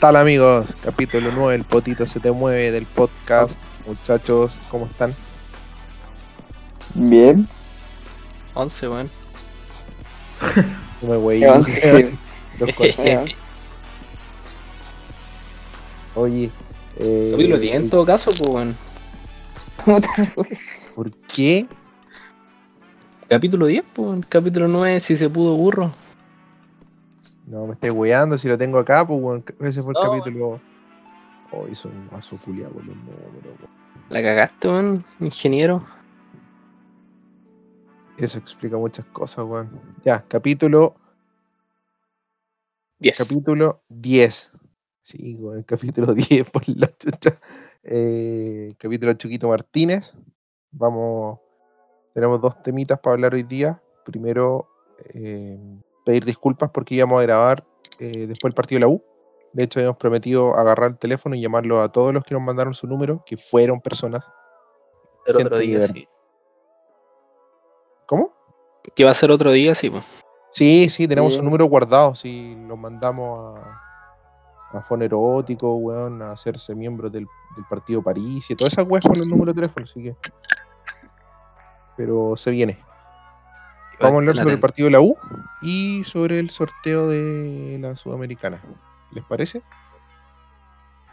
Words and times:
tal 0.00 0.16
amigos? 0.16 0.66
Capítulo 0.82 1.30
9, 1.30 1.54
el 1.54 1.64
potito 1.64 2.06
se 2.06 2.20
te 2.20 2.32
mueve 2.32 2.72
del 2.72 2.86
podcast. 2.86 3.54
Muchachos, 3.86 4.56
¿cómo 4.70 4.86
están? 4.86 5.12
Bien. 6.94 7.46
11, 8.54 8.88
weón. 8.88 9.10
No 11.02 11.08
me 11.10 11.16
voy 11.18 11.44
Eh, 11.44 11.50
once, 11.50 11.80
sí. 12.08 12.18
Los 12.58 12.74
corté. 12.74 13.36
Oye, 16.14 16.50
eh, 16.96 17.28
Capítulo 17.32 17.58
10 17.58 17.76
en 17.76 17.90
todo 17.90 18.06
caso, 18.06 18.30
pues, 18.30 18.50
weón. 18.50 18.76
¿por 20.94 21.10
qué? 21.28 21.66
Capítulo 23.28 23.66
10, 23.66 23.84
pues, 23.92 24.08
weón. 24.08 24.22
Capítulo 24.26 24.66
9, 24.66 24.98
si 25.00 25.18
se 25.18 25.28
pudo 25.28 25.56
burro. 25.56 25.92
No, 27.50 27.66
me 27.66 27.72
estoy 27.72 27.90
weando, 27.90 28.38
si 28.38 28.46
lo 28.46 28.56
tengo 28.56 28.78
acá, 28.78 29.04
pues 29.04 29.20
bueno, 29.20 29.42
ese 29.58 29.82
fue 29.82 29.92
el 29.92 29.98
No. 30.04 30.10
capítulo. 30.12 30.60
Oh, 31.50 31.66
hizo 31.66 31.88
un 31.88 32.08
mazo 32.12 32.38
culiado 32.44 32.72
con 32.74 32.86
los 32.86 32.96
números, 32.96 33.24
weón. 33.44 33.70
La 34.08 34.22
cagaste, 34.22 34.68
weón, 34.68 35.04
ingeniero. 35.18 35.84
Eso 38.18 38.38
explica 38.38 38.76
muchas 38.76 39.04
cosas, 39.06 39.44
weón. 39.46 39.68
Ya, 40.04 40.24
capítulo 40.28 40.94
10. 43.00 43.18
Capítulo 43.18 43.82
10. 43.88 44.52
Sí, 45.02 45.36
con 45.36 45.56
el 45.58 45.64
capítulo 45.64 46.14
10 46.14 46.48
por 46.50 46.62
la 46.68 46.86
chucha. 46.96 47.36
Eh, 47.82 48.74
capítulo 48.78 49.12
Chuquito 49.14 49.48
Martínez. 49.48 50.14
Vamos. 50.70 51.40
Tenemos 52.14 52.40
dos 52.40 52.62
temitas 52.62 53.00
para 53.00 53.14
hablar 53.14 53.34
hoy 53.34 53.42
día. 53.42 53.82
Primero, 54.04 54.68
eh, 55.14 55.58
pedir 56.10 56.24
disculpas 56.24 56.70
porque 56.70 56.96
íbamos 56.96 57.20
a 57.20 57.22
grabar 57.22 57.64
eh, 58.00 58.26
después 58.26 58.50
del 58.50 58.54
partido 58.54 58.76
de 58.78 58.80
la 58.80 58.88
U. 58.88 59.04
De 59.52 59.62
hecho, 59.62 59.78
habíamos 59.78 59.96
prometido 59.98 60.56
agarrar 60.56 60.90
el 60.90 60.98
teléfono 60.98 61.36
y 61.36 61.40
llamarlo 61.40 61.80
a 61.82 61.90
todos 61.90 62.12
los 62.12 62.24
que 62.24 62.34
nos 62.34 62.42
mandaron 62.42 62.74
su 62.74 62.88
número, 62.88 63.22
que 63.24 63.36
fueron 63.36 63.80
personas. 63.80 64.28
Ser 65.24 65.36
otro 65.36 65.58
día, 65.58 65.82
sí. 65.82 66.08
¿Cómo? 68.06 68.32
Que 68.94 69.04
va 69.04 69.12
a 69.12 69.14
ser 69.14 69.30
otro 69.30 69.52
día, 69.52 69.74
sí, 69.74 69.88
pues. 69.90 70.04
Sí, 70.50 70.88
sí, 70.88 71.06
tenemos 71.06 71.34
Sí. 71.34 71.38
un 71.38 71.44
número 71.44 71.66
guardado. 71.66 72.16
Si 72.16 72.56
los 72.66 72.76
mandamos 72.76 73.56
a, 73.58 74.78
a 74.78 74.82
Fono 74.82 75.04
Erótico, 75.04 75.76
weón, 75.76 76.22
a 76.22 76.32
hacerse 76.32 76.74
miembros 76.74 77.12
del, 77.12 77.26
del 77.54 77.64
partido 77.68 78.02
París 78.02 78.50
y 78.50 78.56
todas 78.56 78.72
esas 78.72 78.86
weas 78.88 79.04
con 79.04 79.16
los 79.16 79.28
números 79.28 79.54
de 79.54 79.60
teléfono, 79.62 79.84
así 79.84 80.02
que. 80.02 80.16
Pero 81.96 82.36
se 82.36 82.50
viene. 82.50 82.78
Vamos 84.00 84.14
a 84.14 84.18
hablar 84.18 84.36
sobre 84.36 84.54
el 84.54 84.60
partido 84.60 84.86
de 84.86 84.92
la 84.92 85.00
U 85.00 85.16
y 85.62 86.02
sobre 86.04 86.38
el 86.38 86.50
sorteo 86.50 87.08
de 87.08 87.78
la 87.80 87.96
Sudamericana. 87.96 88.60
¿Les 89.12 89.24
parece? 89.24 89.62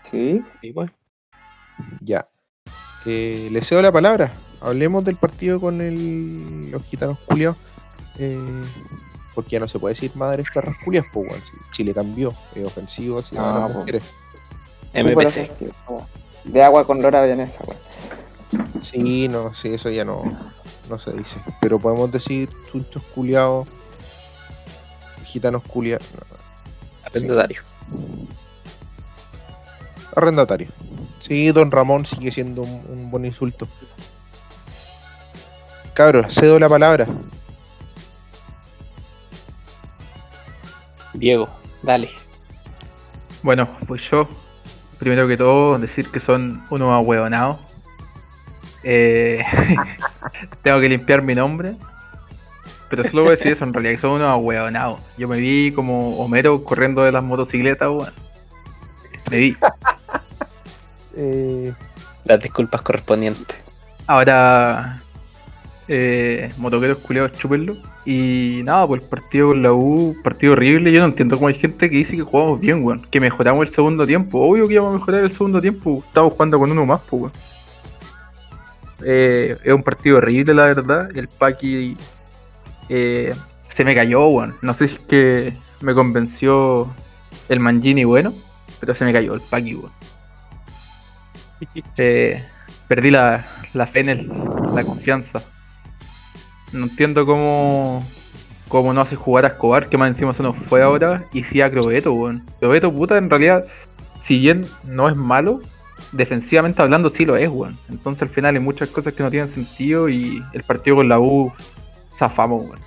Sí. 0.03 0.41
Sí, 0.61 0.71
pues. 0.71 0.89
Ya. 2.01 2.27
Eh, 3.05 3.49
les 3.51 3.67
cedo 3.67 3.81
la 3.81 3.91
palabra. 3.91 4.31
Hablemos 4.61 5.03
del 5.05 5.15
partido 5.17 5.59
con 5.59 5.81
el, 5.81 6.71
los 6.71 6.83
gitanos 6.83 7.17
culiados. 7.27 7.57
Eh, 8.19 8.39
porque 9.35 9.51
ya 9.51 9.59
no 9.59 9.67
se 9.67 9.77
puede 9.79 9.93
decir 9.93 10.11
madres 10.15 10.47
perras 10.53 10.75
culias, 10.83 11.05
pues. 11.13 11.31
Si 11.43 11.51
Chile 11.71 11.93
cambió, 11.93 12.33
es 12.55 12.65
ofensivo 12.65 13.19
hacia 13.19 13.39
Ah, 13.39 13.59
las 13.61 13.71
po. 13.71 13.79
mujeres. 13.79 14.03
MPC. 14.93 15.51
De 16.45 16.63
agua 16.63 16.85
con 16.87 17.01
lora 17.01 17.23
vienesa, 17.23 17.59
weón. 17.65 17.77
Sí, 18.81 19.27
no, 19.27 19.53
sí, 19.53 19.73
eso 19.73 19.89
ya 19.89 20.05
no, 20.05 20.23
no 20.89 20.99
se 20.99 21.11
dice. 21.13 21.39
Pero 21.61 21.79
podemos 21.79 22.11
decir 22.11 22.49
chunchos 22.71 23.03
culiados, 23.15 23.67
gitanos 25.25 25.63
culiados, 25.63 26.07
Arrendatario. 27.05 27.61
arrendatarios. 30.15 30.71
Sí, 31.19 31.51
don 31.51 31.71
Ramón 31.71 32.05
sigue 32.05 32.31
siendo 32.31 32.61
un, 32.63 32.83
un 32.89 33.11
buen 33.11 33.25
insulto. 33.25 33.67
Cabros, 35.93 36.33
cedo 36.33 36.59
la 36.59 36.69
palabra. 36.69 37.07
Diego, 41.13 41.49
dale. 41.81 42.09
Bueno, 43.41 43.67
pues 43.87 44.01
yo, 44.09 44.27
primero 44.99 45.27
que 45.27 45.37
todo, 45.37 45.79
decir 45.79 46.09
que 46.11 46.19
son 46.19 46.63
unos 46.69 46.91
ahueonados. 46.91 47.59
Eh, 48.83 49.43
tengo 50.63 50.79
que 50.79 50.89
limpiar 50.89 51.21
mi 51.21 51.35
nombre. 51.35 51.75
Pero 52.89 53.03
solo 53.09 53.23
voy 53.23 53.33
a 53.33 53.35
decir 53.35 53.51
eso, 53.51 53.65
en 53.65 53.73
realidad, 53.73 53.95
que 53.95 54.01
son 54.01 54.11
unos 54.11 54.29
ahueonados. 54.29 54.99
Yo 55.17 55.27
me 55.27 55.37
vi 55.37 55.71
como 55.73 56.17
Homero 56.19 56.63
corriendo 56.63 57.03
de 57.03 57.11
las 57.11 57.23
motocicletas, 57.23 57.89
weón. 57.89 58.13
Me 59.31 59.37
vi. 59.37 59.57
Eh, 61.19 61.73
Las 62.25 62.39
disculpas 62.39 62.83
correspondientes. 62.83 63.57
Ahora, 64.05 65.01
eh, 65.87 66.51
motoqueros 66.59 66.99
culeados, 66.99 67.31
chúpenlo. 67.39 67.75
Y 68.05 68.61
nada, 68.63 68.85
pues 68.85 69.01
el 69.01 69.09
partido 69.09 69.47
con 69.47 69.63
la 69.63 69.73
U, 69.73 70.15
partido 70.23 70.53
horrible. 70.53 70.91
Yo 70.91 70.99
no 70.99 71.07
entiendo 71.07 71.35
cómo 71.37 71.47
hay 71.47 71.55
gente 71.55 71.89
que 71.89 71.97
dice 71.97 72.15
que 72.15 72.21
jugamos 72.21 72.59
bien, 72.59 72.83
weón. 72.83 73.01
Que 73.09 73.19
mejoramos 73.19 73.67
el 73.67 73.73
segundo 73.73 74.05
tiempo. 74.05 74.39
Obvio 74.39 74.67
que 74.67 74.75
íbamos 74.75 74.91
a 74.91 74.99
mejorar 74.99 75.23
el 75.23 75.31
segundo 75.31 75.59
tiempo. 75.59 76.03
Estamos 76.07 76.33
jugando 76.33 76.59
con 76.59 76.71
uno 76.71 76.85
más, 76.85 77.01
pues, 77.09 77.21
weón. 77.23 77.33
Eh, 79.03 79.57
es 79.63 79.73
un 79.73 79.83
partido 79.83 80.17
horrible, 80.17 80.53
la 80.53 80.63
verdad. 80.63 81.09
El 81.15 81.27
Paki 81.27 81.97
eh, 82.89 83.33
se 83.73 83.85
me 83.85 83.95
cayó, 83.95 84.27
weón. 84.27 84.55
No 84.61 84.73
sé 84.73 84.87
si 84.87 84.95
es 84.95 85.01
que 85.01 85.57
me 85.81 85.93
convenció 85.93 86.93
el 87.49 87.59
Mangini 87.59 88.03
bueno, 88.03 88.33
pero 88.79 88.95
se 88.95 89.05
me 89.05 89.13
cayó 89.13 89.33
el 89.33 89.41
Paki, 89.41 89.75
weón. 89.75 89.91
Eh, 91.97 92.43
perdí 92.87 93.09
la, 93.09 93.43
la 93.73 93.87
fe 93.87 94.01
en 94.01 94.09
él, 94.09 94.31
la 94.75 94.83
confianza. 94.83 95.41
No 96.71 96.83
entiendo 96.83 97.25
cómo, 97.25 98.05
cómo 98.67 98.93
no 98.93 99.01
hace 99.01 99.15
jugar 99.15 99.45
a 99.45 99.49
Escobar, 99.49 99.89
que 99.89 99.97
más 99.97 100.09
encima 100.09 100.35
se 100.35 100.43
nos 100.43 100.55
fue 100.67 100.83
ahora, 100.83 101.25
y 101.33 101.43
sí 101.43 101.61
a 101.61 101.71
Crobeto, 101.71 102.13
weón. 102.13 102.45
Crobeto, 102.59 102.93
puta, 102.93 103.17
en 103.17 103.29
realidad, 103.29 103.65
si 104.21 104.39
bien 104.39 104.65
no 104.83 105.09
es 105.09 105.15
malo, 105.15 105.61
defensivamente 106.11 106.81
hablando 106.81 107.09
sí 107.09 107.25
lo 107.25 107.35
es, 107.35 107.49
weón. 107.49 107.77
Entonces 107.89 108.23
al 108.23 108.29
final 108.29 108.55
hay 108.55 108.61
muchas 108.61 108.89
cosas 108.89 109.13
que 109.13 109.23
no 109.23 109.31
tienen 109.31 109.53
sentido 109.53 110.09
y 110.09 110.43
el 110.53 110.63
partido 110.63 110.97
con 110.97 111.09
la 111.09 111.19
U 111.19 111.51
zafamos, 112.17 112.65
weón. 112.65 112.79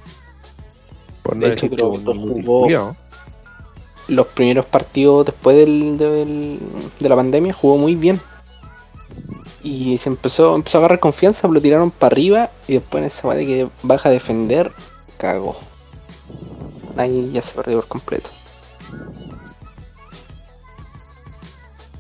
por 1.23 1.37
no 1.37 1.47
De 1.47 1.53
hecho, 1.53 1.69
creo 1.69 1.93
que 1.93 1.99
jugó-. 2.43 2.67
Los 4.09 4.27
primeros 4.29 4.67
partidos 4.67 5.27
después 5.27 5.57
del, 5.57 5.97
del- 5.97 6.59
de 6.99 7.09
la 7.09 7.15
pandemia 7.17 7.53
jugó 7.53 7.77
muy 7.77 7.95
bien. 7.95 8.21
Y 9.63 9.99
se 9.99 10.09
empezó, 10.09 10.55
empezó 10.57 10.79
a 10.79 10.81
agarrar 10.81 11.01
confianza, 11.01 11.47
lo 11.47 11.61
tiraron 11.61 11.91
para 11.91 12.13
arriba 12.13 12.51
y 12.67 12.75
después 12.75 13.03
en 13.03 13.07
esa 13.09 13.35
de 13.35 13.47
que 13.47 13.69
baja 13.83 14.09
a 14.09 14.13
defender, 14.13 14.73
cagó. 15.19 15.59
Ahí 16.97 17.31
ya 17.33 17.43
se 17.43 17.55
perdió 17.55 17.77
por 17.81 17.89
completo. 17.89 18.31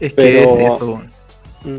Es 0.00 0.12
que 0.14 0.16
Pero- 0.16 0.38
es 0.58 0.76
eso, 0.76 0.86
weón. 0.86 1.10
Mm. 1.64 1.78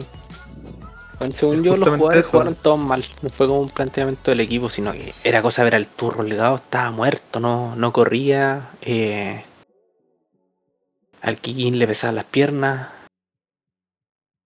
Bueno, 1.19 1.35
según 1.35 1.63
yo, 1.63 1.77
los 1.77 1.89
jugadores 1.89 2.21
eso. 2.21 2.31
jugaron 2.31 2.55
todos 2.55 2.79
mal. 2.79 3.03
No 3.21 3.29
fue 3.29 3.47
como 3.47 3.61
un 3.61 3.69
planteamiento 3.69 4.31
del 4.31 4.39
equipo, 4.39 4.69
sino 4.69 4.91
que 4.91 5.13
era 5.23 5.41
cosa 5.43 5.63
ver 5.63 5.75
al 5.75 5.87
turro 5.87 6.23
legado, 6.23 6.55
estaba 6.55 6.89
muerto, 6.91 7.39
no, 7.39 7.75
no 7.75 7.93
corría. 7.93 8.69
eh, 8.81 9.43
al 11.21 11.37
Kikín 11.37 11.77
le 11.77 11.85
pesaban 11.85 12.15
las 12.15 12.25
piernas. 12.25 12.89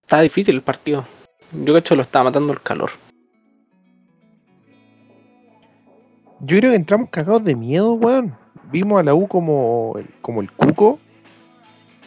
Estaba 0.01 0.21
difícil 0.23 0.55
el 0.55 0.61
partido. 0.61 1.05
Yo 1.53 1.73
cacho 1.73 1.95
lo 1.95 2.01
estaba 2.01 2.25
matando 2.25 2.51
el 2.51 2.61
calor. 2.61 2.91
Yo 6.41 6.57
creo 6.57 6.71
que 6.71 6.75
entramos 6.75 7.09
cagados 7.09 7.43
de 7.45 7.55
miedo, 7.55 7.93
weón. 7.93 8.37
Vimos 8.71 8.99
a 8.99 9.03
la 9.03 9.13
U 9.15 9.27
como 9.27 9.93
el, 9.97 10.09
como 10.21 10.41
el 10.41 10.51
cuco. 10.51 10.99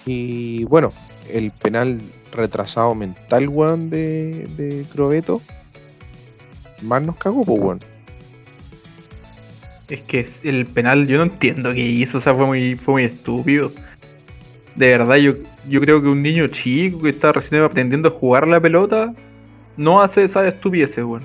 Y 0.05 0.65
bueno, 0.65 0.93
el 1.33 1.51
penal 1.51 2.01
retrasado 2.33 2.95
mental, 2.95 3.49
weón, 3.49 3.91
de, 3.91 4.47
de 4.57 4.85
Crobeto. 4.93 5.41
Más 6.83 7.03
nos 7.03 7.17
cagó, 7.17 7.45
pues, 7.45 7.61
weón. 7.61 7.81
Es 9.89 10.03
que 10.03 10.29
el 10.43 10.67
penal 10.67 11.07
yo 11.07 11.17
no 11.17 11.25
entiendo 11.25 11.73
qué 11.73 11.81
hizo, 11.81 12.19
o 12.19 12.21
sea, 12.21 12.35
fue 12.35 12.47
muy, 12.47 12.77
fue 12.77 12.95
muy 12.95 13.05
estúpido. 13.05 13.73
De 14.75 14.87
verdad, 14.89 15.17
yo, 15.17 15.35
yo 15.69 15.81
creo 15.81 16.03
que 16.03 16.09
un 16.09 16.23
niño 16.23 16.47
chico 16.49 17.03
que 17.03 17.11
está 17.11 17.33
recién 17.33 17.63
aprendiendo 17.63 18.09
a 18.09 18.13
jugar 18.13 18.47
la 18.47 18.61
pelota 18.61 19.13
no 19.77 20.03
hace 20.03 20.25
esa 20.25 20.47
estupidez, 20.47 20.97
weón. 20.99 21.25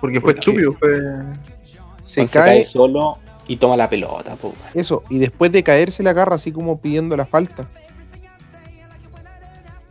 Porque 0.00 0.20
fue 0.20 0.34
Porque 0.34 0.40
estúpido, 0.40 0.72
fue. 0.72 0.98
Se 2.00 2.26
Se 2.26 2.38
cae, 2.38 2.54
cae 2.56 2.64
solo 2.64 3.18
y 3.46 3.56
toma 3.56 3.76
la 3.76 3.90
pelota, 3.90 4.36
po, 4.36 4.54
eso, 4.74 5.02
y 5.10 5.18
después 5.18 5.50
de 5.50 5.64
caer 5.64 5.90
se 5.90 6.04
la 6.04 6.10
agarra 6.10 6.36
así 6.36 6.52
como 6.52 6.80
pidiendo 6.80 7.16
la 7.16 7.26
falta. 7.26 7.68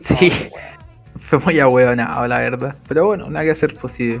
Sí, 0.06 0.32
fue 1.28 1.38
muy 1.38 1.60
ahueonado, 1.60 2.26
la 2.26 2.38
verdad. 2.38 2.76
Pero 2.88 3.06
bueno, 3.06 3.28
nada 3.28 3.44
que 3.44 3.52
hacer 3.52 3.74
posible. 3.74 4.20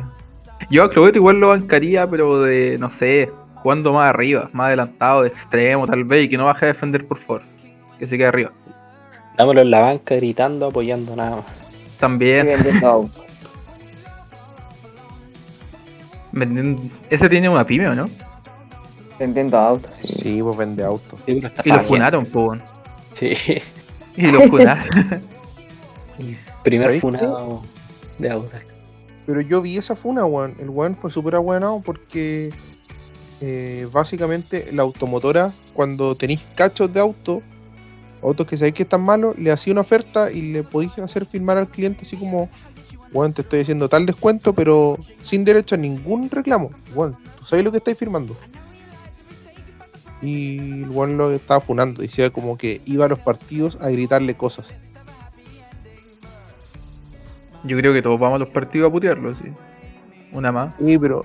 Yo 0.70 0.84
a 0.84 0.90
Cloveto 0.90 1.18
igual 1.18 1.40
lo 1.40 1.48
bancaría, 1.48 2.06
pero 2.08 2.42
de, 2.42 2.76
no 2.78 2.92
sé, 2.98 3.30
jugando 3.56 3.92
más 3.92 4.08
arriba, 4.08 4.50
más 4.52 4.68
adelantado, 4.68 5.22
de 5.22 5.28
extremo 5.28 5.86
tal 5.86 6.04
vez, 6.04 6.26
y 6.26 6.28
que 6.28 6.36
no 6.36 6.44
baje 6.46 6.66
a 6.66 6.68
defender, 6.68 7.06
por 7.06 7.18
favor. 7.20 7.42
Que 7.98 8.06
se 8.06 8.16
quede 8.16 8.28
arriba. 8.28 8.52
Dámoslo 9.36 9.62
en 9.62 9.70
la 9.70 9.80
banca 9.80 10.14
gritando, 10.16 10.66
apoyando 10.66 11.16
nada 11.16 11.36
más. 11.36 11.46
Y 11.96 11.98
También. 11.98 12.46
vendiendo 16.32 16.82
Ese 17.08 17.28
tiene 17.28 17.48
una 17.48 17.64
pyme, 17.64 17.88
¿o 17.88 17.94
no? 17.94 18.08
Vendiendo 19.18 19.58
autos, 19.58 19.92
sí. 19.94 20.06
Sí, 20.06 20.42
pues 20.42 20.56
vende 20.56 20.84
autos. 20.84 21.20
Sí, 21.26 21.40
está 21.42 21.62
Y 21.64 21.68
lo 21.70 21.80
funaron, 21.80 22.24
pues. 22.26 22.62
Sí. 23.14 23.34
Y 24.16 24.26
lo 24.28 24.40
funaron. 24.42 24.84
Primer 26.62 26.86
¿Sabéis 26.86 27.02
funado 27.02 27.62
de 28.18 28.30
Audax. 28.30 28.64
Pero 29.26 29.40
yo 29.40 29.62
vi 29.62 29.76
esa 29.76 29.96
funa, 29.96 30.24
weón. 30.24 30.56
El 30.58 30.70
weón 30.70 30.96
fue 30.96 31.10
súper 31.10 31.34
abuenado 31.34 31.80
porque 31.84 32.52
eh, 33.40 33.88
básicamente 33.92 34.70
la 34.72 34.82
automotora, 34.82 35.52
cuando 35.72 36.16
tenéis 36.16 36.40
cachos 36.54 36.92
de 36.92 37.00
auto, 37.00 37.42
autos 38.22 38.46
que 38.46 38.56
sabéis 38.56 38.74
que 38.74 38.82
están 38.82 39.02
malos, 39.02 39.38
le 39.38 39.52
hacía 39.52 39.72
una 39.72 39.82
oferta 39.82 40.30
y 40.30 40.42
le 40.42 40.62
podéis 40.62 40.98
hacer 40.98 41.26
firmar 41.26 41.56
al 41.56 41.68
cliente 41.68 42.02
así 42.02 42.16
como, 42.16 42.48
weón, 43.12 43.32
te 43.32 43.42
estoy 43.42 43.60
haciendo 43.60 43.88
tal 43.88 44.06
descuento, 44.06 44.52
pero 44.52 44.98
sin 45.22 45.44
derecho 45.44 45.74
a 45.74 45.78
ningún 45.78 46.28
reclamo. 46.28 46.70
Weón, 46.94 47.16
tú 47.38 47.44
sabes 47.44 47.64
lo 47.64 47.70
que 47.70 47.78
estáis 47.78 47.98
firmando. 47.98 48.36
Y 50.22 50.58
el 50.58 50.90
weón 50.90 51.16
lo 51.16 51.30
estaba 51.30 51.60
funando, 51.60 52.02
decía 52.02 52.30
como 52.30 52.58
que 52.58 52.82
iba 52.84 53.06
a 53.06 53.08
los 53.08 53.20
partidos 53.20 53.78
a 53.80 53.88
gritarle 53.88 54.34
cosas. 54.34 54.74
Yo 57.64 57.76
creo 57.76 57.92
que 57.92 58.02
todos 58.02 58.18
vamos 58.18 58.36
a 58.36 58.38
los 58.38 58.48
partidos 58.48 58.88
a 58.88 58.92
putearlo, 58.92 59.34
sí. 59.34 59.52
Una 60.32 60.52
más. 60.52 60.74
Sí, 60.78 60.98
pero 60.98 61.24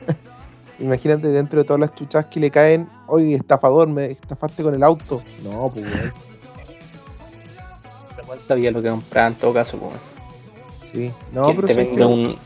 imagínate 0.78 1.28
dentro 1.28 1.60
de 1.60 1.64
todas 1.64 1.80
las 1.80 1.94
chuchas 1.94 2.26
que 2.26 2.40
le 2.40 2.50
caen, 2.50 2.88
oye, 3.06 3.34
estafador, 3.34 3.88
me 3.88 4.06
estafaste 4.06 4.62
con 4.62 4.74
el 4.74 4.82
auto. 4.82 5.22
No, 5.42 5.70
pues 5.72 5.84
weón. 5.84 6.12
Pero 8.16 8.40
sabía 8.40 8.70
lo 8.70 8.80
que 8.80 8.88
compraba 8.88 9.28
en 9.28 9.34
todo 9.34 9.52
caso, 9.52 9.78
pues. 9.78 9.92
Sí. 10.92 11.10
No, 11.32 11.44
¿Quién 11.44 11.56
pero 11.56 11.68
te 11.68 11.74
sí 11.74 11.80
vende 11.80 12.04
un. 12.04 12.36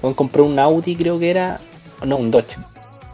Juan 0.00 0.14
compró 0.14 0.44
un 0.44 0.58
Audi, 0.58 0.96
creo 0.96 1.18
que 1.18 1.30
era. 1.30 1.60
No, 2.04 2.16
un 2.16 2.30
Dodge. 2.30 2.56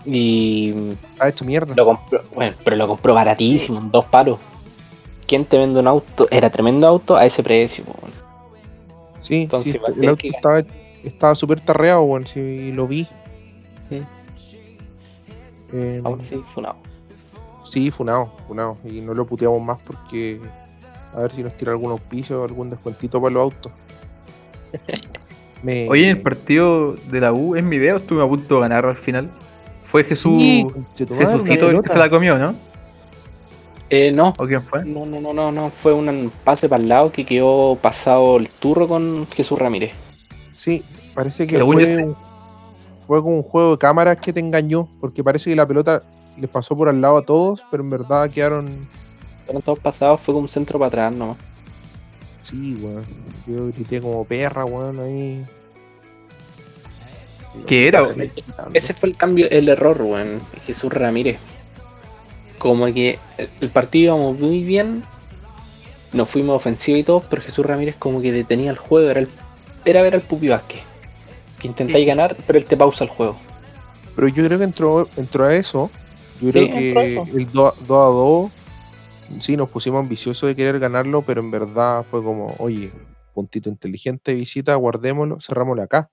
Y 0.04 0.74
está 1.12 1.28
hecho 1.28 1.44
mierda. 1.44 1.74
lo 1.74 1.84
compró. 1.84 2.22
Bueno, 2.34 2.56
pero 2.64 2.76
lo 2.76 2.88
compró 2.88 3.14
baratísimo, 3.14 3.78
en 3.78 3.90
dos 3.90 4.04
palos. 4.06 4.38
¿Quién 5.26 5.44
te 5.44 5.58
vende 5.58 5.78
un 5.80 5.86
auto? 5.86 6.26
Era 6.30 6.50
tremendo 6.50 6.86
auto 6.86 7.16
a 7.16 7.24
ese 7.24 7.42
precio, 7.42 7.84
pues. 7.84 7.96
weón. 8.02 8.19
Sí, 9.20 9.43
Entonces, 9.43 9.72
sí, 9.72 9.78
igual 9.78 9.94
el 9.99 10.08
auto 10.08 10.17
que 10.22 10.28
estaba, 10.28 10.62
estaba 11.05 11.34
súper 11.34 11.61
tarreado, 11.61 12.02
weón, 12.02 12.26
sí, 12.26 12.72
lo 12.72 12.87
vi. 12.88 13.06
Sí. 13.88 14.02
Eh, 15.72 16.00
Aún 16.05 16.20
así, 16.20 16.37
funado. 16.52 16.76
sí, 17.64 17.90
funado, 17.90 18.32
funado. 18.49 18.76
Y 18.84 19.00
no 19.00 19.14
lo 19.14 19.26
puteamos 19.26 19.62
más 19.62 19.78
porque 19.78 20.40
a 21.14 21.20
ver 21.20 21.32
si 21.32 21.43
nos 21.43 21.56
tira 21.56 21.72
algún 21.72 21.93
auspicio 21.93 22.40
o 22.40 22.44
algún 22.44 22.70
descuentito 22.70 23.20
para 23.20 23.32
los 23.34 23.43
autos. 23.43 23.72
Me- 25.62 25.88
Oye, 25.90 26.05
en 26.08 26.17
el 26.17 26.22
partido 26.22 26.94
de 27.11 27.20
la 27.20 27.32
U, 27.32 27.55
en 27.55 27.69
mi 27.69 27.78
video 27.78 27.99
estuve 27.99 28.25
a 28.25 28.26
punto 28.28 28.55
de 28.56 28.61
ganar 28.62 28.87
al 28.87 28.96
final. 28.96 29.28
Fue 29.90 30.05
Jesús. 30.05 30.40
Sí, 30.40 30.67
Jesucito 30.96 31.69
el 31.69 31.82
que 31.82 31.88
se 31.88 31.99
la 31.99 32.08
comió, 32.08 32.38
¿no? 32.38 32.55
Eh, 33.90 34.12
no. 34.12 34.34
¿O 34.38 34.46
quién 34.46 34.62
fue? 34.62 34.84
No, 34.84 35.04
no, 35.04 35.20
no, 35.20 35.34
no, 35.34 35.50
no. 35.50 35.70
Fue 35.70 35.92
un 35.92 36.31
pase 36.44 36.69
para 36.69 36.82
el 36.82 36.88
lado 36.88 37.10
que 37.10 37.25
quedó 37.25 37.76
pasado 37.81 38.37
el 38.37 38.48
turro 38.48 38.87
con 38.87 39.26
Jesús 39.32 39.58
Ramírez. 39.58 39.92
Sí, 40.52 40.84
parece 41.14 41.46
que 41.46 41.58
fue, 41.58 43.22
como 43.22 43.37
un 43.38 43.42
juego 43.42 43.72
de 43.72 43.78
cámaras 43.78 44.19
que 44.19 44.32
te 44.32 44.38
engañó, 44.40 44.88
porque 45.00 45.25
parece 45.25 45.50
que 45.50 45.56
la 45.56 45.66
pelota 45.66 46.04
les 46.38 46.48
pasó 46.48 46.76
por 46.76 46.88
al 46.88 47.00
lado 47.00 47.16
a 47.19 47.22
todos, 47.22 47.64
pero 47.70 47.82
en 47.82 47.90
verdad 47.90 48.31
quedaron. 48.31 48.88
Fueron 49.44 49.62
todos 49.62 49.81
pasados, 49.81 50.20
fue 50.20 50.32
como 50.32 50.43
un 50.43 50.48
centro 50.48 50.78
para 50.78 50.86
atrás, 50.88 51.12
¿no? 51.12 51.36
Sí, 52.43 52.78
weón. 52.81 53.04
Yo 53.46 53.66
grité 53.75 54.00
como 54.00 54.25
perra, 54.25 54.64
weón, 54.64 55.00
ahí. 55.00 55.44
¿Qué 57.66 57.88
era? 57.88 58.00
Ese- 58.00 58.31
Ese 58.72 58.94
fue 58.94 59.08
el 59.08 59.16
cambio, 59.16 59.48
el 59.50 59.69
error, 59.69 60.00
weón. 60.00 60.40
Jesús 60.64 60.93
Ramírez. 60.93 61.38
Como 62.60 62.84
que 62.92 63.18
el- 63.62 63.70
partido 63.70 64.14
íbamos 64.16 64.38
muy 64.38 64.62
bien. 64.62 65.02
Nos 66.12 66.28
fuimos 66.28 66.56
ofensivos 66.56 67.00
y 67.00 67.04
todo, 67.04 67.24
pero 67.30 67.40
Jesús 67.40 67.64
Ramírez 67.64 67.96
como 67.98 68.20
que 68.20 68.32
detenía 68.32 68.70
el 68.70 68.76
juego. 68.76 69.08
Era, 69.10 69.20
el, 69.20 69.28
era 69.86 70.02
ver 70.02 70.14
al 70.14 70.20
Pupi 70.20 70.48
Vázquez. 70.48 70.82
Que 71.58 71.68
intentáis 71.68 72.02
Sí. 72.02 72.06
ganar, 72.06 72.36
pero 72.46 72.58
él 72.58 72.66
te 72.66 72.76
pausa 72.76 73.04
el 73.04 73.10
juego. 73.10 73.38
Pero 74.14 74.28
yo 74.28 74.44
creo 74.44 74.58
que 74.58 74.64
entró, 74.64 75.08
entró 75.16 75.46
a 75.46 75.54
eso. 75.54 75.90
Yo 76.42 76.48
Sí, 76.48 76.52
creo 76.52 76.66
que 76.68 77.12
eso. 77.14 77.26
el 77.34 77.50
2 77.50 77.72
a 77.78 77.84
2, 77.86 78.50
sí, 79.38 79.56
nos 79.56 79.70
pusimos 79.70 80.00
ambiciosos 80.00 80.46
de 80.46 80.54
querer 80.54 80.78
ganarlo, 80.78 81.22
pero 81.22 81.40
en 81.40 81.50
verdad 81.50 82.04
fue 82.10 82.22
como, 82.22 82.54
oye, 82.58 82.92
puntito 83.32 83.70
inteligente, 83.70 84.34
visita, 84.34 84.74
guardémoslo, 84.74 85.40
cerrámoslo 85.40 85.82
acá. 85.82 86.10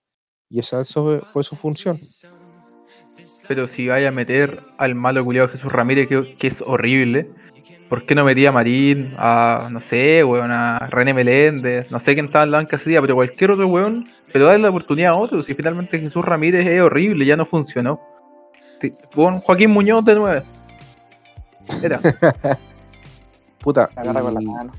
Y 0.49 0.59
esa 0.59 0.79
eso 0.79 1.03
fue, 1.03 1.21
fue 1.33 1.43
su 1.43 1.57
función. 1.57 1.99
Pero 3.47 3.67
si 3.67 3.87
vaya 3.87 4.09
a 4.09 4.11
meter 4.11 4.59
al 4.77 4.95
malo 4.95 5.23
culiado 5.23 5.47
Jesús 5.47 5.71
Ramírez, 5.71 6.07
que, 6.07 6.35
que 6.37 6.47
es 6.47 6.61
horrible, 6.61 7.29
¿por 7.89 8.05
qué 8.05 8.15
no 8.15 8.25
metía 8.25 8.49
a 8.49 8.51
Marín, 8.51 9.13
a, 9.17 9.69
no 9.71 9.79
sé, 9.81 10.23
weón, 10.23 10.51
a 10.51 10.79
René 10.89 11.13
Meléndez? 11.13 11.91
No 11.91 11.99
sé 11.99 12.13
quién 12.13 12.25
estaba 12.25 12.43
en 12.43 12.51
la 12.51 12.57
banca 12.57 12.75
ese 12.75 12.89
día, 12.89 13.01
pero 13.01 13.15
cualquier 13.15 13.51
otro 13.51 13.67
weón, 13.67 14.05
pero 14.33 14.47
dale 14.47 14.59
la 14.59 14.69
oportunidad 14.69 15.11
a 15.11 15.15
otro. 15.15 15.41
Si 15.43 15.53
finalmente 15.53 15.99
Jesús 15.99 16.25
Ramírez 16.25 16.67
es 16.67 16.81
horrible, 16.81 17.25
ya 17.25 17.35
no 17.35 17.45
funcionó. 17.45 18.01
Pon 19.13 19.37
Joaquín 19.37 19.71
Muñoz 19.71 20.05
de 20.05 20.15
nuevo. 20.15 20.45
Era. 21.81 21.99
Puta. 23.59 23.89
Se 23.93 23.99
agarra 23.99 24.21
con 24.21 24.33
la 24.33 24.41
mano. 24.41 24.71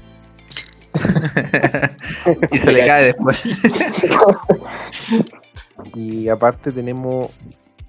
y 2.53 2.57
se 2.59 2.73
le 2.73 2.87
cae 2.87 3.05
después. 3.07 3.43
Y 5.95 6.29
aparte 6.29 6.73
tenemos, 6.73 7.39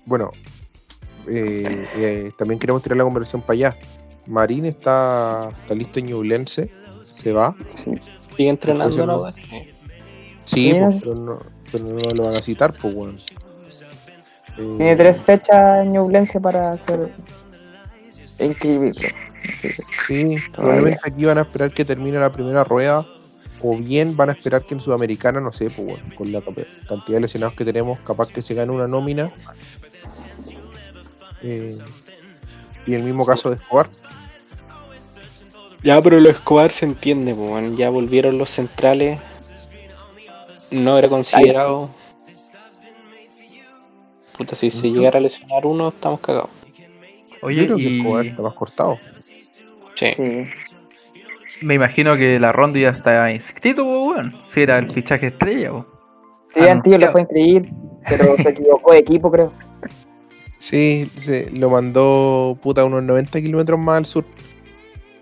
bueno, 0.06 0.32
eh, 1.30 1.88
eh, 1.96 2.32
también 2.38 2.60
queremos 2.60 2.82
tirar 2.84 2.98
la 2.98 3.04
conversación 3.04 3.42
para 3.42 3.54
allá. 3.54 3.78
Marín 4.26 4.66
está, 4.66 5.50
está 5.62 5.74
listo 5.76 6.00
en 6.00 6.08
Ñublense, 6.08 6.70
se 7.04 7.32
va. 7.32 7.56
Sí. 7.70 7.92
Sigue 8.36 8.50
entrenando, 8.50 9.06
¿no? 9.06 9.32
Sí, 9.32 9.72
Sí, 10.46 10.74
pues, 10.74 10.96
es- 10.96 11.02
pero, 11.04 11.16
no, 11.16 11.40
pero 11.72 11.86
no 11.86 12.10
lo 12.16 12.24
van 12.26 12.36
a 12.36 12.42
citar, 12.42 12.74
pues 12.82 12.94
bueno. 12.96 13.14
Eh, 14.58 14.76
Tiene 14.78 14.96
tres 14.96 15.18
fechas 15.24 15.84
en 15.86 15.92
Ñublense 15.92 16.40
para 16.42 16.70
hacer 16.72 17.10
inscribirlo. 18.40 19.10
Sí, 20.08 20.38
probablemente 20.54 21.00
aquí 21.04 21.26
van 21.26 21.38
a 21.38 21.42
esperar 21.42 21.72
que 21.72 21.86
termine 21.86 22.20
la 22.20 22.32
primera 22.32 22.64
rueda. 22.64 23.06
O 23.62 23.76
bien 23.76 24.16
van 24.16 24.30
a 24.30 24.32
esperar 24.34 24.64
que 24.64 24.74
en 24.74 24.80
Sudamericana, 24.80 25.42
no 25.42 25.52
sé, 25.52 25.70
pues 25.70 25.86
bueno, 25.86 26.16
con 26.16 26.32
la 26.32 26.42
cantidad 26.88 27.18
de 27.18 27.22
lesionados 27.22 27.56
que 27.56 27.66
tenemos, 27.66 28.00
capaz 28.06 28.30
que 28.30 28.42
se 28.42 28.54
gane 28.54 28.72
una 28.72 28.88
nómina. 28.88 29.32
Eh, 31.42 31.78
y 32.86 32.94
el 32.94 33.04
mismo 33.04 33.26
caso 33.26 33.50
de 33.50 33.56
Escobar. 33.58 33.88
Ya, 35.84 36.02
pero 36.02 36.20
lo 36.20 36.30
Escobar 36.30 36.72
se 36.72 36.86
entiende, 36.86 37.34
weón. 37.34 37.78
Ya 37.78 37.90
volvieron 37.90 38.38
los 38.38 38.50
centrales. 38.50 39.20
No 40.72 40.98
era 40.98 41.08
considerado. 41.10 41.90
Puta, 44.38 44.56
si 44.56 44.70
se 44.72 44.90
llegara 44.90 45.18
a 45.20 45.22
lesionar 45.22 45.66
uno, 45.66 45.90
estamos 45.90 46.20
cagados. 46.22 46.50
Yo 47.42 47.48
Oye, 47.48 47.66
creo 47.66 47.78
que 47.78 47.84
y 47.84 47.98
Escobar 48.00 48.26
está 48.26 48.42
más 48.42 48.54
cortado. 48.54 48.98
Sí. 49.96 50.12
Sí. 50.14 50.46
me 51.62 51.74
imagino 51.74 52.16
que 52.16 52.40
la 52.40 52.52
ronda 52.54 52.80
ya 52.80 52.90
está 52.90 53.32
inscrito, 53.32 53.84
weón. 53.86 54.34
Si 54.54 54.62
era 54.62 54.80
el 54.80 54.92
fichaje 54.94 55.28
estrella, 55.28 55.72
pues. 55.72 55.86
Sí, 56.54 56.60
Ah, 56.62 56.76
no. 56.76 56.98
lo 56.98 57.12
fue 57.12 57.22
a 57.22 57.24
inscribir, 57.24 57.62
pero 58.08 58.38
se 58.38 58.50
equivocó 58.50 58.92
de 58.94 59.00
equipo, 59.00 59.30
creo. 59.32 59.54
Sí, 60.60 61.10
se 61.18 61.50
lo 61.52 61.70
mandó 61.70 62.58
puta 62.62 62.84
unos 62.86 63.02
90 63.04 63.42
kilómetros 63.42 63.80
más 63.80 63.98
al 63.98 64.06
sur. 64.06 64.26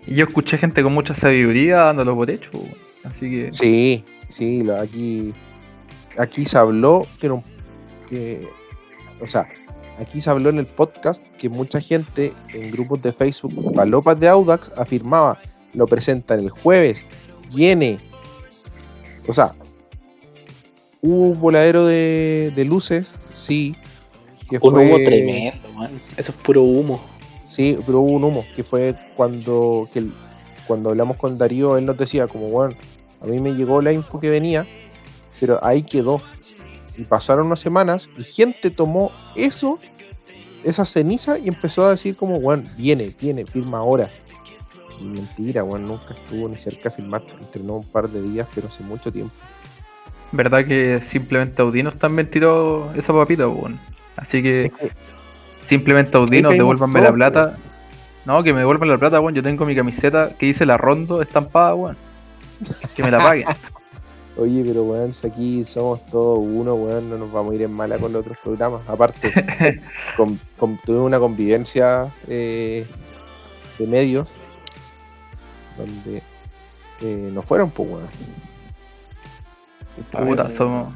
Y 0.06 0.14
yo 0.16 0.24
escuché 0.24 0.58
gente 0.58 0.82
con 0.82 0.92
mucha 0.92 1.14
sabiduría 1.14 1.76
dándolo 1.78 2.16
por 2.16 2.28
hecho. 2.30 2.50
Así 3.04 3.20
que. 3.30 3.48
Sí, 3.52 4.04
sí, 4.28 4.64
aquí, 4.80 5.32
aquí 6.16 6.44
se 6.44 6.58
habló 6.58 7.06
que, 7.20 7.28
no- 7.28 7.44
que, 8.08 8.48
o 9.20 9.26
sea, 9.26 9.46
aquí 10.00 10.20
se 10.20 10.30
habló 10.30 10.48
en 10.50 10.58
el 10.58 10.66
podcast 10.66 11.22
que 11.38 11.48
mucha 11.48 11.80
gente 11.80 12.32
en 12.52 12.70
grupos 12.70 13.00
de 13.02 13.12
Facebook, 13.12 13.72
palopas 13.74 14.18
de 14.18 14.28
Audax, 14.28 14.72
afirmaba, 14.76 15.38
lo 15.74 15.86
presentan 15.86 16.40
el 16.40 16.50
jueves, 16.50 17.04
viene, 17.54 17.98
o 19.28 19.32
sea, 19.32 19.54
hubo 21.02 21.28
un 21.28 21.40
voladero 21.40 21.84
de, 21.86 22.52
de 22.56 22.64
luces, 22.64 23.06
sí, 23.34 23.76
que 24.48 24.58
Un 24.60 24.76
humo 24.78 24.96
tremendo, 24.96 25.72
man. 25.74 26.00
Eso 26.16 26.32
es 26.32 26.38
puro 26.38 26.62
humo. 26.62 27.00
Sí, 27.44 27.78
pero 27.86 28.00
hubo 28.00 28.12
un 28.12 28.24
humo, 28.24 28.44
que 28.54 28.62
fue 28.64 28.94
cuando, 29.16 29.86
que 29.92 30.00
el- 30.00 30.12
cuando 30.66 30.90
hablamos 30.90 31.16
con 31.16 31.38
Darío, 31.38 31.78
él 31.78 31.86
nos 31.86 31.96
decía 31.96 32.26
como, 32.28 32.48
bueno, 32.50 32.74
a 33.22 33.26
mí 33.26 33.40
me 33.40 33.54
llegó 33.54 33.80
la 33.80 33.92
info 33.92 34.20
que 34.20 34.28
venía, 34.28 34.66
pero 35.40 35.58
ahí 35.64 35.82
quedó. 35.82 36.20
Y 36.96 37.04
pasaron 37.04 37.46
unas 37.46 37.60
semanas 37.60 38.10
y 38.18 38.24
gente 38.24 38.70
tomó 38.70 39.10
eso, 39.36 39.78
esa 40.64 40.84
ceniza, 40.84 41.38
y 41.38 41.48
empezó 41.48 41.84
a 41.86 41.90
decir 41.90 42.16
como, 42.16 42.38
bueno, 42.40 42.64
viene, 42.76 43.14
viene, 43.20 43.46
firma 43.46 43.78
ahora. 43.78 44.10
Mentira, 45.00 45.62
weón, 45.62 45.86
nunca 45.86 46.12
estuvo 46.14 46.48
ni 46.48 46.56
cerca 46.56 46.88
de 46.90 46.96
firmar. 46.96 47.22
Entrenó 47.40 47.76
un 47.76 47.86
par 47.86 48.08
de 48.10 48.20
días, 48.20 48.48
pero 48.54 48.66
hace 48.68 48.82
mucho 48.82 49.12
tiempo. 49.12 49.32
Verdad 50.32 50.66
que 50.66 51.00
simplemente 51.10 51.62
Audinos 51.62 51.98
también 51.98 52.28
tiró 52.28 52.92
esa 52.94 53.12
papita, 53.12 53.48
weón. 53.48 53.78
Así 54.18 54.42
que 54.42 54.66
Es 54.66 54.72
que 54.72 54.92
simplemente 55.68 56.12
caímos 56.12 56.52
devuélvanme 56.56 57.00
la 57.00 57.12
plata. 57.12 57.56
No, 58.24 58.42
que 58.42 58.52
me 58.52 58.60
devuelvan 58.60 58.88
la 58.90 58.98
plata, 58.98 59.20
weón. 59.20 59.34
Yo 59.34 59.42
tengo 59.42 59.64
mi 59.64 59.74
camiseta 59.74 60.30
que 60.38 60.46
dice 60.46 60.66
la 60.66 60.76
rondo 60.76 61.22
estampada, 61.22 61.74
weón. 61.74 61.96
Que 62.94 63.02
me 63.02 63.10
la 63.10 63.18
paguen. 63.18 63.46
Oye, 64.36 64.62
pero 64.64 64.82
weón, 64.84 65.14
si 65.14 65.26
aquí 65.26 65.64
somos 65.64 66.04
todos 66.06 66.38
uno, 66.40 66.74
weón, 66.74 67.10
no 67.10 67.18
nos 67.18 67.32
vamos 67.32 67.52
a 67.52 67.54
ir 67.56 67.62
en 67.62 67.72
mala 67.72 67.98
con 67.98 68.12
los 68.12 68.20
otros 68.20 68.36
programas. 68.42 68.82
Aparte, 68.88 69.80
con- 70.16 70.38
con- 70.58 70.78
tuve 70.84 70.98
una 71.00 71.18
convivencia 71.18 72.06
eh, 72.28 72.86
de 73.78 73.86
medios 73.86 74.32
donde 75.76 76.22
eh, 77.00 77.30
no 77.32 77.42
fueron, 77.42 77.70
pues, 77.70 77.88
weón. 77.88 78.08
Puta, 80.28 80.52
somos, 80.56 80.94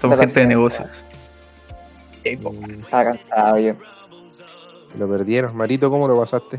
gente 0.00 0.40
de 0.40 0.46
sí, 2.22 2.38
Estaba 2.80 3.04
cansado 3.04 3.58
yo. 3.58 3.72
lo 4.98 5.08
perdieron. 5.08 5.56
Marito, 5.56 5.90
¿cómo 5.90 6.06
lo 6.08 6.18
pasaste? 6.18 6.58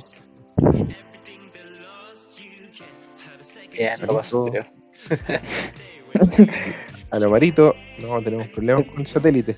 Ya, 3.78 3.98
no 3.98 4.14
lo 4.14 4.22
creo. 4.50 4.64
A 7.12 7.20
lo 7.20 7.30
Marito, 7.30 7.76
no, 8.00 8.22
tenemos 8.22 8.48
problemas 8.50 8.86
con 8.86 9.00
el 9.02 9.08
satélite. 9.08 9.56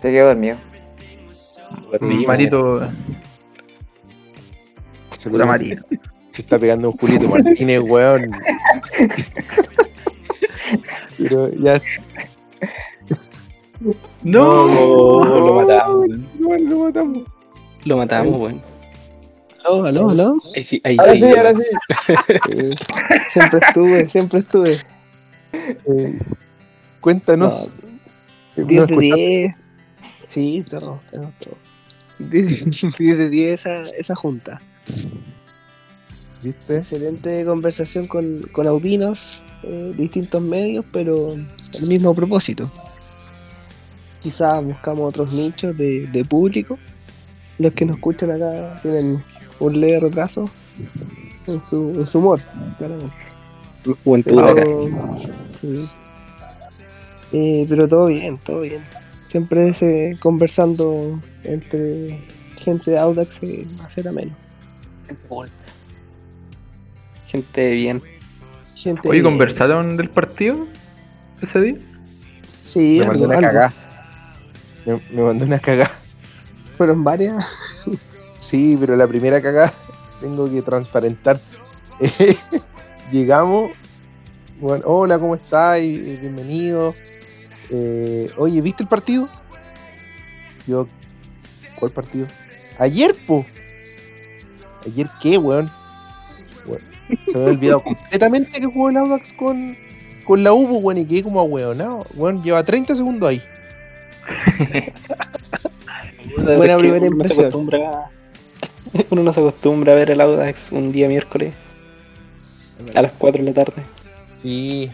Se 0.00 0.10
quedó 0.10 0.28
dormido. 0.28 0.56
Marito, 2.26 2.80
Se, 5.10 5.30
puta 5.30 5.44
Marito. 5.46 5.84
se 6.32 6.42
está 6.42 6.58
pegando 6.58 6.90
un 6.90 6.96
Julito 6.96 7.28
Martínez, 7.28 7.80
weón. 7.82 8.32
Pero 11.18 11.48
ya, 11.54 11.80
¡No! 14.22 14.42
Oh, 14.42 15.24
lo 15.24 15.54
matamos, 15.54 16.06
lo 16.38 16.78
matamos. 16.84 17.22
Lo 17.84 17.96
matamos, 17.96 18.34
weón. 18.36 18.62
Aló, 19.64 19.84
aló, 19.86 20.10
aló. 20.10 20.36
Ahí 20.56 20.64
sí, 20.64 20.80
ahí 20.84 20.96
Ahora 20.98 21.12
sí. 21.12 21.18
sí, 21.20 21.24
ahora 21.26 21.54
sí. 21.54 22.74
Siempre 23.28 23.60
estuve, 23.66 24.08
siempre 24.08 24.38
estuve. 24.40 24.80
eh, 25.52 26.18
cuéntanos. 27.00 27.70
No, 28.56 28.64
¿No 28.64 28.66
10 28.66 28.66
de 28.86 28.92
escuchaste? 28.94 29.16
10. 29.16 29.54
Sí, 30.26 30.64
todo, 30.68 31.00
todo, 31.10 31.32
todo. 31.40 31.56
10 32.30 33.18
de 33.18 33.30
10 33.30 33.52
esa, 33.66 33.80
esa 33.96 34.14
junta. 34.14 34.60
¿Viste? 36.42 36.78
Excelente 36.78 37.44
conversación 37.44 38.06
con, 38.08 38.42
con 38.52 38.66
audinos, 38.66 39.46
eh, 39.62 39.94
distintos 39.96 40.42
medios, 40.42 40.84
pero 40.92 41.34
el 41.34 41.86
mismo 41.88 42.14
propósito. 42.14 42.70
Quizás 44.22 44.64
buscamos 44.64 45.08
otros 45.08 45.32
nichos 45.32 45.76
de, 45.76 46.06
de 46.06 46.24
público. 46.24 46.78
Los 47.58 47.74
que 47.74 47.84
nos 47.84 47.96
escuchan 47.96 48.30
acá 48.30 48.78
tienen 48.82 49.22
un 49.58 49.80
leve 49.80 50.00
retraso 50.00 50.48
en 51.46 51.60
su, 51.60 51.90
en 51.90 52.06
su 52.06 52.18
humor, 52.18 52.40
claramente. 52.78 53.16
Juventud 54.04 54.38
acá. 54.38 54.54
Pero, 54.54 55.18
sí. 55.60 55.88
Eh, 57.32 57.66
pero 57.68 57.88
todo 57.88 58.06
bien, 58.06 58.38
todo 58.38 58.60
bien. 58.60 58.82
Siempre 59.26 59.70
ese 59.70 60.16
conversando 60.20 61.18
entre 61.44 62.18
gente 62.58 62.90
de 62.90 62.98
Audax 62.98 63.42
eh, 63.42 63.66
va 63.80 63.86
a 63.86 63.90
ser 63.90 64.06
ameno. 64.06 64.32
Gente 67.26 67.72
bien. 67.72 68.02
Gente 68.76 69.08
Oye, 69.08 69.20
bien. 69.20 69.24
¿conversaron 69.24 69.96
del 69.96 70.10
partido 70.10 70.66
ese 71.40 71.60
día? 71.60 71.76
Sí, 72.62 72.98
Me 73.00 73.06
mandó 73.06 73.24
algo, 73.24 73.38
una 73.38 73.48
algo. 73.48 73.74
Me, 74.86 75.00
me 75.10 75.22
mandó 75.22 75.44
una 75.44 75.58
cagada. 75.58 75.90
Fueron 76.76 77.04
varias. 77.04 77.76
Sí, 78.38 78.76
pero 78.80 78.96
la 78.96 79.06
primera 79.06 79.40
cagada 79.40 79.72
tengo 80.20 80.50
que 80.50 80.62
transparentar. 80.62 81.38
Eh, 82.00 82.36
llegamos. 83.12 83.70
Bueno, 84.60 84.82
hola, 84.84 85.16
¿cómo 85.20 85.36
estás? 85.36 85.78
Y- 85.78 85.94
y 85.94 86.16
bienvenido. 86.16 86.92
Eh, 87.70 88.32
oye, 88.36 88.60
¿viste 88.60 88.82
el 88.82 88.88
partido? 88.88 89.28
Yo, 90.66 90.88
¿cuál 91.78 91.92
partido? 91.92 92.26
Ayer, 92.80 93.14
po. 93.28 93.46
¿Ayer 94.86 95.08
qué, 95.22 95.38
weón? 95.38 95.70
Weón, 96.66 96.82
Se 97.28 97.38
me 97.38 97.44
había 97.44 97.52
olvidado 97.54 97.80
completamente 97.84 98.58
que 98.60 98.66
jugó 98.66 98.90
el 98.90 98.96
Audax 98.96 99.32
con, 99.34 99.76
con 100.24 100.42
la 100.42 100.52
U, 100.52 100.64
weón, 100.78 100.98
y 100.98 101.06
quedé 101.06 101.22
como 101.22 101.38
ahueonado. 101.38 102.04
Weón, 102.16 102.42
lleva 102.42 102.64
30 102.64 102.96
segundos 102.96 103.28
ahí. 103.28 103.40
Buena 106.56 106.76
primera 106.78 106.98
uno 106.98 107.24
se 107.24 107.32
impresión. 107.34 107.46
acostumbra- 107.46 108.10
Uno 109.10 109.22
no 109.22 109.32
se 109.32 109.40
acostumbra 109.40 109.92
a 109.92 109.96
ver 109.96 110.10
el 110.10 110.20
Audax 110.20 110.70
un 110.72 110.92
día 110.92 111.08
miércoles 111.08 111.54
a 112.94 113.02
las 113.02 113.12
4 113.12 113.42
de 113.42 113.50
la 113.50 113.54
tarde. 113.54 113.82
Sí, 114.36 114.90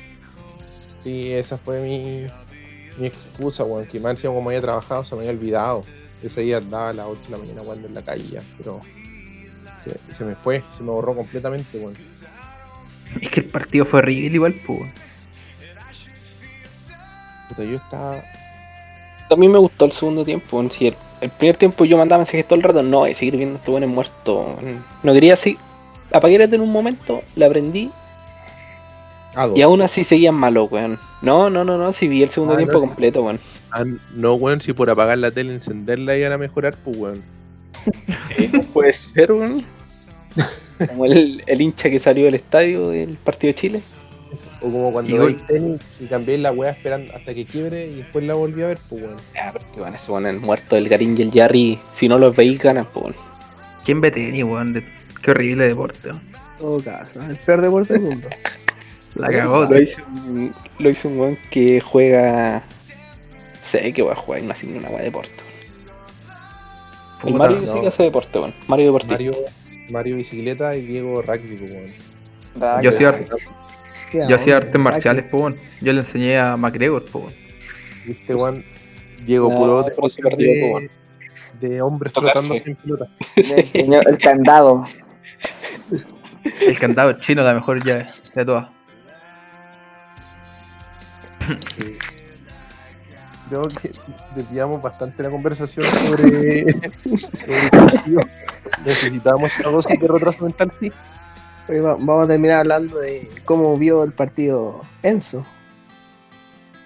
sí, 1.02 1.32
esa 1.32 1.56
fue 1.58 1.80
mi, 1.80 2.26
mi 2.98 3.06
excusa, 3.06 3.64
weón, 3.64 3.86
que 3.86 3.98
más 3.98 4.12
encima 4.12 4.34
como 4.34 4.50
había 4.50 4.60
trabajado 4.60 5.02
se 5.04 5.14
me 5.14 5.22
había 5.22 5.32
olvidado. 5.32 5.82
Ese 6.22 6.42
día 6.42 6.58
andaba 6.58 6.90
a 6.90 6.92
las 6.92 7.06
8 7.06 7.20
de 7.24 7.30
la 7.30 7.38
mañana 7.38 7.60
jugando 7.62 7.88
en 7.88 7.94
la 7.94 8.02
calle 8.02 8.24
ya, 8.30 8.42
pero 8.56 8.80
se, 9.82 9.96
se 10.12 10.24
me 10.24 10.34
fue, 10.34 10.62
se 10.76 10.82
me 10.82 10.90
borró 10.90 11.14
completamente, 11.16 11.78
weón. 11.78 11.94
Es 13.20 13.30
que 13.30 13.40
el 13.40 13.46
partido 13.46 13.84
fue 13.86 14.00
horrible 14.00 14.34
igual, 14.34 14.54
pues. 14.66 14.80
Yo 17.56 17.76
estaba... 17.76 18.22
A 19.30 19.36
mí 19.36 19.48
me 19.48 19.58
gustó 19.58 19.84
el 19.84 19.92
segundo 19.92 20.24
tiempo. 20.24 20.56
weón. 20.56 20.70
Si 20.70 20.86
el, 20.88 20.94
el 21.20 21.30
primer 21.30 21.56
tiempo 21.56 21.84
yo 21.84 21.96
mandaba 21.98 22.18
mensajes 22.20 22.46
todo 22.46 22.56
el 22.56 22.62
rato, 22.62 22.82
no, 22.82 23.06
y 23.06 23.14
seguir 23.14 23.36
viendo 23.36 23.56
estos 23.56 23.72
buenos 23.72 23.90
muertos. 23.90 24.46
weón. 24.62 24.84
No 25.02 25.12
quería 25.12 25.34
así. 25.34 25.56
Apagué 26.12 26.38
la 26.38 26.46
tele 26.46 26.56
en 26.56 26.62
un 26.62 26.72
momento, 26.72 27.20
la 27.36 27.48
prendí 27.50 27.90
dos. 29.36 29.58
y 29.58 29.62
aún 29.62 29.82
así 29.82 30.04
seguían 30.04 30.34
malos, 30.34 30.70
weón. 30.72 30.98
No, 31.20 31.50
no, 31.50 31.64
no, 31.64 31.76
no, 31.76 31.92
si 31.92 32.08
vi 32.08 32.22
el 32.22 32.30
segundo 32.30 32.54
Ah, 32.54 32.56
tiempo 32.58 32.74
no. 32.74 32.80
completo, 32.80 33.22
weón. 33.22 33.38
Ah, 33.70 33.84
no, 34.14 34.34
weón, 34.34 34.60
si 34.62 34.72
por 34.72 34.88
apagar 34.88 35.18
la 35.18 35.30
tele, 35.30 35.52
encenderla 35.52 36.16
iban 36.16 36.32
a 36.32 36.38
mejorar, 36.38 36.76
pues, 36.82 36.96
weón. 36.96 37.22
Puede 38.72 38.92
ser, 38.92 39.32
weón. 39.32 39.62
Como 40.88 41.04
el, 41.06 41.42
el 41.46 41.60
hincha 41.60 41.90
que 41.90 41.98
salió 41.98 42.24
del 42.26 42.34
estadio 42.36 42.88
del 42.90 43.16
partido 43.16 43.48
de 43.48 43.54
Chile. 43.54 43.82
Eso. 44.32 44.46
O 44.60 44.70
como 44.70 44.92
cuando 44.92 45.10
Igual- 45.14 45.34
veis 45.34 45.46
tenis 45.46 45.80
y 46.00 46.06
cambié 46.06 46.36
la 46.38 46.52
weá 46.52 46.70
esperando 46.70 47.14
hasta 47.14 47.32
que 47.32 47.44
quiebre 47.46 47.86
y 47.86 47.94
después 47.96 48.24
la 48.24 48.34
volví 48.34 48.62
a 48.62 48.66
ver, 48.66 48.78
pues, 48.88 49.02
weón. 49.02 49.16
Ya, 49.34 49.50
pero 49.52 49.64
que 49.72 49.80
van 49.80 49.94
a 49.94 49.98
suponer 49.98 50.34
el 50.34 50.40
muerto 50.40 50.74
del 50.74 50.88
Garín 50.88 51.14
y 51.16 51.22
el 51.22 51.30
Jarry. 51.32 51.78
Si 51.92 52.08
no 52.08 52.18
los 52.18 52.36
veis, 52.36 52.58
ganan, 52.58 52.86
pues, 52.92 53.04
weón. 53.06 53.16
¿Quién 53.84 54.00
ve 54.00 54.10
tenis, 54.10 54.44
weón? 54.44 54.72
De- 54.74 54.84
Qué 55.22 55.30
horrible 55.30 55.66
deporte. 55.68 55.98
weón. 56.08 56.20
En 56.20 56.58
todo 56.58 56.82
caso, 56.82 57.22
el 57.22 57.36
peor 57.36 57.60
deporte 57.62 57.92
del 57.94 58.02
mundo. 58.02 58.28
La 59.14 59.28
cagó. 59.30 59.64
Lo 59.64 59.80
hizo 59.80 60.02
un, 60.06 60.54
lo 60.78 60.90
hizo 60.90 61.08
un 61.08 61.18
weón 61.18 61.38
que 61.50 61.80
juega. 61.80 62.62
Sé 63.64 63.92
que 63.92 64.02
va 64.02 64.12
a 64.12 64.16
jugar 64.16 64.42
y 64.42 64.46
no 64.46 64.52
hace 64.52 64.66
ni 64.66 64.78
una 64.78 64.88
weá 64.88 64.98
de 64.98 65.04
deporte. 65.04 65.32
El 67.24 67.34
Mario 67.34 67.60
no. 67.62 67.72
sí 67.72 67.80
que 67.80 67.86
hace 67.88 68.02
deporte, 68.04 68.38
weón. 68.38 68.54
Mario 68.68 68.86
deportista. 68.86 69.14
Mario, 69.14 69.32
Mario 69.90 70.16
bicicleta 70.16 70.76
y 70.76 70.82
Diego 70.82 71.22
rugby, 71.22 71.56
pues, 71.56 71.70
weón. 71.72 71.90
Ah, 72.60 72.80
Yo 72.82 72.96
que- 72.96 73.26
yo 74.12 74.36
hacía 74.36 74.58
artes 74.58 74.80
marciales, 74.80 75.26
weón. 75.32 75.56
Yo 75.80 75.92
le 75.92 76.00
enseñé 76.00 76.38
a 76.38 76.56
McGregor, 76.56 77.04
weón. 77.12 77.32
Viste, 78.06 78.34
weón. 78.34 78.64
Diego, 79.24 79.50
No, 79.50 79.58
puro 79.58 79.82
de, 79.82 80.90
de 81.60 81.82
hombres 81.82 82.12
frotándose 82.12 82.62
en 82.66 82.76
pelota. 82.76 83.08
Le 83.36 83.60
enseñó 83.60 84.00
el 84.02 84.18
candado. 84.18 84.84
El 86.60 86.78
candado 86.78 87.12
chino, 87.14 87.42
la 87.42 87.54
mejor 87.54 87.84
llave 87.84 88.08
de 88.34 88.44
todas. 88.44 88.68
Creo 93.48 93.68
que 93.68 93.92
desviamos 94.36 94.82
bastante 94.82 95.22
la 95.22 95.30
conversación 95.30 95.84
sobre, 95.86 96.72
sobre 97.16 97.58
el 97.62 97.70
partido. 97.70 98.20
Necesitábamos 98.84 99.50
una 99.60 99.70
dosis 99.70 99.98
de 99.98 100.08
retraso 100.08 100.44
mental, 100.44 100.70
sí. 100.78 100.92
Vamos 101.68 102.24
a 102.24 102.26
terminar 102.26 102.60
hablando 102.60 102.98
de 102.98 103.28
cómo 103.44 103.76
vio 103.76 104.02
el 104.02 104.12
partido 104.12 104.80
Enzo. 105.02 105.44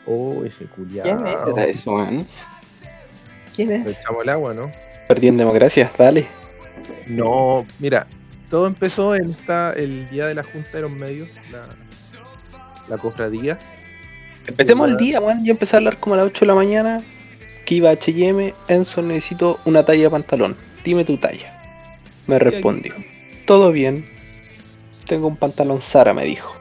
Oh, 0.07 0.43
ese 0.45 0.65
culiado. 0.67 1.09
¿Quién 1.23 1.27
es? 1.27 1.37
¿Qué 1.45 1.51
era 1.53 1.65
eso, 1.67 1.95
weón? 1.95 2.27
¿Quién 3.55 3.69
Le 3.69 3.77
es? 3.77 4.01
echamos 4.01 4.23
el 4.25 4.29
agua, 4.31 4.55
¿no? 4.55 4.71
Perdí 5.09 5.29
en 5.29 5.37
democracia, 5.37 5.91
dale. 5.97 6.27
No, 7.07 7.65
mira, 7.79 8.07
todo 8.51 8.67
empezó 8.67 9.15
en 9.15 9.31
esta, 9.31 9.73
el 9.75 10.09
día 10.11 10.27
de 10.27 10.35
la 10.35 10.43
Junta 10.43 10.71
de 10.73 10.81
los 10.83 10.91
Medios, 10.91 11.29
la, 11.53 11.69
la 12.89 12.99
cofradía. 12.99 13.59
Empecemos 14.47 14.91
el 14.91 14.97
día, 14.97 15.21
weón. 15.21 15.45
Yo 15.45 15.53
empecé 15.53 15.77
a 15.77 15.79
hablar 15.79 15.99
como 15.99 16.15
a 16.15 16.19
las 16.19 16.27
8 16.27 16.41
de 16.41 16.47
la 16.47 16.55
mañana. 16.55 17.03
Que 17.65 17.77
iba 17.77 17.91
a 17.91 17.93
HM. 17.95 18.53
Enzo, 18.67 19.03
necesito 19.03 19.61
una 19.65 19.85
talla 19.85 20.03
de 20.03 20.11
pantalón. 20.11 20.57
Dime 20.85 21.05
tu 21.05 21.17
talla. 21.17 21.53
Me 22.27 22.41
respondió. 22.41 22.93
todo 23.47 23.71
bien. 23.71 24.05
Tengo 25.13 25.29
un 25.29 25.37
pantalón 25.37 25.83
Sara, 25.83 26.15
me 26.15 26.25
dijo. 26.25 26.57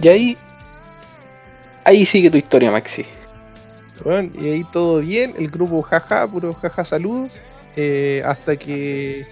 Y 0.00 0.08
ahí. 0.08 0.38
Ahí 1.84 2.06
sigue 2.06 2.30
tu 2.30 2.38
historia, 2.38 2.70
Maxi. 2.70 3.04
Bueno, 4.02 4.30
y 4.40 4.48
ahí 4.48 4.64
todo 4.72 5.00
bien, 5.00 5.34
el 5.36 5.50
grupo 5.50 5.82
jaja, 5.82 6.26
puro 6.26 6.54
jaja 6.54 6.86
saludos, 6.86 7.32
eh, 7.76 8.22
hasta 8.24 8.56
que 8.56 9.26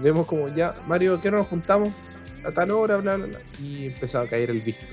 vemos 0.00 0.24
como 0.24 0.48
ya, 0.48 0.74
Mario, 0.86 1.20
¿qué 1.20 1.30
nos 1.30 1.46
juntamos? 1.48 1.92
A 2.46 2.50
tal 2.50 2.70
hora, 2.70 2.96
bla, 2.96 3.16
bla, 3.16 3.26
bla, 3.26 3.38
y 3.60 3.88
empezó 3.88 4.20
a 4.20 4.26
caer 4.26 4.48
el 4.48 4.62
visto. 4.62 4.86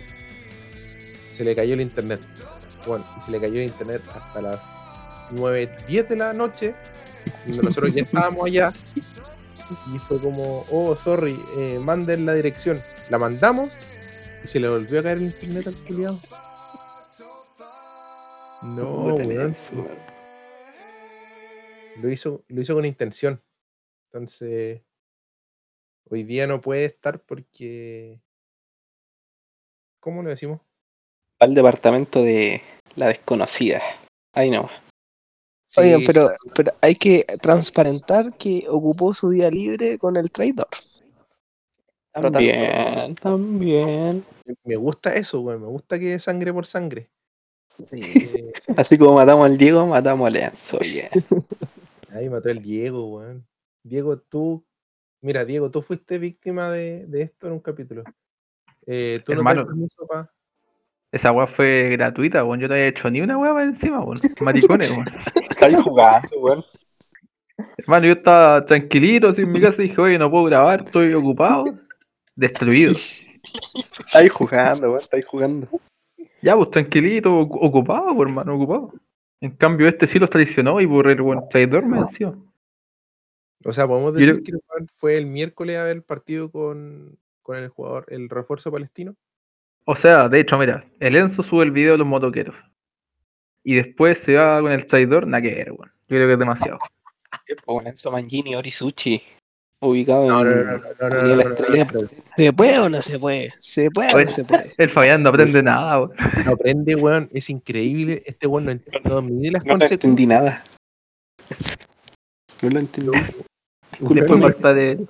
Se 1.31 1.45
le 1.45 1.55
cayó 1.55 1.73
el 1.73 1.79
internet. 1.79 2.19
Bueno, 2.85 3.05
se 3.23 3.31
le 3.31 3.39
cayó 3.39 3.61
el 3.61 3.67
internet 3.67 4.01
hasta 4.13 4.41
las 4.41 4.59
9, 5.31 5.69
10 5.87 6.09
de 6.09 6.15
la 6.17 6.33
noche, 6.33 6.73
nosotros 7.45 7.95
ya 7.95 8.01
estábamos 8.01 8.45
allá, 8.45 8.73
y 9.93 9.99
fue 9.99 10.19
como, 10.19 10.65
oh, 10.71 10.95
sorry, 10.95 11.39
eh, 11.57 11.79
manden 11.81 12.25
la 12.25 12.33
dirección. 12.33 12.81
La 13.09 13.17
mandamos, 13.17 13.71
y 14.43 14.47
se 14.47 14.59
le 14.59 14.69
volvió 14.69 14.99
a 14.99 15.03
caer 15.03 15.17
el 15.17 15.23
internet 15.25 15.67
al 15.67 15.75
culiado. 15.75 16.19
No, 18.61 19.15
weón. 19.15 19.55
Lo 22.01 22.09
hizo, 22.09 22.43
lo 22.47 22.61
hizo 22.61 22.75
con 22.75 22.85
intención. 22.85 23.41
Entonces, 24.05 24.81
hoy 26.09 26.23
día 26.23 26.47
no 26.47 26.61
puede 26.61 26.85
estar 26.85 27.21
porque. 27.21 28.21
¿Cómo 29.99 30.23
lo 30.23 30.29
decimos? 30.29 30.61
Al 31.39 31.53
departamento 31.53 32.23
de 32.23 32.61
la 32.95 33.07
desconocida. 33.07 33.81
Ahí 34.33 34.49
no. 34.49 34.69
Sí, 35.71 36.03
pero, 36.07 36.29
pero 36.55 36.73
hay 36.81 36.95
que 36.95 37.25
transparentar 37.43 38.33
que 38.37 38.65
ocupó 38.67 39.13
su 39.13 39.29
día 39.29 39.51
libre 39.51 39.99
con 39.99 40.17
el 40.17 40.31
traidor. 40.31 40.65
También, 42.11 43.13
también. 43.15 44.25
Me 44.63 44.75
gusta 44.75 45.13
eso, 45.13 45.41
güey. 45.41 45.59
Me 45.59 45.67
gusta 45.67 45.99
que 45.99 46.17
sangre 46.19 46.51
por 46.51 46.65
sangre. 46.65 47.09
Eh, 47.91 48.51
Así 48.75 48.97
como 48.97 49.13
matamos 49.13 49.45
al 49.45 49.57
Diego, 49.57 49.85
matamos 49.85 50.25
a 50.27 50.29
Lenzo. 50.31 50.79
bien. 50.79 51.09
ahí 52.11 52.27
mató 52.29 52.49
el 52.49 52.61
Diego, 52.61 53.07
weón. 53.17 53.45
Diego, 53.83 54.17
tú. 54.17 54.65
Mira, 55.21 55.45
Diego, 55.45 55.69
tú 55.69 55.81
fuiste 55.83 56.17
víctima 56.17 56.71
de, 56.71 57.05
de 57.05 57.21
esto 57.21 57.45
en 57.47 57.53
un 57.53 57.59
capítulo. 57.59 58.03
Eh, 58.87 59.21
tú 59.23 59.33
Hermano. 59.33 59.61
no 59.61 59.67
permiso 59.67 60.07
pa- 60.07 60.33
Esa 61.11 61.31
weá 61.31 61.45
fue 61.45 61.89
gratuita, 61.91 62.43
weón. 62.43 62.59
Yo 62.59 62.67
no 62.67 62.73
había 62.73 62.87
hecho 62.87 63.09
ni 63.11 63.21
una 63.21 63.37
weá 63.37 63.63
encima, 63.63 63.99
weón. 64.03 64.19
Maricones, 64.41 64.89
weón. 64.89 65.05
Está 65.59 65.65
ahí 65.65 65.73
jugando, 65.83 66.39
weón. 66.39 66.63
Hermano, 67.77 68.05
yo 68.07 68.13
estaba 68.13 68.65
tranquilito 68.65 69.27
así 69.27 69.41
en 69.41 69.51
mi 69.51 69.59
casa 69.59 69.81
y 69.83 69.89
dije, 69.89 69.99
oye, 69.99 70.17
no 70.17 70.31
puedo 70.31 70.45
grabar, 70.45 70.83
estoy 70.85 71.13
ocupado. 71.13 71.65
Destruido. 72.35 72.93
Está 73.99 74.19
ahí 74.19 74.29
jugando, 74.29 74.87
weón. 74.87 74.99
Está 75.01 75.17
ahí 75.17 75.23
jugando. 75.23 75.67
Ya, 76.41 76.55
pues 76.55 76.71
tranquilito, 76.71 77.29
ocu- 77.29 77.59
ocupado, 77.61 78.15
pues, 78.15 78.29
hermano, 78.29 78.55
ocupado. 78.55 78.93
En 79.41 79.51
cambio, 79.51 79.89
este 79.89 80.07
sí 80.07 80.19
los 80.19 80.29
traicionó 80.29 80.79
y 80.79 80.87
por 80.87 81.09
el 81.09 81.21
buen 81.21 81.47
traidor 81.49 81.85
me 81.85 81.97
venció. 81.99 82.37
O 83.65 83.73
sea, 83.73 83.85
podemos 83.87 84.13
decir 84.13 84.41
que 84.43 84.53
fue 84.95 85.17
el 85.17 85.25
miércoles 85.25 85.75
a 85.77 85.83
ver 85.83 85.97
el 85.97 86.03
partido 86.03 86.49
con, 86.49 87.17
con 87.41 87.57
el 87.57 87.67
jugador, 87.67 88.05
el 88.07 88.29
refuerzo 88.29 88.71
palestino. 88.71 89.15
O 89.83 89.97
sea, 89.97 90.29
de 90.29 90.39
hecho, 90.39 90.57
mira, 90.57 90.85
el 91.01 91.17
Enzo 91.17 91.43
sube 91.43 91.65
el 91.65 91.71
video 91.71 91.93
de 91.93 91.97
los 91.97 92.07
motoqueros. 92.07 92.55
Y 93.63 93.75
después 93.75 94.19
se 94.19 94.35
va 94.35 94.61
con 94.61 94.71
el 94.71 94.85
traidor, 94.87 95.27
nada 95.27 95.41
que 95.41 95.53
ver, 95.53 95.71
weón. 95.71 95.91
Yo 96.07 96.15
creo 96.17 96.27
que 96.27 96.33
es 96.33 96.39
demasiado. 96.39 96.79
Con 97.65 97.85
Enzo 97.87 98.11
Mangini 98.11 98.55
Orisuchi. 98.55 99.21
Ubicado 99.81 100.27
No, 100.27 100.43
no, 100.43 100.51
en 100.51 100.65
no, 100.65 100.71
no, 100.73 100.79
no, 100.79 101.09
no, 101.09 101.21
no, 101.21 101.35
no, 101.35 101.41
Estrella. 101.41 101.87
no, 101.93 102.01
no. 102.01 102.09
¿Se 102.35 102.53
puede 102.53 102.79
o 102.79 102.89
no 102.89 103.01
se 103.01 103.19
puede? 103.19 103.53
¿Se 103.57 103.89
puede 103.91 104.13
o 104.13 104.19
no 104.19 104.25
se 104.31 104.43
puede? 104.43 104.73
El 104.77 104.89
Fabián 104.89 105.23
no 105.23 105.29
aprende 105.29 105.63
nada, 105.63 105.99
weón. 105.99 106.11
No 106.45 106.51
aprende, 106.53 106.95
weón. 106.95 107.29
Es 107.33 107.49
increíble. 107.49 108.21
Este 108.25 108.47
weón 108.47 108.65
no, 108.65 108.71
ent- 108.73 109.01
no 109.03 109.21
mide 109.21 109.51
las 109.51 109.63
No 109.65 109.71
consecuencias. 109.73 109.91
entendí 109.91 110.25
nada. 110.25 110.63
No 112.61 112.69
lo 112.69 112.79
entendí. 112.79 113.11
Después 113.99 114.41
va 114.41 114.47
a 114.47 114.49
estar 114.51 114.77
el, 114.77 115.07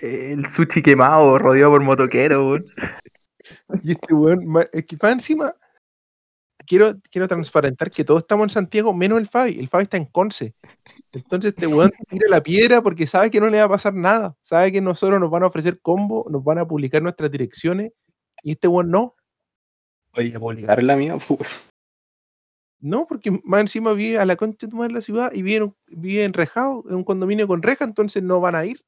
el 0.00 0.48
sushi 0.50 0.82
quemado, 0.82 1.38
rodeado 1.38 1.72
por 1.72 1.82
motoqueros, 1.82 2.40
weón. 2.40 2.64
Y 3.82 3.92
este 3.92 4.14
weón, 4.14 4.44
es 4.72 4.84
que 4.84 4.96
para 4.96 5.14
encima, 5.14 5.54
quiero, 6.68 6.94
quiero 7.10 7.26
transparentar 7.26 7.90
que 7.90 8.04
todos 8.04 8.20
estamos 8.20 8.44
en 8.44 8.50
Santiago, 8.50 8.92
menos 8.92 9.18
el 9.18 9.26
Fabi. 9.26 9.58
El 9.58 9.68
Fabi 9.68 9.84
está 9.84 9.96
en 9.96 10.04
Conce. 10.04 10.54
Entonces 11.12 11.54
este 11.54 11.66
weón 11.66 11.90
tira 12.08 12.28
la 12.28 12.42
piedra 12.42 12.82
porque 12.82 13.06
sabe 13.06 13.30
que 13.30 13.40
no 13.40 13.48
le 13.48 13.58
va 13.58 13.64
a 13.64 13.70
pasar 13.70 13.94
nada. 13.94 14.36
Sabe 14.42 14.70
que 14.70 14.80
nosotros 14.80 15.18
nos 15.18 15.30
van 15.30 15.42
a 15.42 15.46
ofrecer 15.46 15.80
combo, 15.80 16.26
nos 16.30 16.44
van 16.44 16.58
a 16.58 16.68
publicar 16.68 17.02
nuestras 17.02 17.30
direcciones. 17.30 17.92
Y 18.42 18.52
este 18.52 18.68
weón 18.68 18.90
no. 18.90 19.16
Oye, 20.12 20.38
publicar 20.38 20.82
la 20.82 20.96
mía. 20.96 21.16
No, 22.80 23.06
porque 23.08 23.40
más 23.42 23.62
encima 23.62 23.92
vive 23.92 24.18
a 24.18 24.24
la 24.24 24.36
concha 24.36 24.66
de 24.66 24.70
tu 24.70 24.76
madre 24.76 24.92
la 24.92 25.00
ciudad 25.00 25.32
y 25.32 25.42
vive 25.42 25.72
vive 25.88 26.22
en 26.22 26.32
Rejao, 26.32 26.84
en 26.88 26.96
un 26.96 27.04
condominio 27.04 27.48
con 27.48 27.62
reja, 27.62 27.84
entonces 27.84 28.22
no 28.22 28.40
van 28.40 28.54
a 28.54 28.64
ir. 28.64 28.84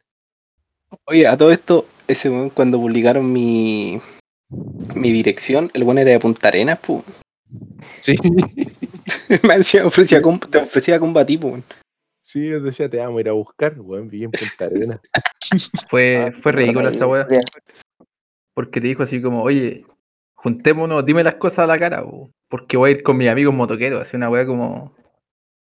Oye, 1.07 1.27
a 1.27 1.37
todo 1.37 1.51
esto, 1.51 1.87
ese 2.07 2.31
weón 2.31 2.51
cuando 2.51 2.79
publicaron 2.79 3.33
mi 3.33 4.01
mi 4.95 5.13
dirección, 5.13 5.71
el 5.75 5.83
weón 5.83 5.99
era 5.99 6.13
de 6.13 6.21
Punta 6.21 6.49
Arenas, 6.49 6.79
pu. 6.79 7.03
Sí. 8.01 8.17
Me 9.43 9.59
decía, 9.59 9.87
ofrecía, 9.87 10.21
te 10.51 10.59
ofrecía 10.59 10.99
combatir, 10.99 11.45
weón. 11.45 11.65
Sí, 12.23 12.49
yo 12.49 12.61
decía, 12.61 12.89
te 12.89 12.99
vamos 12.99 13.19
a 13.19 13.21
ir 13.23 13.29
a 13.29 13.33
buscar, 13.33 13.75
weón, 13.81 14.09
vive 14.09 14.27
en 14.27 14.31
Punta 14.31 14.65
Arenas. 14.67 15.01
Fue, 15.91 16.33
fue 16.43 16.53
ridícula 16.53 16.91
esa 16.91 17.07
weá. 17.07 17.27
Porque 18.55 18.81
te 18.81 18.87
dijo 18.87 19.03
así 19.03 19.21
como, 19.21 19.43
oye, 19.43 19.85
juntémonos, 20.35 21.05
dime 21.05 21.25
las 21.25 21.35
cosas 21.37 21.61
a 21.61 21.67
la 21.67 21.79
cara, 21.79 22.03
po, 22.03 22.31
porque 22.49 22.77
voy 22.77 22.91
a 22.91 22.93
ir 22.95 23.03
con 23.03 23.17
mis 23.17 23.29
amigos 23.29 23.55
motoqueros. 23.55 24.03
Así 24.03 24.17
una 24.17 24.31
weá 24.31 24.47
como. 24.47 24.95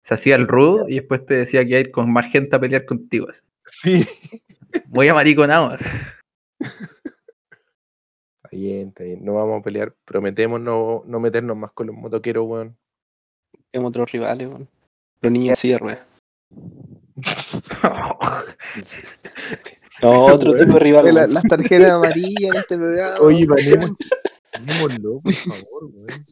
Se 0.08 0.16
hacía 0.16 0.36
el 0.36 0.48
rudo 0.48 0.88
y 0.90 0.96
después 0.96 1.26
te 1.26 1.36
decía 1.36 1.64
que 1.64 1.70
iba 1.70 1.78
a 1.78 1.82
ir 1.82 1.92
con 1.92 2.12
más 2.12 2.32
gente 2.32 2.56
a 2.56 2.60
pelear 2.60 2.86
contigo. 2.86 3.28
así. 3.66 4.04
Sí. 4.04 4.42
Muy 4.88 5.08
amariconado. 5.08 5.72
así. 5.72 5.86
Está 8.52 8.58
bien, 8.58 8.90
está 8.90 9.04
bien. 9.06 9.24
No 9.24 9.34
vamos 9.36 9.62
a 9.62 9.64
pelear. 9.64 9.96
Prometemos 10.06 10.60
no, 10.60 11.04
no 11.06 11.20
meternos 11.22 11.56
más 11.56 11.72
con 11.72 11.88
los 11.88 11.96
motoqueros, 11.96 12.46
weón. 12.46 12.78
Tenemos 13.72 13.90
otros 13.90 14.12
rivales, 14.12 14.48
weón. 14.48 14.70
Los 15.22 15.32
niños 15.32 15.60
silla 15.60 15.76
de 15.76 15.80
ruedas. 15.80 16.06
No, 20.02 20.26
otro 20.26 20.56
tipo 20.56 20.74
de 20.74 20.80
rival. 20.80 21.14
La- 21.14 21.28
las 21.28 21.44
tarjetas 21.44 21.92
amarillas 21.92 22.42
en 22.42 22.56
este 22.56 22.76
programa. 22.78 23.18
Oye, 23.20 23.46
panémoslo, 23.46 25.20
por 25.22 25.34
favor, 25.34 25.84
weón. 25.94 26.26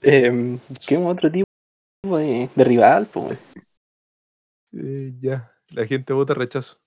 Eh, 0.00 0.58
¿Qué 0.86 0.96
otro 0.96 1.30
tipo 1.30 1.44
de, 2.16 2.48
de 2.54 2.64
rival, 2.64 3.06
po? 3.06 3.28
Eh, 4.72 5.12
ya, 5.20 5.52
la 5.68 5.86
gente 5.86 6.14
vota 6.14 6.32
rechazo. 6.32 6.78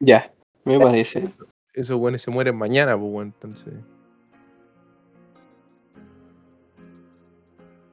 Ya, 0.00 0.34
me 0.64 0.78
parece. 0.78 1.24
Esos 1.72 1.96
weones 1.96 2.22
se 2.22 2.30
mueren 2.30 2.56
mañana, 2.56 2.96
pues, 2.96 3.12
weón, 3.12 3.26
entonces. 3.28 3.74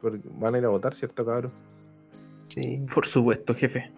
Porque 0.02 0.20
van 0.24 0.56
a 0.56 0.58
ir 0.58 0.66
a 0.66 0.70
votar, 0.70 0.96
¿cierto, 0.96 1.26
cabrón? 1.26 1.52
Sí. 2.48 2.84
Por 2.94 3.08
supuesto, 3.08 3.54
jefe. 3.56 3.92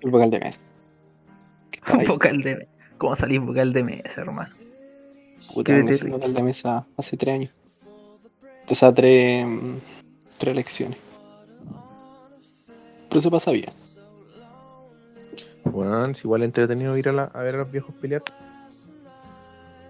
El 0.00 0.10
vocal 0.10 0.30
de 0.30 0.40
mes. 0.40 0.58
Que 1.70 1.78
está 1.80 1.96
ahí, 1.98 2.06
Vocal 2.06 2.42
de 2.42 2.56
mesa. 2.56 2.70
¿Cómo 2.98 3.16
salís 3.16 3.40
vocal 3.40 3.72
de 3.72 3.84
mesa, 3.84 4.12
hermano? 4.16 4.48
puta, 5.54 5.72
me 5.72 5.90
hice 5.90 6.08
vocal 6.08 6.34
de 6.34 6.42
mesa 6.42 6.86
hace 6.96 7.16
tres 7.16 7.34
años. 7.34 7.54
O 8.68 8.74
sea, 8.74 8.92
tres, 8.92 9.46
mm, 9.46 9.76
tres 10.38 10.52
elecciones. 10.52 10.98
Pero 13.08 13.20
se 13.20 13.30
pasa 13.30 13.50
bien. 13.52 13.70
Weón, 15.72 16.10
es 16.12 16.24
igual 16.24 16.42
entretenido 16.42 16.96
ir 16.96 17.08
a, 17.08 17.12
la- 17.12 17.30
a 17.32 17.42
ver 17.42 17.54
a 17.54 17.58
los 17.58 17.70
viejos 17.70 17.94
pelear. 18.00 18.22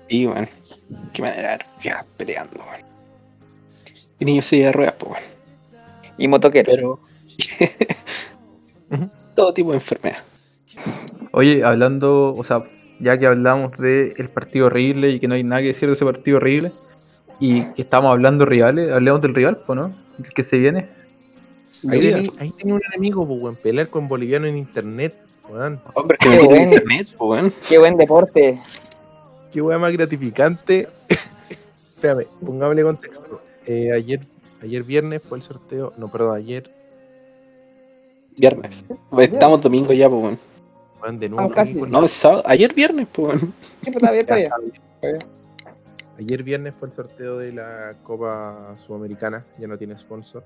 Y 0.08 0.26
bueno, 0.26 0.48
qué 1.12 1.22
manera 1.22 1.58
de 1.58 1.64
viejas 1.82 2.06
peleando, 2.16 2.56
weón. 2.60 2.82
Y 4.18 4.24
niños 4.24 4.46
silla 4.46 4.66
de 4.66 4.72
ruedas, 4.72 4.94
pues, 4.98 5.12
weón. 5.12 5.24
Y 6.18 6.28
motoquero. 6.28 6.72
Pero. 6.72 7.00
Todo 9.36 9.52
tipo 9.54 9.70
de 9.70 9.76
enfermedad. 9.76 10.18
Oye, 11.32 11.62
hablando, 11.62 12.34
o 12.34 12.42
sea, 12.44 12.62
ya 13.00 13.18
que 13.18 13.26
hablamos 13.26 13.76
del 13.78 14.28
partido 14.32 14.66
horrible 14.66 15.10
y 15.10 15.20
que 15.20 15.28
no 15.28 15.34
hay 15.34 15.44
nada 15.44 15.60
que 15.62 15.68
decir 15.68 15.88
de 15.88 15.94
ese 15.94 16.04
partido 16.04 16.38
horrible, 16.38 16.72
y 17.38 17.62
que 17.74 17.82
estamos 17.82 18.10
hablando 18.10 18.44
de 18.44 18.50
rivales, 18.50 18.90
hablemos 18.90 19.20
del 19.22 19.34
rival, 19.34 19.58
pues, 19.64 19.76
¿no? 19.78 19.94
El 20.18 20.32
que 20.32 20.42
se 20.42 20.56
viene. 20.58 20.88
Ahí 21.88 22.28
ahí 22.40 22.50
tenía 22.58 22.74
un 22.74 22.82
enemigo, 22.92 23.26
pues, 23.28 23.40
weón. 23.40 23.56
Pelear 23.56 23.88
con 23.88 24.08
boliviano 24.08 24.46
en 24.46 24.56
internet, 24.56 25.14
weón. 25.50 25.80
Hombre, 25.94 26.16
que 26.18 26.28
Qué 26.28 26.38
bueno. 26.44 26.62
internet, 26.74 27.08
pues, 27.16 27.30
weón. 27.30 27.52
Qué 27.68 27.78
buen 27.78 27.96
deporte. 27.96 28.60
Qué 29.52 29.62
weá 29.62 29.78
más 29.78 29.92
gratificante. 29.92 30.88
Espérame, 31.74 32.26
pongámosle 32.44 32.82
contexto. 32.82 33.40
Eh, 33.66 33.92
ayer, 33.92 34.20
ayer 34.62 34.82
viernes 34.82 35.22
fue 35.22 35.38
el 35.38 35.42
sorteo, 35.42 35.92
no, 35.96 36.08
perdón, 36.10 36.36
ayer 36.36 36.70
Viernes. 38.36 38.84
Estamos 39.18 39.62
domingo 39.62 39.92
ya, 39.92 40.08
pues, 40.08 40.22
weón. 40.22 40.38
Weón, 41.02 41.18
de 41.18 41.28
nuevo. 41.28 41.52
Ah, 41.56 41.62
aquí 41.62 41.74
con- 41.74 41.90
No, 41.90 42.04
es 42.04 42.12
sábado. 42.12 42.42
Ayer 42.46 42.72
viernes, 42.72 43.08
pues. 43.12 43.40
Sí, 43.82 43.90
está 43.90 44.10
bien, 44.12 44.20
está 44.20 44.36
bien. 44.36 44.50
Ayer 46.18 46.42
viernes 46.42 46.74
fue 46.78 46.88
el 46.88 46.94
sorteo 46.94 47.38
de 47.38 47.52
la 47.52 47.94
Copa 48.02 48.76
Sudamericana, 48.86 49.44
ya 49.58 49.66
no 49.68 49.78
tiene 49.78 49.96
sponsor. 49.98 50.42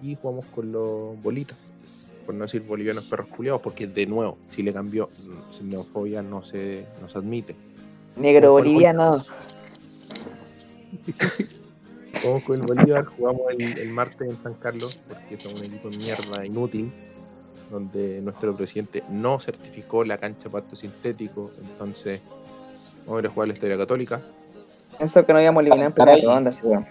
Y 0.00 0.16
jugamos 0.16 0.44
con 0.46 0.70
los 0.72 1.20
bolitas, 1.22 1.58
por 2.22 2.34
no 2.34 2.44
decir 2.44 2.62
bolivianos 2.62 3.04
perros 3.04 3.28
culiados, 3.28 3.60
porque 3.60 3.86
de 3.86 4.06
nuevo, 4.06 4.38
si 4.48 4.62
le 4.62 4.72
cambió, 4.72 5.08
mm, 5.08 5.54
xenofobia 5.54 6.22
no 6.22 6.44
se, 6.44 6.84
no 7.00 7.08
se 7.08 7.18
admite. 7.18 7.54
Negro 8.16 8.52
Bueno, 8.52 8.68
boliviano. 8.68 9.24
Jugamos 12.20 12.42
con 12.46 12.60
el 12.60 12.66
Bolívar, 12.66 13.04
jugamos 13.04 13.42
el, 13.58 13.78
el 13.78 13.88
martes 13.88 14.30
en 14.30 14.42
San 14.42 14.54
Carlos, 14.54 14.98
porque 15.08 15.34
es 15.34 15.44
un 15.44 15.64
equipo 15.64 15.90
de 15.90 15.96
mierda 15.96 16.44
inútil, 16.44 16.90
donde 17.70 18.20
nuestro 18.20 18.54
presidente 18.54 19.02
no 19.10 19.40
certificó 19.40 20.04
la 20.04 20.18
cancha 20.18 20.50
pasto 20.50 20.76
sintético, 20.76 21.50
entonces 21.60 22.20
vamos 23.06 23.18
a 23.18 23.20
ir 23.20 23.26
a 23.26 23.30
jugar 23.30 23.48
la 23.48 23.54
Historia 23.54 23.78
Católica. 23.78 24.20
Eso 24.98 25.24
que 25.24 25.32
no 25.32 25.40
íbamos 25.40 25.60
a 25.60 25.62
eliminar 25.62 25.86
en 25.86 25.92
primera 25.92 26.18
ronda, 26.22 26.52
sí, 26.52 26.60
weón. 26.62 26.86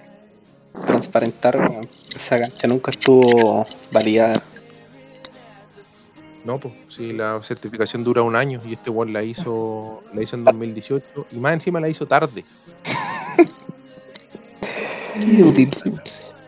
Transparentar. 0.85 1.85
Esa 2.15 2.39
cancha 2.39 2.67
nunca 2.67 2.91
estuvo 2.91 3.65
validada. 3.91 4.41
No, 6.43 6.57
pues 6.57 6.73
si 6.89 7.13
la 7.13 7.39
certificación 7.43 8.03
dura 8.03 8.23
un 8.23 8.35
año 8.35 8.59
y 8.65 8.73
este 8.73 8.89
weón 8.89 9.13
la 9.13 9.23
hizo, 9.23 10.01
la 10.13 10.23
hizo 10.23 10.35
en 10.35 10.43
2018 10.43 11.27
y 11.31 11.35
más 11.37 11.53
encima 11.53 11.79
la 11.79 11.87
hizo 11.87 12.05
tarde. 12.07 12.43
Qué 15.13 15.23
inútil. 15.23 15.69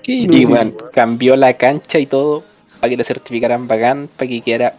Qué 0.01 0.11
Y, 0.13 0.23
inútil. 0.23 0.47
weón, 0.49 0.75
cambió 0.91 1.35
la 1.35 1.53
cancha 1.55 1.99
y 1.99 2.05
todo 2.05 2.43
para 2.79 2.89
que 2.89 2.97
le 2.97 3.03
certificaran 3.03 3.67
bacán, 3.67 4.09
para 4.17 4.27
que 4.29 4.41
quedara 4.41 4.75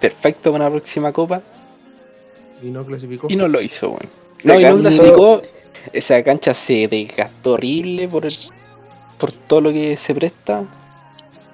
perfecto 0.00 0.52
para 0.52 0.64
la 0.64 0.70
próxima 0.70 1.12
copa. 1.12 1.40
Y 2.62 2.70
no 2.70 2.84
clasificó. 2.84 3.26
Y 3.30 3.36
no 3.36 3.48
lo 3.48 3.60
hizo, 3.60 3.88
weón. 3.90 4.08
Se 4.38 4.48
No, 4.48 4.60
y 4.60 4.64
no 4.64 4.78
clasificó. 4.78 5.42
Esa 5.92 6.22
cancha 6.24 6.52
se 6.52 6.88
desgastó 6.88 7.52
horrible 7.52 8.08
por, 8.08 8.26
el- 8.26 8.32
por 9.18 9.30
todo 9.32 9.60
lo 9.60 9.72
que 9.72 9.96
se 9.96 10.14
presta. 10.14 10.64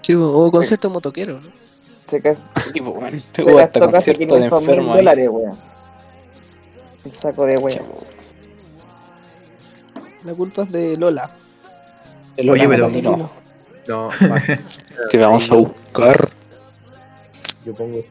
Sí, 0.01 0.15
o 0.15 0.51
concepto 0.51 0.89
motoquero, 0.89 1.35
¿no? 1.41 1.62
Se, 2.21 2.37
Y, 2.75 2.81
pues, 2.81 3.25
se 3.37 3.43
hubo 3.43 3.59
hasta 3.59 3.81
gastó 3.81 3.93
casi 3.93 4.11
concierto 4.11 4.35
de 4.35 4.49
500 4.49 4.63
mil 4.67 4.87
dólares, 4.87 5.29
weón. 5.31 5.59
El 7.05 7.13
saco 7.13 7.47
de 7.47 7.59
weón. 7.59 7.79
La 10.25 10.35
culpa 10.35 10.63
es 10.63 10.73
de 10.73 10.97
Lola. 10.97 11.31
El 12.37 12.51
Oye, 12.51 12.69
pero- 12.69 13.31
No, 13.89 14.09
basta. 14.21 14.59
Te 15.11 15.19
vamos 15.19 15.51
a 15.51 15.55
buscar. 15.55 16.29
Yo 17.65 17.75
pongo, 17.75 18.05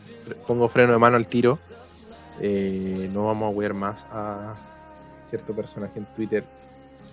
pongo 0.48 0.68
freno 0.68 0.94
de 0.94 0.98
mano 1.00 1.16
al 1.18 1.28
tiro. 1.28 1.60
Eh, 2.42 3.10
no 3.14 3.28
vamos 3.28 3.54
a 3.56 3.60
ver 3.60 3.74
más 3.74 4.06
a 4.10 4.56
cierto 5.30 5.54
personaje 5.54 6.00
en 6.00 6.06
Twitter 6.16 6.44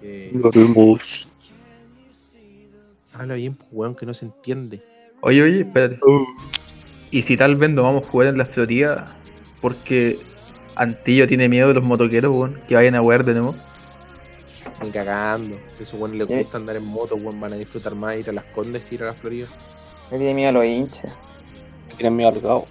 que 0.00 0.30
Volvemos. 0.32 1.28
habla 3.12 3.34
bien, 3.34 3.54
pues, 3.54 3.68
weón, 3.72 3.94
que 3.94 4.06
no 4.06 4.14
se 4.14 4.24
entiende. 4.24 4.82
Oye, 5.20 5.42
oye, 5.42 5.60
espérate. 5.60 5.98
Y 7.10 7.22
si 7.22 7.36
tal 7.36 7.56
vez 7.56 7.70
no 7.70 7.82
vamos 7.84 8.04
a 8.04 8.08
jugar 8.08 8.28
en 8.28 8.38
la 8.38 8.44
Florida, 8.44 9.08
porque 9.60 10.18
Antillo 10.74 11.26
tiene 11.26 11.48
miedo 11.48 11.68
de 11.68 11.74
los 11.74 11.84
motoqueros, 11.84 12.32
weón, 12.34 12.60
que 12.68 12.74
vayan 12.74 12.94
a 12.94 13.02
wear 13.02 13.24
de 13.24 13.32
nuevo. 13.34 13.54
Ni 14.82 14.90
cagando. 14.90 15.56
Si 15.76 15.80
a 15.80 15.82
esos 15.84 15.98
weones 16.00 16.18
les 16.18 16.28
Sí. 16.28 16.34
gusta 16.34 16.58
andar 16.58 16.76
en 16.76 16.84
moto, 16.84 17.16
weón, 17.16 17.40
van 17.40 17.52
a 17.54 17.56
disfrutar 17.56 17.94
más 17.94 18.16
ir 18.18 18.28
a 18.28 18.32
las 18.32 18.44
condes 18.44 18.82
que 18.84 18.96
ir 18.96 19.02
a 19.02 19.06
la 19.06 19.14
Florida. 19.14 19.46
Me 20.10 20.18
tiene 20.18 20.34
miedo 20.34 20.50
a 20.50 20.52
los 20.52 20.64
hinchas. 20.64 21.10
Tienen 21.96 22.16
miedo 22.16 22.28
al 22.30 22.40
gao. 22.40 22.66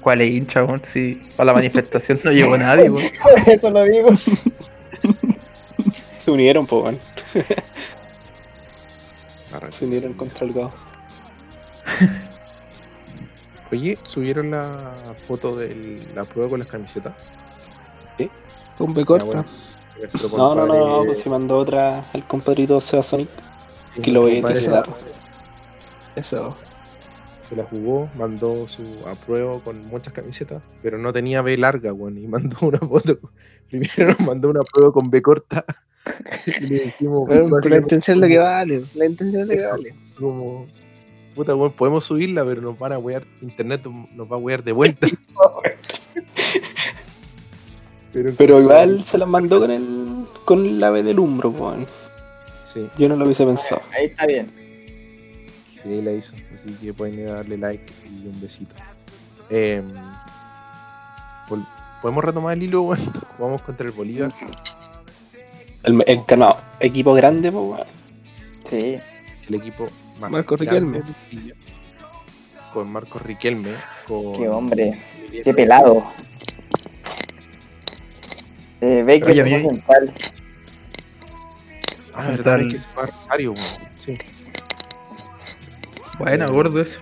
¿Cuál 0.00 0.20
es 0.22 0.32
hincha, 0.32 0.64
weón? 0.64 0.82
Si 0.92 1.14
para 1.36 1.46
la 1.46 1.52
manifestación 1.54 2.20
no 2.24 2.32
llegó 2.32 2.58
nadie, 2.58 2.90
weón. 2.90 3.08
Eso 3.46 3.70
lo 3.70 3.84
digo. 3.84 4.08
Se 6.18 6.30
unieron, 6.30 6.66
pues, 6.66 6.82
weón. 6.82 6.98
Se 9.70 9.84
unieron 9.84 10.12
contra 10.14 10.44
el 10.46 10.52
gao. 10.52 10.72
Oye, 13.72 13.98
subieron 14.04 14.50
la 14.50 14.92
foto 15.26 15.56
de 15.56 15.98
la 16.14 16.24
prueba 16.24 16.50
con 16.50 16.58
las 16.60 16.68
camisetas. 16.68 17.14
Con 18.78 18.94
B 18.94 19.04
corta. 19.04 19.24
bueno. 19.26 19.44
Nuestro 19.98 20.36
No, 20.36 20.54
no, 20.54 20.66
no, 20.66 20.88
no, 20.98 21.04
pues 21.04 21.20
se 21.20 21.30
mandó 21.30 21.58
otra 21.58 22.04
al 22.12 22.24
compadrito 22.26 22.80
Seba 22.80 23.02
Sonic. 23.02 23.28
que 24.02 24.10
lo 24.10 24.22
voy 24.22 24.38
a 24.38 24.48
testar. 24.48 24.86
Eso. 26.16 26.56
Se 27.48 27.56
la 27.56 27.64
jugó, 27.64 28.08
mandó 28.16 28.66
su 28.68 28.82
apruebo 29.06 29.60
con 29.60 29.86
muchas 29.86 30.12
camisetas, 30.14 30.62
pero 30.82 30.96
no 30.98 31.12
tenía 31.12 31.42
B 31.42 31.56
larga, 31.58 31.92
weón, 31.92 32.16
y 32.18 32.26
mandó 32.26 32.56
una 32.62 32.78
foto. 32.78 33.18
Primero 33.70 34.06
nos 34.18 34.20
mandó 34.20 34.48
una 34.50 34.60
prueba 34.60 34.92
con 34.92 35.10
B 35.10 35.20
corta. 35.22 35.64
y 36.46 36.66
le 36.66 36.84
dijimos, 36.84 37.26
Bueno, 37.28 37.44
"Weón, 37.44 37.62
la 37.70 37.76
intención 37.76 38.16
es 38.16 38.20
lo 38.22 38.26
que 38.28 38.38
vale. 38.38 38.80
La 38.96 39.06
intención 39.06 39.42
es 39.42 39.48
lo 39.48 39.54
que 39.54 39.66
vale. 39.66 39.94
como, 40.18 40.66
puta, 41.34 41.54
weón, 41.54 41.72
podemos 41.72 42.04
subirla, 42.04 42.44
pero 42.44 42.60
nos 42.60 42.78
van 42.78 42.92
a 42.92 42.98
wear, 42.98 43.24
internet 43.40 43.82
nos 44.14 44.30
va 44.30 44.36
a 44.36 44.38
wear 44.38 44.62
de 44.62 44.72
vuelta. 44.72 45.06
pero, 48.12 48.32
Pero 48.36 48.60
igual 48.60 49.02
se 49.04 49.18
las 49.18 49.28
mandó 49.28 49.60
con 49.60 49.70
el 49.70 50.26
con 50.44 50.80
la 50.80 50.90
B 50.90 51.02
del 51.02 51.18
umbro, 51.18 51.50
weón. 51.50 51.86
Sí, 52.72 52.86
Yo 52.98 53.08
no 53.08 53.16
lo 53.16 53.24
hubiese 53.24 53.44
pensado. 53.44 53.82
Ahí 53.96 54.06
está 54.06 54.26
bien. 54.26 54.50
sí, 55.82 56.00
la 56.02 56.12
hizo. 56.12 56.34
Así 56.54 56.74
que 56.80 56.94
pueden 56.94 57.18
ir 57.18 57.28
a 57.28 57.34
darle 57.34 57.58
like 57.58 57.92
y 58.08 58.26
un 58.26 58.40
besito. 58.40 58.74
Vol- 61.48 61.66
¿Podemos 62.00 62.24
retomar 62.24 62.56
el 62.56 62.62
hilo, 62.64 62.82
weón? 62.82 63.00
Jugamos 63.36 63.62
contra 63.62 63.86
el 63.86 63.92
Bolívar. 63.92 64.32
El, 65.82 66.02
el 66.06 66.38
no, 66.38 66.56
equipo 66.80 67.12
grande, 67.14 67.52
pues, 67.52 67.64
weón. 67.64 67.86
Sí. 68.68 68.98
el 69.48 69.54
equipo 69.54 69.86
Marco 70.20 70.56
Riquelme. 70.56 71.02
con 72.72 72.90
Marcos 72.90 73.22
Riquelme 73.22 73.70
con 74.06 74.36
Qué 74.36 74.48
hombre. 74.48 75.02
Qué 75.44 75.52
pelado. 75.54 76.04
Eh, 78.80 79.02
Baker 79.06 79.30
Oye, 79.30 79.42
bien. 79.44 79.60
central. 79.60 80.12
ah 82.14 82.26
verdad 82.28 82.58
que 82.68 82.80
Rosario 82.96 83.52
weón. 83.52 83.66
sí 83.98 84.18
Buena, 86.18 86.46
gordo 86.48 86.80
eso. 86.82 86.98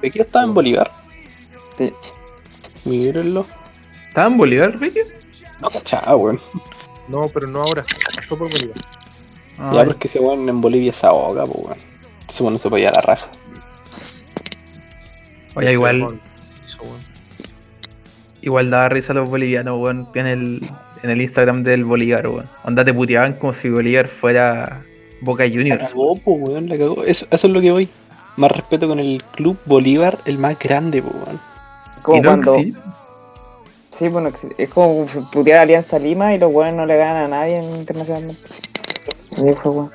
¿De 0.00 0.10
qué 0.10 0.22
estaba 0.22 0.44
en 0.44 0.54
Bolívar? 0.54 0.90
Sí. 1.76 1.92
Mírenlo. 2.84 3.46
¿Estaba 4.08 4.28
en 4.28 4.38
Bolívar, 4.38 4.78
Ricky? 4.78 5.00
No 5.60 5.70
cachaba, 5.70 6.16
weón. 6.16 6.40
no 7.08 7.28
pero 7.28 7.46
no 7.46 7.62
ahora 7.62 7.84
pasó 8.14 8.38
por 8.38 8.50
Bolívar 8.50 8.76
Ah, 9.58 9.72
Ya 9.74 9.84
porque 9.84 10.08
ese 10.08 10.18
weón 10.20 10.48
en 10.48 10.60
Bolivia 10.60 10.92
se 10.92 11.06
ahoga, 11.06 11.44
pues, 11.44 11.58
weón. 11.64 11.78
Ese 12.30 12.42
weón 12.44 12.54
no 12.54 12.60
se 12.60 12.70
podía 12.70 12.90
a 12.90 12.92
la 12.92 13.00
raja. 13.02 13.26
Oye, 15.56 15.72
igual, 15.72 16.20
hizo, 16.64 16.82
weón. 16.82 17.00
igual 18.40 18.70
daba 18.70 18.88
risa 18.88 19.12
a 19.12 19.16
los 19.16 19.28
bolivianos, 19.28 19.78
weón, 19.80 20.06
en 20.14 20.26
el, 20.26 20.70
en 21.02 21.10
el 21.10 21.20
Instagram 21.22 21.64
del 21.64 21.84
Bolívar, 21.84 22.26
weón. 22.28 22.48
Onda 22.64 22.84
te 22.84 22.94
puteaban 22.94 23.32
como 23.34 23.52
si 23.54 23.68
Bolívar 23.68 24.06
fuera 24.06 24.82
Boca 25.22 25.44
La 25.44 25.50
Juniors. 25.50 25.88
cagó, 25.88 26.14
pues, 26.16 26.36
weón, 26.40 26.68
la 26.68 26.78
cagó. 26.78 27.04
Eso, 27.04 27.26
eso 27.30 27.46
es 27.48 27.52
lo 27.52 27.60
que 27.60 27.72
voy. 27.72 27.88
Más 28.36 28.52
respeto 28.52 28.86
con 28.86 29.00
el 29.00 29.22
club 29.34 29.58
Bolívar, 29.66 30.18
el 30.24 30.38
más 30.38 30.56
grande, 30.58 31.02
pues, 31.02 31.14
weón. 31.14 31.40
Como 32.02 32.22
cuando. 32.22 32.54
existe. 32.54 32.80
Sí, 33.90 34.08
bueno, 34.08 34.30
es 34.56 34.70
como 34.70 35.04
putear 35.32 35.58
a 35.58 35.62
Alianza 35.62 35.98
Lima 35.98 36.32
y 36.32 36.38
los 36.38 36.50
buenos 36.50 36.76
no 36.76 36.86
le 36.86 36.96
ganan 36.96 37.24
a 37.24 37.28
nadie 37.28 37.56
en- 37.58 37.74
internacionalmente. 37.74 38.40
Y 39.32 39.34
fue 39.34 39.72
bueno. 39.72 39.90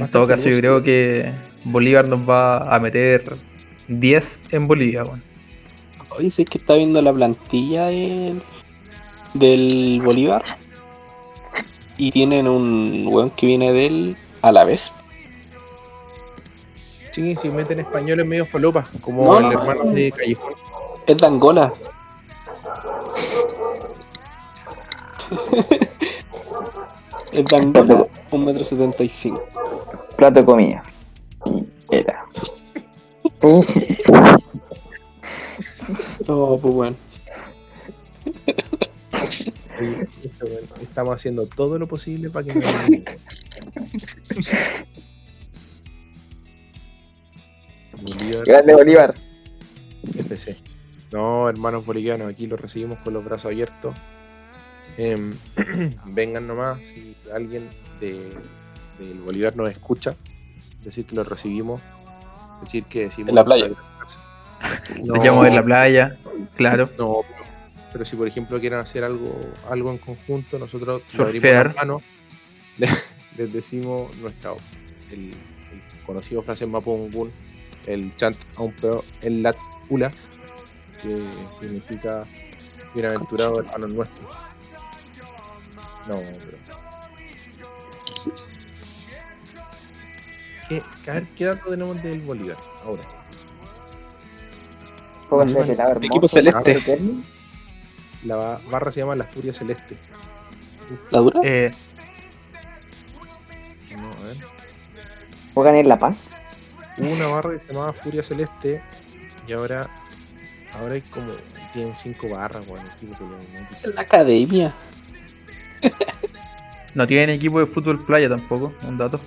En 0.00 0.10
todo 0.10 0.26
caso, 0.26 0.48
yo 0.48 0.56
creo 0.56 0.82
que 0.82 1.30
Bolívar 1.64 2.08
nos 2.08 2.28
va 2.28 2.74
a 2.74 2.80
meter 2.80 3.36
10 3.88 4.24
en 4.52 4.66
Bolivia, 4.66 5.04
weón. 5.04 5.22
Oye, 6.16 6.30
si 6.30 6.42
es 6.42 6.48
que 6.48 6.58
está 6.58 6.74
viendo 6.74 7.02
la 7.02 7.12
plantilla 7.12 7.86
del, 7.86 8.40
del 9.34 10.00
Bolívar 10.02 10.42
y 11.98 12.10
tienen 12.10 12.48
un 12.48 13.06
weón 13.08 13.30
que 13.30 13.46
viene 13.46 13.72
del 13.72 14.16
a 14.40 14.52
la 14.52 14.64
vez. 14.64 14.90
Sí, 17.10 17.36
si 17.36 17.50
meten 17.50 17.80
españoles 17.80 18.24
medio 18.24 18.46
falopa, 18.46 18.88
como 19.02 19.26
no, 19.26 19.38
el 19.38 19.44
no, 19.44 19.52
hermano 19.52 19.84
no. 19.84 19.92
de 19.92 20.12
Callejón. 20.12 20.54
Es 21.06 21.18
de 21.18 21.26
Angola. 21.26 21.74
es 27.32 27.44
de 27.44 27.56
Angola, 27.56 28.06
1,75m. 28.30 29.59
Plato 30.20 30.40
de 30.40 30.44
comida. 30.44 30.84
Y 31.46 31.96
era. 31.96 32.26
No, 36.28 36.58
pues 36.60 36.74
bueno. 36.74 36.96
Estamos 40.82 41.16
haciendo 41.16 41.46
todo 41.46 41.78
lo 41.78 41.88
posible 41.88 42.28
para 42.28 42.44
que 42.44 42.54
no 42.54 42.66
Bolívar 48.02 48.44
Grande 48.46 48.74
Bolívar. 48.74 49.14
FC. 50.18 50.58
No, 51.12 51.48
hermanos 51.48 51.86
bolivianos, 51.86 52.28
aquí 52.30 52.46
los 52.46 52.60
recibimos 52.60 52.98
con 52.98 53.14
los 53.14 53.24
brazos 53.24 53.46
abiertos. 53.46 53.96
Em, 54.98 55.32
vengan 56.04 56.46
nomás, 56.46 56.78
si 56.80 57.16
alguien 57.32 57.70
de, 58.00 58.34
del 59.06 59.20
Bolívar 59.20 59.56
nos 59.56 59.70
escucha, 59.70 60.14
decir 60.84 61.04
que 61.06 61.14
los 61.14 61.26
recibimos, 61.26 61.80
decir 62.62 62.84
que 62.84 63.04
decimos 63.04 63.30
En 63.30 63.34
la 63.34 63.44
playa. 63.44 63.68
No, 63.68 65.14
Nos 65.14 65.22
llevamos 65.24 65.48
en 65.48 65.54
la 65.54 65.62
playa, 65.62 66.16
claro. 66.54 66.88
no, 66.98 67.20
pero, 67.26 67.44
pero 67.92 68.04
si 68.04 68.16
por 68.16 68.28
ejemplo 68.28 68.60
quieren 68.60 68.78
hacer 68.78 69.04
algo, 69.04 69.34
algo 69.70 69.90
en 69.90 69.98
conjunto, 69.98 70.58
nosotros 70.58 71.02
le 71.14 71.22
abrimos 71.22 71.42
Surfear. 71.48 71.66
las 71.66 71.76
manos, 71.76 72.02
les, 72.78 73.10
les 73.36 73.52
decimos 73.52 74.14
nuestra 74.18 74.52
el, 75.10 75.30
el 75.30 76.04
conocido 76.06 76.42
frase 76.42 76.64
en 76.64 76.70
Mapungun, 76.72 77.30
el 77.86 78.14
chant 78.16 78.36
a 78.56 78.62
un 78.62 78.72
peor 78.72 79.04
en 79.22 79.42
la 79.42 79.54
ula, 79.88 80.12
que 81.02 81.24
significa 81.58 82.24
bienaventurado 82.94 83.60
hermano 83.60 83.88
nuestro. 83.88 84.28
No, 86.06 86.16
pero. 86.16 86.58
¿Qué, 90.70 90.82
a 91.10 91.14
ver, 91.14 91.24
¿qué 91.36 91.44
dato 91.46 91.68
tenemos 91.68 92.00
del 92.00 92.20
Bolívar 92.20 92.56
ahora? 92.86 93.02
Equipo 96.06 96.28
celeste. 96.28 96.80
La 98.24 98.36
ba- 98.36 98.60
barra 98.70 98.92
se 98.92 99.00
llama 99.00 99.16
La 99.16 99.24
Furia 99.24 99.52
Celeste. 99.52 99.96
¿La 101.10 101.18
dura? 101.18 101.40
Eh, 101.42 101.72
No, 103.96 104.12
a 104.12 104.26
ver. 104.26 104.36
Juegan 105.54 105.74
en 105.74 105.88
La 105.88 105.98
Paz. 105.98 106.30
Hubo 106.98 107.10
una 107.10 107.26
barra 107.26 107.50
que 107.50 107.58
se 107.58 107.72
llamaba 107.72 107.92
Furia 107.92 108.22
Celeste 108.22 108.80
y 109.48 109.52
ahora 109.52 109.88
ahora 110.78 110.94
hay 110.94 111.00
como 111.02 111.32
tienen 111.72 111.96
cinco 111.96 112.28
barras, 112.28 112.64
bueno, 112.66 112.84
el 113.02 113.08
equipo 113.08 113.16
que 113.82 113.88
la 113.94 114.00
academia. 114.02 114.72
no 116.94 117.06
tienen 117.08 117.30
equipo 117.30 117.58
de 117.58 117.66
fútbol 117.66 118.04
playa 118.04 118.28
tampoco, 118.28 118.72
un 118.86 118.98
dato. 118.98 119.20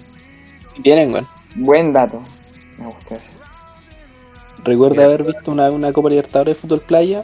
Vienen, 0.80 1.14
weón. 1.14 1.28
Buen 1.56 1.94
dato. 1.94 2.22
Me 2.78 2.88
gusta 2.88 3.16
ese. 3.16 3.32
Recuerdo 4.64 5.04
haber 5.04 5.24
visto 5.24 5.52
una, 5.52 5.70
una 5.72 5.92
Copa 5.92 6.10
Libertadores 6.10 6.56
de 6.56 6.62
fútbol 6.62 6.82
playa. 6.82 7.24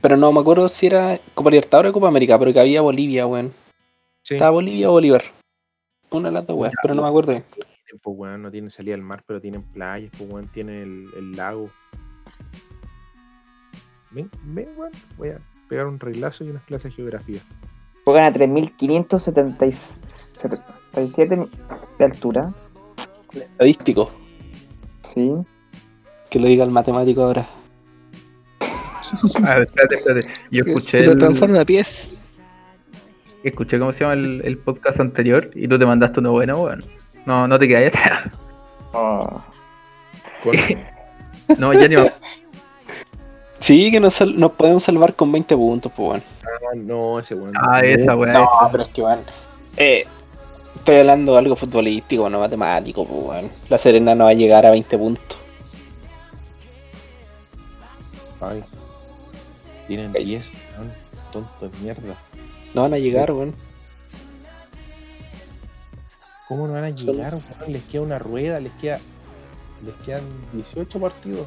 Pero 0.00 0.16
no 0.16 0.32
me 0.32 0.40
acuerdo 0.40 0.68
si 0.68 0.86
era 0.86 1.20
Copa 1.34 1.50
Libertadores 1.50 1.90
o 1.90 1.92
Copa 1.92 2.08
América, 2.08 2.38
pero 2.38 2.52
que 2.52 2.60
había 2.60 2.80
Bolivia, 2.80 3.26
weón. 3.26 3.52
Sí, 4.22 4.34
Estaba 4.34 4.50
Bolivia 4.52 4.88
o 4.88 4.92
Bolívar. 4.92 5.22
Una 6.10 6.28
de 6.28 6.34
las 6.34 6.46
dos, 6.46 6.56
weón, 6.56 6.72
pero 6.82 6.94
no 6.94 7.02
me 7.02 7.08
acuerdo 7.08 7.32
bien. 7.32 7.44
pues, 8.02 8.16
weón, 8.18 8.42
no 8.42 8.50
tienen 8.50 8.70
salida 8.70 8.94
al 8.94 9.02
mar, 9.02 9.22
pero 9.26 9.40
tienen 9.40 9.62
playas, 9.62 10.10
pues 10.16 10.30
weón, 10.30 10.48
tienen 10.48 10.76
el, 10.76 11.18
el 11.18 11.32
lago. 11.32 11.70
Ven, 14.10 14.30
ven, 14.42 14.68
weón, 14.76 14.92
voy 15.18 15.28
a 15.28 15.40
pegar 15.68 15.86
un 15.86 16.00
reglazo 16.00 16.44
y 16.44 16.50
unas 16.50 16.64
clases 16.64 16.90
de 16.90 16.96
geografía. 16.96 17.40
Juegan 18.04 18.24
a 18.24 18.32
3577 20.92 21.48
de 21.98 22.04
altura. 22.04 22.52
Estadístico. 23.32 24.10
Sí. 25.14 25.32
Que 26.30 26.38
lo 26.40 26.46
diga 26.46 26.64
el 26.64 26.70
matemático 26.70 27.22
ahora. 27.22 27.46
A 29.44 29.54
ver, 29.54 29.62
espérate, 29.62 29.94
espérate. 29.96 30.32
Yo 30.50 30.62
escuché 30.66 31.04
Lo 31.04 31.12
el, 31.12 31.18
transforma 31.18 31.60
a 31.60 31.64
pies. 31.64 32.40
escuché 33.42 33.78
cómo 33.78 33.92
se 33.92 34.00
llama 34.00 34.14
el, 34.14 34.42
el 34.44 34.58
podcast 34.58 35.00
anterior 35.00 35.50
y 35.54 35.66
tú 35.66 35.78
te 35.78 35.86
mandaste 35.86 36.20
uno 36.20 36.32
bueno, 36.32 36.62
weón. 36.62 36.84
No, 37.26 37.48
no 37.48 37.58
te 37.58 37.66
quedas 37.68 37.88
atrás. 37.94 38.32
Oh. 38.92 39.40
No, 41.58 41.72
ya 41.74 41.88
ni 41.88 41.96
me 41.96 42.12
Sí, 43.58 43.90
que 43.90 43.98
nos, 43.98 44.14
sal- 44.14 44.38
nos 44.38 44.52
podemos 44.52 44.84
salvar 44.84 45.14
con 45.14 45.32
20 45.32 45.56
puntos, 45.56 45.90
pues, 45.96 46.08
weón. 46.08 46.22
Ah, 46.44 46.74
no, 46.76 47.18
ese 47.18 47.34
weón. 47.34 47.52
Ah, 47.56 47.80
esa 47.80 48.14
weá. 48.16 48.32
No, 48.32 48.48
pero 48.70 48.84
es 48.84 48.88
que, 48.90 49.02
weón. 49.02 49.20
Eh, 49.76 50.06
estoy 50.80 50.96
hablando 50.96 51.32
de 51.32 51.38
algo 51.38 51.56
futbolístico, 51.56 52.28
no 52.28 52.40
matemático, 52.40 53.06
pues, 53.06 53.26
weón. 53.26 53.50
La 53.68 53.78
Serena 53.78 54.14
no 54.14 54.24
va 54.24 54.30
a 54.30 54.34
llegar 54.34 54.66
a 54.66 54.70
20 54.70 54.98
puntos. 54.98 55.38
Ay, 58.40 58.62
tienen 59.86 60.12
10, 60.12 60.50
weón, 60.78 60.92
tonto 61.32 61.68
de 61.68 61.78
mierda. 61.78 62.16
No 62.74 62.82
van 62.82 62.94
a 62.94 62.98
llegar, 62.98 63.30
weón. 63.30 63.54
¿Cómo 66.48 66.66
no 66.66 66.72
van 66.72 66.84
a 66.84 66.90
llegar, 66.90 67.34
weón? 67.34 67.72
Les 67.72 67.84
queda 67.84 68.02
una 68.02 68.18
rueda, 68.18 68.58
les 68.58 68.72
queda. 68.74 68.98
Les 69.84 69.94
quedan 70.06 70.22
18 70.52 70.98
partidos. 70.98 71.46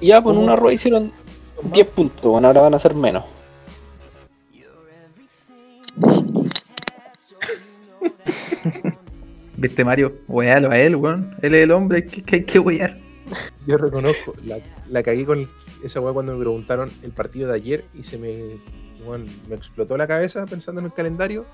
Ya, 0.00 0.20
pues 0.20 0.34
en 0.34 0.40
¿Cómo? 0.40 0.46
una 0.46 0.56
rueda 0.56 0.74
hicieron 0.74 1.12
Son 1.56 1.70
10 1.70 1.86
puntos, 1.88 2.30
bueno, 2.30 2.48
ahora 2.48 2.62
van 2.62 2.74
a 2.74 2.78
ser 2.78 2.94
menos. 2.94 3.24
¿Viste 9.56 9.84
Mario? 9.84 10.14
Wealo 10.28 10.70
a 10.70 10.78
él, 10.78 10.96
weón. 10.96 11.36
Él 11.42 11.54
es 11.54 11.62
el 11.62 11.70
hombre 11.70 12.04
que, 12.04 12.22
que 12.22 12.36
hay 12.36 12.44
que 12.44 12.58
wear. 12.58 12.96
Yo 13.66 13.78
reconozco, 13.78 14.34
la, 14.44 14.58
la 14.88 15.02
cagué 15.02 15.24
con 15.24 15.48
esa 15.82 16.00
weá 16.00 16.12
cuando 16.12 16.32
me 16.32 16.40
preguntaron 16.40 16.90
el 17.02 17.12
partido 17.12 17.48
de 17.48 17.54
ayer 17.54 17.84
y 17.94 18.02
se 18.02 18.18
me, 18.18 18.58
me 19.48 19.54
explotó 19.54 19.96
la 19.96 20.06
cabeza 20.06 20.44
pensando 20.46 20.80
en 20.80 20.86
el 20.86 20.92
calendario. 20.92 21.46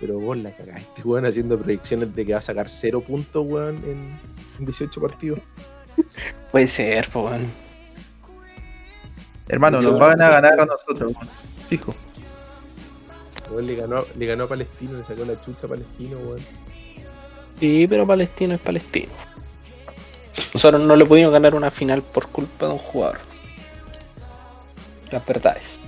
Pero 0.00 0.18
vos 0.18 0.36
la 0.36 0.50
cagaste, 0.50 1.02
weón, 1.02 1.26
haciendo 1.26 1.58
proyecciones 1.58 2.14
de 2.14 2.26
que 2.26 2.32
va 2.32 2.38
a 2.38 2.42
sacar 2.42 2.68
0 2.68 3.00
puntos, 3.02 3.46
weón, 3.46 3.76
en, 3.84 4.18
en 4.58 4.64
18 4.64 5.00
partidos. 5.00 5.38
Puede 6.50 6.66
ser, 6.66 7.08
weón. 7.14 7.50
Hermano, 9.48 9.80
nos 9.80 9.98
van 9.98 10.20
a 10.20 10.30
ganar 10.30 10.60
a 10.60 10.66
nosotros, 10.66 11.14
weón. 11.14 11.28
Fijo. 11.68 11.94
Weón, 13.54 13.66
le 13.66 13.76
ganó, 13.76 14.04
le 14.18 14.26
ganó 14.26 14.44
a 14.44 14.48
Palestino, 14.48 14.98
le 14.98 15.04
sacó 15.04 15.24
la 15.24 15.40
chucha 15.44 15.66
a 15.66 15.70
Palestino, 15.70 16.18
weón. 16.18 16.40
Sí, 17.60 17.86
pero 17.88 18.04
Palestino 18.04 18.54
es 18.54 18.60
Palestino. 18.60 19.12
Nosotros 20.52 20.82
no 20.82 20.96
le 20.96 21.06
pudimos 21.06 21.32
ganar 21.32 21.54
una 21.54 21.70
final 21.70 22.02
por 22.02 22.26
culpa 22.28 22.66
de 22.66 22.72
un 22.72 22.78
jugador. 22.78 23.18
Las 25.12 25.24
verdades. 25.24 25.78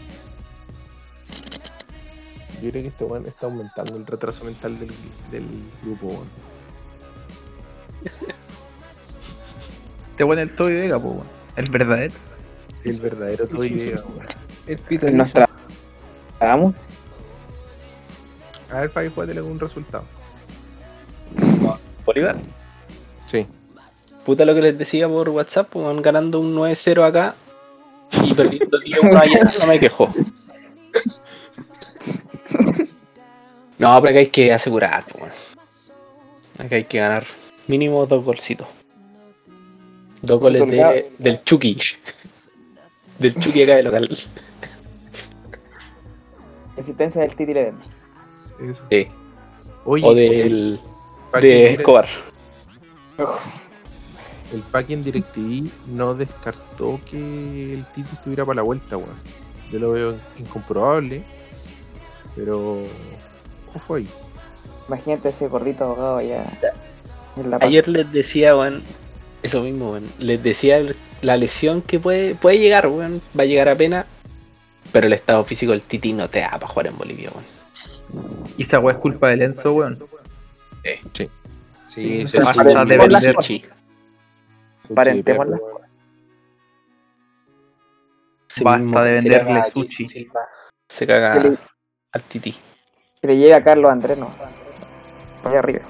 Yo 2.62 2.70
creo 2.70 2.82
que 2.82 2.88
este 2.88 3.04
weón 3.04 3.26
está 3.26 3.46
aumentando 3.46 3.96
el 3.96 4.06
retraso 4.06 4.44
mental 4.44 4.78
del, 4.78 4.90
del 5.32 5.44
grupo, 5.82 6.06
weón. 6.06 6.28
Este 10.12 10.24
weón 10.24 10.38
es 10.38 10.48
el 10.50 10.56
Toby 10.56 10.74
Vega, 10.74 11.00
po, 11.00 11.08
weón. 11.08 11.26
El 11.56 11.70
verdadero. 11.70 12.14
El 12.84 13.00
verdadero 13.00 13.48
Toby 13.48 13.70
Vega, 13.70 14.04
weón. 14.06 14.26
El 14.68 14.76
Nos 14.78 14.86
pitonizo. 14.86 15.46
A 18.70 18.80
ver, 18.80 18.90
Fabi, 18.90 19.10
juégate 19.10 19.40
un 19.40 19.58
resultado. 19.60 20.04
Bolívar. 22.04 22.36
Sí. 23.26 23.46
Puta 24.24 24.44
lo 24.44 24.54
que 24.54 24.62
les 24.62 24.78
decía 24.78 25.08
por 25.08 25.28
WhatsApp, 25.28 25.68
pues, 25.70 25.84
van 25.84 26.02
ganando 26.02 26.40
un 26.40 26.54
9-0 26.54 27.04
acá 27.04 27.34
y 28.24 28.34
perdiendo 28.34 28.78
10-1 28.78 29.20
allá, 29.20 29.52
no 29.60 29.66
me 29.66 29.78
quejo. 29.78 30.12
No, 33.78 34.00
pero 34.00 34.10
acá 34.10 34.18
hay 34.18 34.28
que 34.28 34.52
asegurar, 34.52 35.04
pues. 35.06 35.32
Acá 36.58 36.76
hay 36.76 36.84
que 36.84 36.98
ganar 36.98 37.24
mínimo 37.66 38.06
dos 38.06 38.24
golcitos. 38.24 38.66
Dos 40.22 40.40
goles 40.40 40.66
de, 40.66 41.12
del 41.18 41.44
Chucky. 41.44 41.76
Del 43.18 43.34
Chucky 43.34 43.62
acá 43.62 43.76
de 43.76 43.82
local. 43.82 44.08
Existencia 46.76 47.20
del 47.22 47.36
Titi 47.36 47.54
Ledesma. 47.54 47.95
Eso. 48.60 48.84
Sí. 48.90 49.08
Oye, 49.84 50.04
O 50.04 50.14
del 50.14 50.80
de 51.40 51.72
Escobar. 51.74 52.08
el 54.52 54.60
Paqui 54.70 54.94
en 54.94 55.02
DirecTV 55.02 55.70
no 55.88 56.14
descartó 56.14 57.00
que 57.10 57.74
el 57.74 57.84
Titi 57.94 58.08
estuviera 58.12 58.44
para 58.44 58.56
la 58.56 58.62
vuelta, 58.62 58.96
weón. 58.96 59.10
Yo 59.70 59.78
lo 59.78 59.92
veo 59.92 60.14
incomprobable, 60.38 61.22
pero 62.34 62.82
ojo 63.74 63.94
ahí. 63.94 64.08
Imagínate 64.88 65.30
ese 65.30 65.48
gordito 65.48 65.84
abogado 65.84 66.20
Paz. 67.58 67.66
Ayer 67.68 67.88
les 67.88 68.10
decía, 68.12 68.56
weón, 68.56 68.82
eso 69.42 69.62
mismo, 69.62 69.92
weón. 69.92 70.04
Les 70.20 70.42
decía 70.42 70.78
el- 70.78 70.96
la 71.22 71.36
lesión 71.36 71.82
que 71.82 71.98
puede, 71.98 72.34
puede 72.34 72.58
llegar, 72.58 72.86
weón. 72.86 73.20
Va 73.38 73.42
a 73.42 73.46
llegar 73.46 73.68
apenas. 73.68 74.06
Pero 74.92 75.08
el 75.08 75.12
estado 75.12 75.42
físico 75.44 75.72
del 75.72 75.82
Titi 75.82 76.12
no 76.12 76.28
te 76.30 76.40
da 76.40 76.50
para 76.52 76.68
jugar 76.68 76.86
en 76.86 76.96
Bolivia, 76.98 77.30
weón. 77.32 77.44
Y 78.56 78.62
esa 78.62 78.78
weá 78.80 78.94
es 78.94 79.00
culpa 79.00 79.28
de 79.28 79.36
Lenzo, 79.36 79.72
weón. 79.74 79.98
Sí, 81.12 81.28
Se 81.86 82.28
se 82.28 82.40
pasa 82.40 82.62
de 82.64 82.74
de 82.74 82.96
vender. 82.96 83.36
Parentémosla. 84.94 85.58
Basta 88.62 89.04
de 89.04 89.16
se 89.16 89.28
venderle 89.28 89.60
a 89.60 89.70
sushi. 89.70 90.06
Silva. 90.06 90.40
Se 90.88 91.06
caga 91.06 91.36
le- 91.42 91.58
al 92.12 92.22
Titi. 92.22 92.54
Que 93.20 93.26
le 93.26 93.36
llegue 93.36 93.54
a 93.54 93.62
Carlos 93.64 93.90
Andrés, 93.90 94.16
no. 94.18 94.32
Allá 95.44 95.58
arriba. 95.58 95.82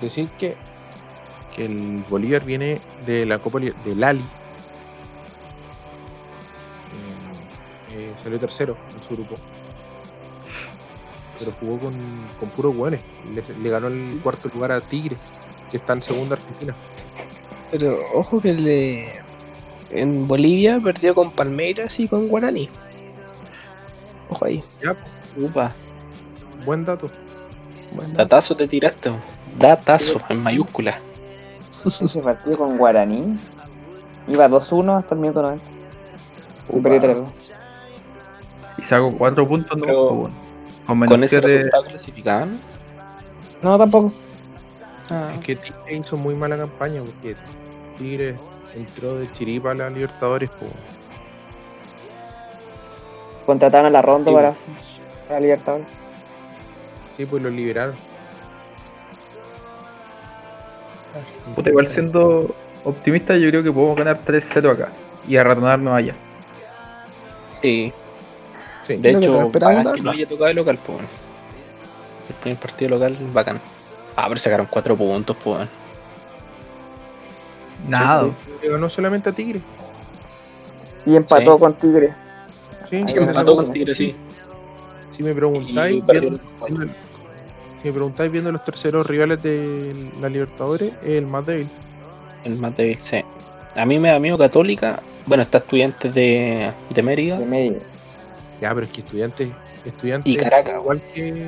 decir 0.00 0.28
que, 0.38 0.54
que 1.54 1.64
el 1.64 2.04
Bolívar 2.08 2.44
viene 2.44 2.80
de 3.06 3.24
la 3.26 3.38
Copa 3.38 3.58
Li- 3.58 3.72
del 3.84 4.04
Eh, 7.96 8.12
salió 8.22 8.38
tercero 8.38 8.76
en 8.94 9.02
su 9.02 9.14
grupo. 9.14 9.36
Pero 11.38 11.52
jugó 11.60 11.78
con, 11.78 11.94
con 12.38 12.50
puros 12.50 12.76
hueones. 12.76 13.00
Le, 13.34 13.42
le 13.58 13.70
ganó 13.70 13.88
el 13.88 14.20
cuarto 14.20 14.50
lugar 14.52 14.72
a 14.72 14.80
Tigre, 14.80 15.16
que 15.70 15.78
está 15.78 15.94
en 15.94 16.02
segunda 16.02 16.36
Argentina. 16.36 16.74
Pero 17.70 17.98
ojo 18.14 18.40
que 18.40 18.50
el 18.50 18.64
de 18.64 19.12
en 19.90 20.26
Bolivia 20.26 20.80
perdió 20.82 21.14
con 21.14 21.30
Palmeiras 21.30 21.98
y 22.00 22.08
con 22.08 22.28
Guaraní. 22.28 22.68
Ojo 24.28 24.44
ahí. 24.44 24.62
Ya, 24.82 24.96
Upa, 25.36 25.72
buen 26.64 26.84
dato. 26.84 27.08
Bueno, 27.92 28.14
datazo 28.14 28.56
te 28.56 28.66
tiraste. 28.66 29.10
Datazo, 29.58 30.20
en 30.28 30.42
mayúscula. 30.42 30.98
Ese 31.84 32.20
partido 32.20 32.58
con 32.58 32.76
Guaraní 32.76 33.38
iba 34.28 34.48
2-1 34.48 34.98
hasta 34.98 35.14
el 35.14 35.20
minuto 35.20 35.42
90. 35.42 35.64
Y 36.74 36.80
perdió 36.80 37.26
3-2. 37.26 37.26
Y 37.38 37.65
saco 38.88 39.12
4 39.16 39.46
puntos, 39.48 39.78
no, 39.78 39.84
Pero- 39.84 40.08
pues. 40.22 40.32
Con 40.86 40.98
menos 41.00 41.12
Con 41.14 41.24
ese 41.24 41.40
siete- 41.40 41.56
resultado 41.56 41.84
clasificaban. 41.84 42.60
No, 43.62 43.76
tampoco. 43.78 44.12
Ah, 45.10 45.30
Es 45.34 45.40
que 45.42 45.56
Tigre 45.56 45.96
hizo 45.96 46.16
muy 46.16 46.34
mala 46.34 46.56
campaña 46.56 47.00
porque 47.02 47.34
Tigre 47.96 48.36
entró 48.76 49.16
de 49.16 49.30
chiripa 49.32 49.72
a 49.72 49.74
la 49.74 49.90
Libertadores. 49.90 50.48
po. 50.50 50.66
Contrataron 53.46 53.86
a 53.86 53.90
la 53.90 54.02
ronda 54.02 54.30
Sí, 54.30 54.34
para, 54.34 54.54
para 55.28 55.40
Libertadores. 55.40 55.86
Sí, 57.12 57.26
pues 57.26 57.42
lo 57.42 57.50
liberaron. 57.50 57.94
Puta, 61.54 61.70
igual 61.70 61.88
siendo 61.88 62.54
optimista, 62.84 63.36
yo 63.36 63.48
creo 63.50 63.62
que 63.62 63.72
podemos 63.72 63.96
ganar 63.96 64.20
3-0 64.24 64.70
acá 64.70 64.88
y 65.26 65.36
arratonarnos 65.36 65.94
allá. 65.94 66.14
sí. 67.62 67.92
Sí. 68.86 68.96
De 68.96 69.10
hecho, 69.10 69.50
bacán 69.50 69.94
que 69.94 70.00
¿no? 70.02 70.10
haya 70.10 70.26
tocado 70.28 70.46
de 70.46 70.54
local, 70.54 70.78
pues. 70.84 70.98
El 72.28 72.34
primer 72.40 72.58
partido 72.58 72.90
local, 72.92 73.16
bacán. 73.32 73.60
Ah, 74.16 74.26
pero 74.28 74.38
sacaron 74.40 74.66
4 74.70 74.96
puntos, 74.96 75.36
pues. 75.42 75.68
Nada. 77.88 78.30
Le 78.62 78.68
ganó 78.68 78.88
solamente 78.88 79.28
a 79.30 79.32
Tigre. 79.32 79.60
Y 81.04 81.14
empató 81.16 81.54
Sí. 81.54 81.60
con 81.60 81.74
Tigre. 81.74 82.14
Sí, 82.82 82.96
Ahí 82.96 83.08
si, 83.08 83.14
va. 83.18 83.22
me 83.24 83.28
Empató 83.30 83.56
con 83.56 83.72
Tigre, 83.72 83.94
sí. 83.94 84.14
si 85.10 85.22
me 85.22 85.34
preguntáis, 85.34 86.04
viendo, 86.06 86.38
viendo- 86.68 86.92
si 87.82 87.88
me 87.88 87.92
preguntáis 87.92 88.30
viendo 88.32 88.52
los 88.52 88.64
terceros 88.64 89.06
rivales 89.06 89.42
de 89.42 89.94
la 90.20 90.28
Libertadores, 90.28 90.92
es 91.02 91.08
el 91.16 91.26
más 91.26 91.44
débil. 91.46 91.68
el 92.44 92.56
más 92.58 92.76
débil, 92.76 92.98
sí. 92.98 93.22
A 93.74 93.84
mí 93.84 93.98
me 93.98 94.10
da 94.10 94.18
miedo 94.18 94.38
Católica. 94.38 95.00
Bueno, 95.26 95.42
está 95.42 95.58
Estudiantes 95.58 96.14
de, 96.14 96.72
de 96.94 97.02
Mérida. 97.02 97.38
De 97.38 97.46
medio. 97.46 97.78
Ya, 98.60 98.72
pero 98.74 98.86
es 98.86 98.92
que 98.92 99.00
estudiantes, 99.00 99.48
estudiantes 99.84 100.32
Y 100.32 100.36
Caracas, 100.36 100.74
igual 100.76 101.00
que 101.14 101.46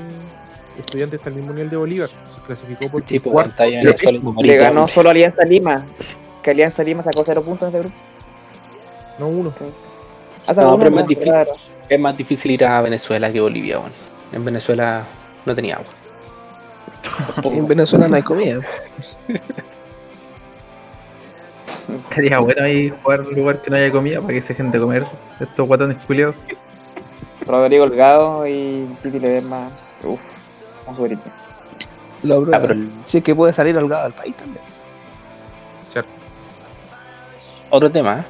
estudiantes 0.79 1.19
está 1.19 1.31
al 1.31 1.37
mismo 1.37 1.53
nivel 1.53 1.71
de 1.71 1.77
Bolívar. 1.77 2.09
Se 2.09 2.41
clasificó 2.47 2.89
por 2.91 3.03
Tipo, 3.03 3.31
cuarto. 3.31 3.51
pantalla 3.51 3.81
Pero 3.83 3.93
Venezuela 3.93 4.13
y 4.13 4.17
es- 4.17 4.23
Le 4.25 4.31
Maricón. 4.33 4.59
ganó 4.65 4.89
solo 4.89 5.11
Alianza 5.11 5.45
Lima. 5.45 5.85
Que 6.43 6.51
Alianza 6.51 6.83
Lima 6.85 7.03
sacó 7.03 7.25
0 7.25 7.43
puntos 7.43 7.69
en 7.69 7.69
ese 7.71 7.79
grupo. 7.81 7.97
No 9.19 9.29
uno. 9.29 9.53
No, 9.61 10.63
uno, 10.69 10.79
pero 10.79 10.89
es 10.91 10.95
más 10.95 11.07
difícil. 11.09 11.33
claro. 11.33 11.53
Es 11.89 11.99
más 12.01 12.17
difícil 12.17 12.51
ir 12.53 12.65
a 12.65 12.81
Venezuela 12.83 13.33
que 13.33 13.41
Bolivia, 13.41 13.79
weón. 13.79 13.91
En 14.33 14.45
Venezuela 14.45 15.03
no 15.47 15.55
tenía 15.55 15.77
agua. 15.77 15.91
en 17.45 17.67
Venezuela 17.67 18.07
no 18.09 18.17
hay 18.17 18.23
comida. 18.23 18.61
Sería 22.15 22.39
bueno 22.39 22.63
ahí 22.63 22.91
jugar 23.03 23.21
en 23.21 23.27
un 23.29 23.35
lugar 23.35 23.63
que 23.63 23.71
no 23.71 23.77
haya 23.77 23.91
comida 23.91 24.21
para 24.21 24.35
que 24.35 24.43
se 24.43 24.55
gente 24.55 24.79
comer 24.79 25.05
estos 25.41 25.67
guatones 25.67 26.05
culiados. 26.05 26.35
Rodrigo 27.49 27.85
Holgado 27.85 28.47
y 28.47 28.87
Titi 29.03 29.19
Ledesma. 29.19 29.71
Uff, 30.05 30.21
un 30.87 30.95
favorito. 30.95 31.23
Lo 32.23 32.37
Ah, 32.53 32.59
pero 32.61 32.75
el- 32.75 32.93
Si 33.05 33.19
es 33.19 33.25
que 33.25 33.35
puede 33.35 33.53
salir 33.53 33.77
holgado 33.79 34.07
al 34.07 34.13
país 34.13 34.37
también. 34.37 34.65
Cierto. 35.89 36.11
otro 37.71 37.91
tema, 37.91 38.21
¿eh? 38.21 38.25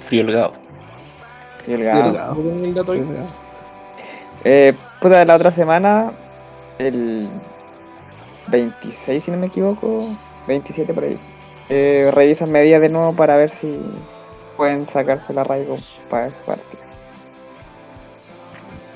Frío 0.00 0.24
Holgado. 0.24 0.52
Y 1.66 1.74
Holgado. 1.74 2.08
Holgado. 2.08 2.34
¿No 2.34 2.42
tienen 2.42 2.64
el 2.64 2.78
ahí? 2.90 3.00
Holgado. 3.00 3.26
Eh, 4.44 4.74
puta, 5.00 5.24
la 5.24 5.34
otra 5.36 5.50
semana, 5.50 6.12
el 6.78 7.28
26, 8.48 9.24
si 9.24 9.30
no 9.30 9.38
me 9.38 9.46
equivoco, 9.46 10.08
27 10.46 10.92
por 10.92 11.04
ahí, 11.04 11.18
eh, 11.70 12.10
revisan 12.14 12.50
medidas 12.52 12.80
de 12.82 12.90
nuevo 12.90 13.14
para 13.14 13.36
ver 13.36 13.48
si 13.50 13.80
pueden 14.56 14.86
sacarse 14.86 15.32
la 15.32 15.40
arraigo 15.40 15.76
para 16.10 16.26
ese 16.26 16.38
partido. 16.40 16.83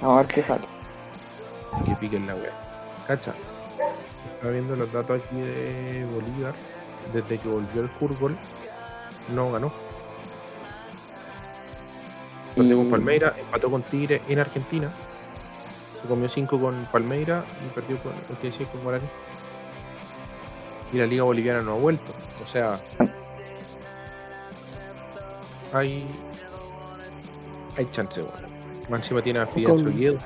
A 0.03 0.15
ver 0.17 0.27
qué 0.27 0.43
sale. 0.43 0.67
Que 1.85 1.95
piquen 1.97 2.27
la 2.27 2.35
wea. 2.35 2.53
Cacha. 3.07 3.35
Estaba 4.35 4.53
viendo 4.53 4.77
los 4.77 4.93
datos 4.93 5.21
aquí 5.21 5.37
de 5.37 6.05
Bolívar. 6.13 6.55
Desde 7.13 7.39
que 7.39 7.49
volvió 7.49 7.83
el 7.83 7.89
fútbol, 7.89 8.37
no 9.35 9.51
ganó. 9.53 9.73
Perdió 12.55 12.77
con 12.77 12.87
Y- 12.87 12.91
Palmeira, 12.91 13.35
empató 13.39 13.71
con 13.71 13.83
Tigre 13.83 14.21
en 14.29 14.39
Argentina. 14.41 14.91
Se 16.03 16.07
comió 16.07 16.29
5 16.29 16.61
con 16.61 16.85
Palmeira 16.93 17.45
y 17.67 17.73
perdió 17.75 17.99
con 18.03 18.13
lo 18.29 18.39
que 18.41 18.49
decía 18.49 18.67
con 18.67 18.83
Guaraní. 18.83 19.09
Y 20.93 20.99
la 20.99 21.07
Liga 21.07 21.23
Boliviana 21.25 21.63
no 21.63 21.73
ha 21.73 21.77
vuelto. 21.79 22.13
O 22.43 22.47
sea, 22.47 22.81
hay. 25.73 26.07
Hay 27.77 27.87
chance, 27.87 28.21
bueno. 28.23 28.48
Encima 28.97 29.23
tiene 29.23 29.41
a 29.41 29.47
Fidel 29.47 29.71
Con- 29.71 29.79
Soguedo. 29.81 30.19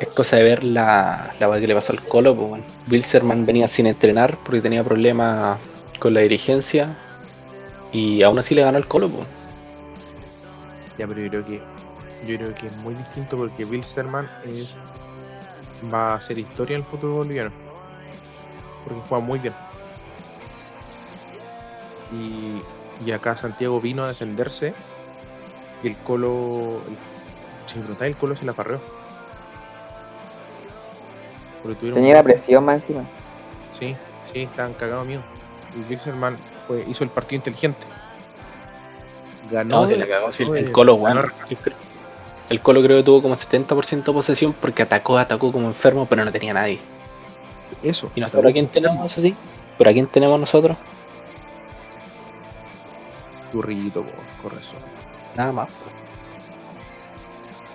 Es 0.00 0.08
cosa 0.14 0.36
de 0.36 0.42
ver 0.42 0.64
la, 0.64 1.32
la 1.38 1.60
que 1.60 1.66
le 1.66 1.74
pasó 1.74 1.92
al 1.92 2.02
Colo, 2.04 2.34
pues, 2.34 2.48
weón. 2.50 2.64
Wilserman 2.90 3.46
venía 3.46 3.68
sin 3.68 3.86
entrenar 3.86 4.36
porque 4.44 4.60
tenía 4.60 4.84
problemas 4.84 5.58
con 5.98 6.12
la 6.12 6.20
dirigencia. 6.20 6.94
Y 7.92 8.22
aún 8.22 8.38
así 8.38 8.54
le 8.54 8.62
ganó 8.62 8.76
al 8.78 8.86
Colo, 8.86 9.08
pues. 9.08 9.26
Ya, 10.98 11.06
pero 11.06 11.20
yo 11.20 11.30
creo 11.30 11.46
que 11.46 11.60
yo 12.26 12.36
creo 12.36 12.54
que 12.54 12.66
es 12.66 12.76
muy 12.78 12.94
distinto 12.94 13.36
porque 13.36 13.64
Bill 13.64 13.84
Serman 13.84 14.28
es 14.44 14.78
va 15.92 16.12
a 16.12 16.14
hacer 16.16 16.38
historia 16.38 16.74
en 16.76 16.82
el 16.82 16.86
fútbol 16.88 17.12
boliviano. 17.12 17.50
Porque 18.84 19.00
juega 19.08 19.24
muy 19.24 19.38
bien. 19.38 19.54
Y, 22.12 22.62
y 23.06 23.12
acá 23.12 23.36
Santiago 23.36 23.80
vino 23.80 24.04
a 24.04 24.08
defenderse 24.08 24.74
y 25.82 25.88
el 25.88 25.96
Colo, 25.98 26.80
el, 26.88 26.96
sin 27.66 27.80
preguntar, 27.82 28.06
el 28.08 28.16
Colo 28.16 28.36
se 28.36 28.44
la 28.44 28.52
farreó. 28.52 28.80
Tenía 31.80 32.14
la 32.14 32.22
presión 32.22 32.64
más 32.64 32.76
encima. 32.76 33.04
Sí, 33.72 33.96
sí, 34.32 34.42
estaban 34.42 34.72
cagados 34.74 35.06
mío. 35.06 35.20
Y 35.74 35.80
Wilserman 35.90 36.36
fue, 36.66 36.84
hizo 36.88 37.02
el 37.04 37.10
partido 37.10 37.38
inteligente. 37.40 37.84
Ganó. 39.50 39.82
No, 39.82 39.88
se 39.88 39.96
le 39.96 40.06
cagó. 40.08 40.28
el 40.30 40.64
de- 40.66 40.72
Colo, 40.72 40.94
weón. 40.94 41.32
El 42.48 42.60
Colo 42.60 42.82
creo 42.82 42.98
que 42.98 43.02
tuvo 43.02 43.22
como 43.22 43.34
70% 43.34 44.12
de 44.12 44.12
posesión 44.12 44.52
porque 44.52 44.82
atacó, 44.82 45.18
atacó 45.18 45.50
como 45.50 45.66
enfermo, 45.66 46.06
pero 46.06 46.24
no 46.24 46.30
tenía 46.30 46.54
nadie. 46.54 46.78
Eso. 47.82 48.10
¿Y 48.14 48.20
nosotros 48.20 48.50
a 48.50 48.52
quién 48.52 48.68
tenemos, 48.68 49.04
eso 49.10 49.20
sí? 49.20 49.34
¿Pero 49.76 49.90
a 49.90 49.92
quién 49.92 50.06
tenemos 50.06 50.38
nosotros? 50.38 50.76
Turrito, 53.50 54.02
po, 54.04 54.10
correcto. 54.42 54.76
Nada 55.36 55.52
más. 55.52 55.68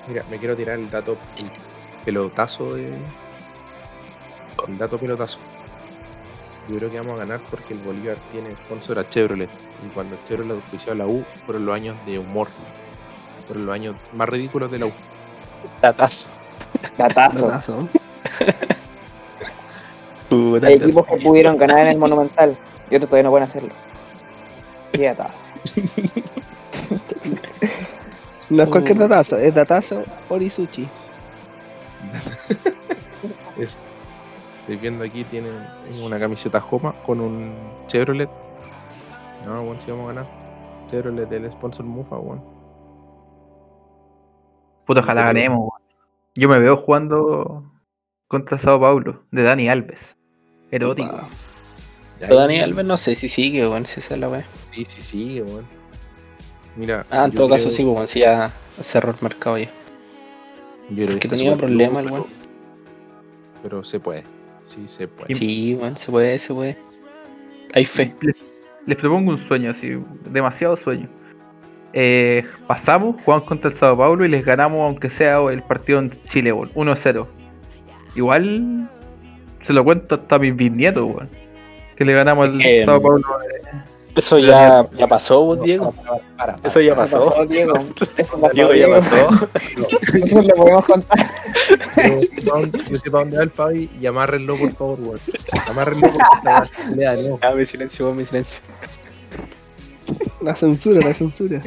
Mira, 0.08 0.24
me 0.30 0.38
quiero 0.38 0.56
tirar 0.56 0.80
el 0.80 0.90
dato, 0.90 1.18
el 1.38 1.52
pelotazo 2.04 2.76
de. 2.76 2.94
El 4.68 4.78
dato 4.78 4.98
pelotazo. 4.98 5.40
Yo 6.70 6.78
creo 6.78 6.92
que 6.92 6.98
vamos 7.00 7.14
a 7.14 7.26
ganar 7.26 7.42
porque 7.50 7.74
el 7.74 7.80
Bolívar 7.80 8.18
tiene 8.32 8.56
sponsor 8.56 9.00
a 9.00 9.08
Chevrolet. 9.08 9.50
Y 9.86 9.90
cuando 9.90 10.18
Chevrolet 10.28 10.56
auspició 10.56 10.92
a 10.94 10.96
la 10.96 11.08
U, 11.08 11.24
fueron 11.46 11.66
los 11.66 11.76
años 11.76 11.96
de 12.06 12.20
humor. 12.20 12.48
Fueron 13.48 13.66
los 13.66 13.76
años 13.76 13.96
más 14.14 14.30
ridículos 14.30 14.72
de 14.72 14.80
la 14.80 14.86
U. 14.86 14.92
Datazo. 15.82 16.30
Datazo. 16.98 17.48
Datazo. 17.48 17.90
Hay 20.64 20.74
equipos 20.76 21.06
que 21.08 21.18
pudieron 21.18 21.58
ganar 21.58 21.80
en 21.80 21.88
el 21.88 21.98
Monumental 21.98 22.58
y 22.90 22.96
otros 22.96 23.10
todavía 23.10 23.24
no 23.24 23.30
pueden 23.32 23.44
hacerlo. 23.44 23.74
Qué 24.94 25.06
datazo. 25.06 25.44
No 28.52 28.64
es 28.64 28.70
cualquier 28.70 28.98
datazo, 28.98 29.38
es 29.38 29.54
datazo 29.54 30.04
Orisuchi. 30.28 30.84
Eso. 33.58 33.78
Estoy 34.60 34.76
viendo 34.76 35.06
aquí, 35.06 35.24
tienen 35.24 35.54
una 36.04 36.20
camiseta 36.20 36.60
Joma 36.60 36.94
con 37.06 37.22
un 37.22 37.56
Chevrolet. 37.88 38.30
No, 39.46 39.64
bueno, 39.64 39.80
si 39.80 39.90
vamos 39.90 40.04
a 40.04 40.08
ganar. 40.14 40.26
Chevrolet 40.88 41.30
del 41.30 41.50
sponsor 41.50 41.86
Mufa, 41.86 42.18
bueno. 42.18 42.44
Puta, 44.86 45.00
ojalá 45.00 45.24
ganemos, 45.24 45.60
weón. 45.60 45.82
Yo 46.36 46.50
me 46.50 46.60
veo 46.60 46.76
jugando 46.76 47.64
contra 48.28 48.58
Sao 48.58 48.82
Paulo, 48.82 49.24
de 49.32 49.44
Dani 49.44 49.70
Alves. 49.70 50.02
Erótico. 50.72 51.08
Opa. 51.08 51.30
Pero 52.20 52.36
Dani 52.36 52.60
Alves 52.60 52.84
no 52.84 52.98
sé 52.98 53.16
si 53.16 53.30
sigue, 53.30 53.66
weón, 53.66 53.86
si 53.86 54.02
esa 54.02 54.16
es 54.16 54.20
la 54.20 54.28
weá. 54.28 54.44
Sí, 54.74 54.84
sí, 54.84 55.02
sí, 55.02 55.42
weón. 55.42 55.81
Mira. 56.76 57.06
Ah, 57.12 57.26
en 57.26 57.32
todo 57.32 57.50
caso 57.50 57.70
sí, 57.70 57.84
weón, 57.84 58.08
si 58.08 58.20
ya 58.22 58.52
cerró 58.82 59.12
el 59.12 59.18
mercado 59.22 59.58
ya. 59.58 59.66
yo 60.90 60.96
creo 61.06 61.08
porque 61.08 61.28
tenía 61.28 61.56
problemas, 61.58 62.06
weón. 62.06 62.24
pero- 62.24 62.42
Pero 63.64 63.84
se 63.84 64.00
puede. 64.00 64.24
Sí, 64.64 64.88
se 64.88 65.08
puede. 65.08 65.34
Sí, 65.34 65.76
weón, 65.80 65.98
se 65.98 66.12
puede, 66.12 66.40
se 66.40 66.54
puede. 66.54 66.78
Hay 67.74 67.86
fe. 67.86 68.14
Les, 68.22 68.68
les 68.86 68.98
propongo 68.98 69.32
un 69.32 69.48
sueño, 69.48 69.72
así, 69.72 69.98
demasiado 70.30 70.78
sueño. 70.78 71.08
Eh, 71.94 72.46
pasamos, 72.68 73.22
jugamos 73.24 73.46
contra 73.48 73.70
el 73.70 73.76
Sao 73.76 73.98
Paulo 73.98 74.24
y 74.26 74.30
les 74.30 74.46
ganamos, 74.46 74.82
aunque 74.82 75.10
sea 75.10 75.40
el 75.52 75.62
partido 75.64 76.00
en 76.00 76.10
Chile, 76.10 76.54
weón, 76.54 76.70
1-0. 76.74 77.28
Igual 78.16 78.90
se 79.66 79.74
lo 79.74 79.84
cuento 79.84 80.16
hasta 80.16 80.36
a 80.36 80.40
mis 80.40 80.56
bisnietos, 80.56 81.04
weón. 81.04 81.30
Que 81.96 82.06
le 82.06 82.14
ganamos 82.14 82.50
al 82.50 82.62
Eh, 82.62 82.84
Sao 82.86 83.02
Paulo. 83.02 83.22
Eso 84.16 84.40
ya, 84.40 84.88
ya 84.98 85.08
pasó, 85.08 85.42
vos, 85.42 85.62
Diego. 85.62 85.92
Para, 85.94 86.18
para, 86.38 86.56
Eso 86.64 86.82
ya 86.82 86.96
pasó. 86.96 87.30
pasó, 87.30 87.46
Diego. 87.46 87.74
Ya 88.54 88.88
pasó. 88.90 89.30
Eso 90.14 90.42
le 90.42 90.54
podemos 90.54 90.86
contar. 90.86 91.18
Yo 92.90 92.98
sé 92.98 93.12
para 93.12 93.24
dónde 93.24 93.38
va 93.38 93.44
el 93.44 93.52
Fabi 93.52 93.90
y 94.00 94.06
amárrenlo, 94.06 94.58
por 94.58 94.74
favor, 94.74 95.00
weón. 95.00 95.20
Amárrenlo 95.68 96.08
esta 96.08 96.70
pelea, 96.90 97.16
no. 97.16 97.40
Ah, 97.42 97.52
mi 97.52 97.64
silencio, 97.64 98.06
weón, 98.06 98.18
mi 98.18 98.26
silencio. 98.26 98.62
La 100.42 100.56
censura, 100.56 101.00
la 101.02 101.14
censura. 101.14 101.62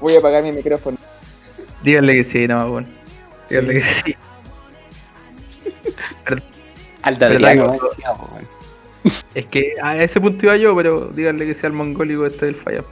Voy 0.00 0.14
a 0.14 0.18
apagar 0.18 0.42
mi 0.42 0.52
micrófono. 0.52 0.96
Díganle 1.82 2.14
que 2.14 2.24
sí, 2.24 2.48
no, 2.48 2.66
weón. 2.66 2.86
Díganle 3.48 3.74
que 3.74 3.82
sí. 4.04 4.16
Al 7.02 7.16
Pero 7.16 7.78
Es 9.34 9.46
que 9.46 9.74
a 9.82 10.02
ese 10.02 10.20
punto 10.20 10.46
iba 10.46 10.56
yo, 10.56 10.74
pero 10.74 11.08
díganle 11.08 11.46
que 11.46 11.54
sea 11.54 11.68
el 11.68 11.74
mongólico 11.74 12.26
este 12.26 12.46
del 12.46 12.54
fallas. 12.54 12.84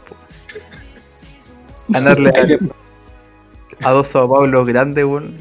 Ganarle 1.88 2.30
a, 3.82 3.88
a 3.88 3.92
dos 3.92 4.08
Sao 4.08 4.28
Paulo 4.28 4.64
grandes, 4.64 5.04
weón. 5.04 5.36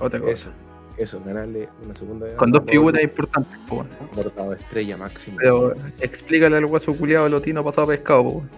Otra 0.00 0.20
cosa. 0.20 0.32
Eso, 0.32 0.50
eso, 0.96 1.22
ganarle 1.24 1.68
una 1.84 1.94
segunda 1.94 2.26
vez. 2.26 2.34
Con 2.34 2.50
dos 2.50 2.64
figuras 2.66 3.02
importantes, 3.02 3.58
po, 3.68 3.76
weón. 3.76 3.88
Bordado 4.14 4.50
de 4.50 4.56
estrella 4.56 4.96
máximo. 4.96 5.36
Pero 5.40 5.74
explícale 6.00 6.56
al 6.56 6.64
hueso 6.66 6.96
culiado 6.96 7.28
lotino 7.28 7.64
pasado 7.64 7.88
pescado, 7.88 8.22
weón. 8.22 8.50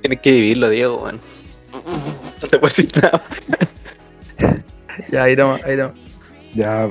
Tienes 0.00 0.20
que 0.20 0.32
vivirlo, 0.32 0.68
Diego, 0.68 1.02
weón. 1.02 1.20
No 2.42 2.48
te 2.48 2.58
puedo 2.58 2.74
decir 2.74 2.90
nada. 3.00 3.22
Ya, 5.10 5.24
ahí 5.24 5.36
toma, 5.36 5.58
ahí 5.64 5.76
toma. 5.76 5.94
Ya. 6.54 6.90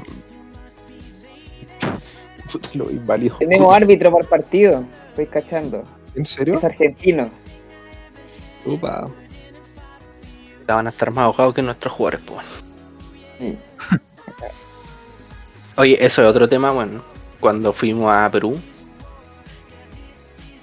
Puta, 2.52 2.70
lo 2.74 2.90
inválido. 2.90 3.38
Tenemos 3.38 3.76
árbitro 3.76 4.12
por 4.12 4.28
partido. 4.28 4.84
Estoy 5.10 5.28
cachando. 5.28 5.84
¿En 6.16 6.26
serio? 6.26 6.56
Es 6.56 6.64
argentino. 6.64 7.30
Opa. 8.66 9.10
Ya 10.68 10.76
van 10.76 10.88
a 10.88 10.90
estar 10.90 11.12
más 11.12 11.26
ahogados 11.26 11.54
que 11.54 11.62
nuestros 11.62 11.94
jugadores, 11.94 12.22
pues. 12.26 12.46
Sí. 13.40 13.58
Oye, 15.78 15.98
eso 16.04 16.22
es 16.24 16.28
otro 16.30 16.48
tema, 16.50 16.72
bueno. 16.72 17.02
Cuando 17.40 17.72
fuimos 17.74 18.12
a 18.12 18.30
Perú. 18.30 18.60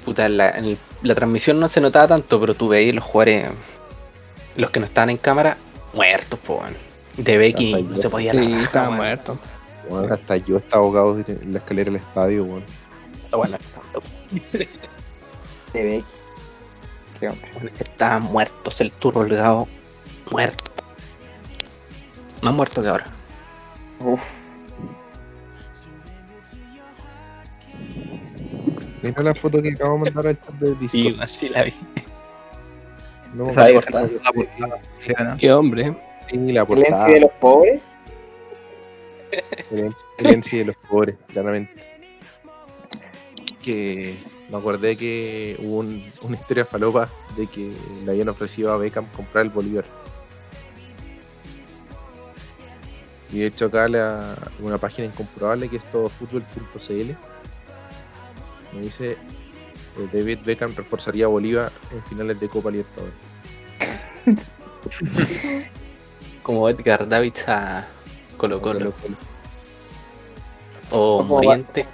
Puta, 0.04 0.26
en 0.26 0.36
la, 0.36 0.50
en 0.50 0.64
el- 0.66 0.78
la 1.02 1.14
transmisión 1.14 1.58
no 1.58 1.68
se 1.68 1.80
notaba 1.80 2.06
tanto, 2.08 2.40
pero 2.40 2.54
tú 2.54 2.68
veías 2.68 2.94
los 2.94 3.04
jugadores, 3.04 3.48
los 4.56 4.70
que 4.70 4.78
no 4.80 4.86
estaban 4.86 5.10
en 5.10 5.16
cámara, 5.16 5.56
muertos, 5.94 6.38
po, 6.40 6.56
weón. 6.60 6.74
De 7.16 7.38
Becky 7.38 7.82
no 7.82 7.96
se 7.96 8.10
podía 8.10 8.34
la 8.34 8.42
Sí, 8.42 8.48
raja, 8.48 8.62
estaba 8.62 8.88
weón. 8.90 9.20
Bueno, 9.88 10.12
hasta 10.12 10.36
yo 10.36 10.56
estaba 10.56 10.82
ahogado 10.82 11.18
en 11.18 11.52
la 11.52 11.58
escalera 11.58 11.90
del 11.90 12.00
estadio, 12.00 12.44
weón. 12.44 12.64
Está 13.24 13.36
bueno, 13.36 13.56
hombre. 17.28 17.72
Estaban 17.78 18.24
muertos, 18.24 18.80
el 18.80 18.92
turro 18.92 19.20
holgado, 19.20 19.68
muerto. 20.30 20.72
Más 22.42 22.54
muerto 22.54 22.82
que 22.82 22.88
ahora. 22.88 23.06
Uf. 24.00 24.20
Mira 29.02 29.22
la 29.22 29.34
foto 29.34 29.62
que 29.62 29.70
acabo 29.70 29.94
de 29.94 30.10
mandar 30.10 30.26
al 30.26 30.40
chat 30.40 30.54
de 30.54 30.74
Discord. 30.74 31.22
así 31.22 31.48
la 31.48 31.64
vi. 31.64 31.74
No, 33.34 33.52
la. 33.52 33.68
La 33.68 33.74
portada 33.74 34.08
chilena. 35.04 35.36
Qué 35.38 35.52
hombre. 35.52 35.82
¿eh? 35.82 35.96
Sí, 36.30 36.52
la 36.52 36.62
El 36.62 36.66
portada. 36.66 37.06
De 37.06 37.20
los 37.20 37.30
pobres. 37.32 37.80
MC 40.18 40.56
de 40.58 40.64
los 40.66 40.76
pobres, 40.88 41.16
claramente. 41.28 41.74
Que 43.62 44.18
me 44.50 44.56
acordé 44.58 44.96
que 44.96 45.56
hubo 45.60 45.78
un- 45.78 46.04
una 46.22 46.36
historia 46.36 46.64
falopa 46.64 47.10
de 47.36 47.46
que 47.46 47.72
le 48.04 48.10
habían 48.10 48.28
ofrecido 48.28 48.72
a 48.72 48.76
Beckham 48.78 49.06
comprar 49.14 49.44
el 49.44 49.50
Bolívar. 49.50 49.84
Y 53.32 53.40
de 53.40 53.46
hecho 53.46 53.66
acá 53.66 53.88
la, 53.88 54.36
una 54.60 54.78
página 54.78 55.08
incomprobable 55.08 55.68
que 55.68 55.76
es 55.78 55.84
todofutbol.cl 55.90 57.12
me 58.72 58.80
dice 58.80 59.12
eh, 59.12 60.08
David 60.12 60.38
Beckham 60.44 60.74
reforzaría 60.76 61.24
a 61.24 61.28
Bolívar 61.28 61.72
en 61.92 62.02
finales 62.04 62.38
de 62.38 62.48
Copa 62.48 62.70
Libertadores. 62.70 63.14
Como 66.42 66.68
Edgar 66.68 67.08
Davids 67.08 67.48
a 67.48 67.84
Colo 68.36 68.60
Colo. 68.60 68.78
Colo-Colo. 68.92 69.16
O 70.90 71.18
Como 71.18 71.34
Moriente 71.42 71.84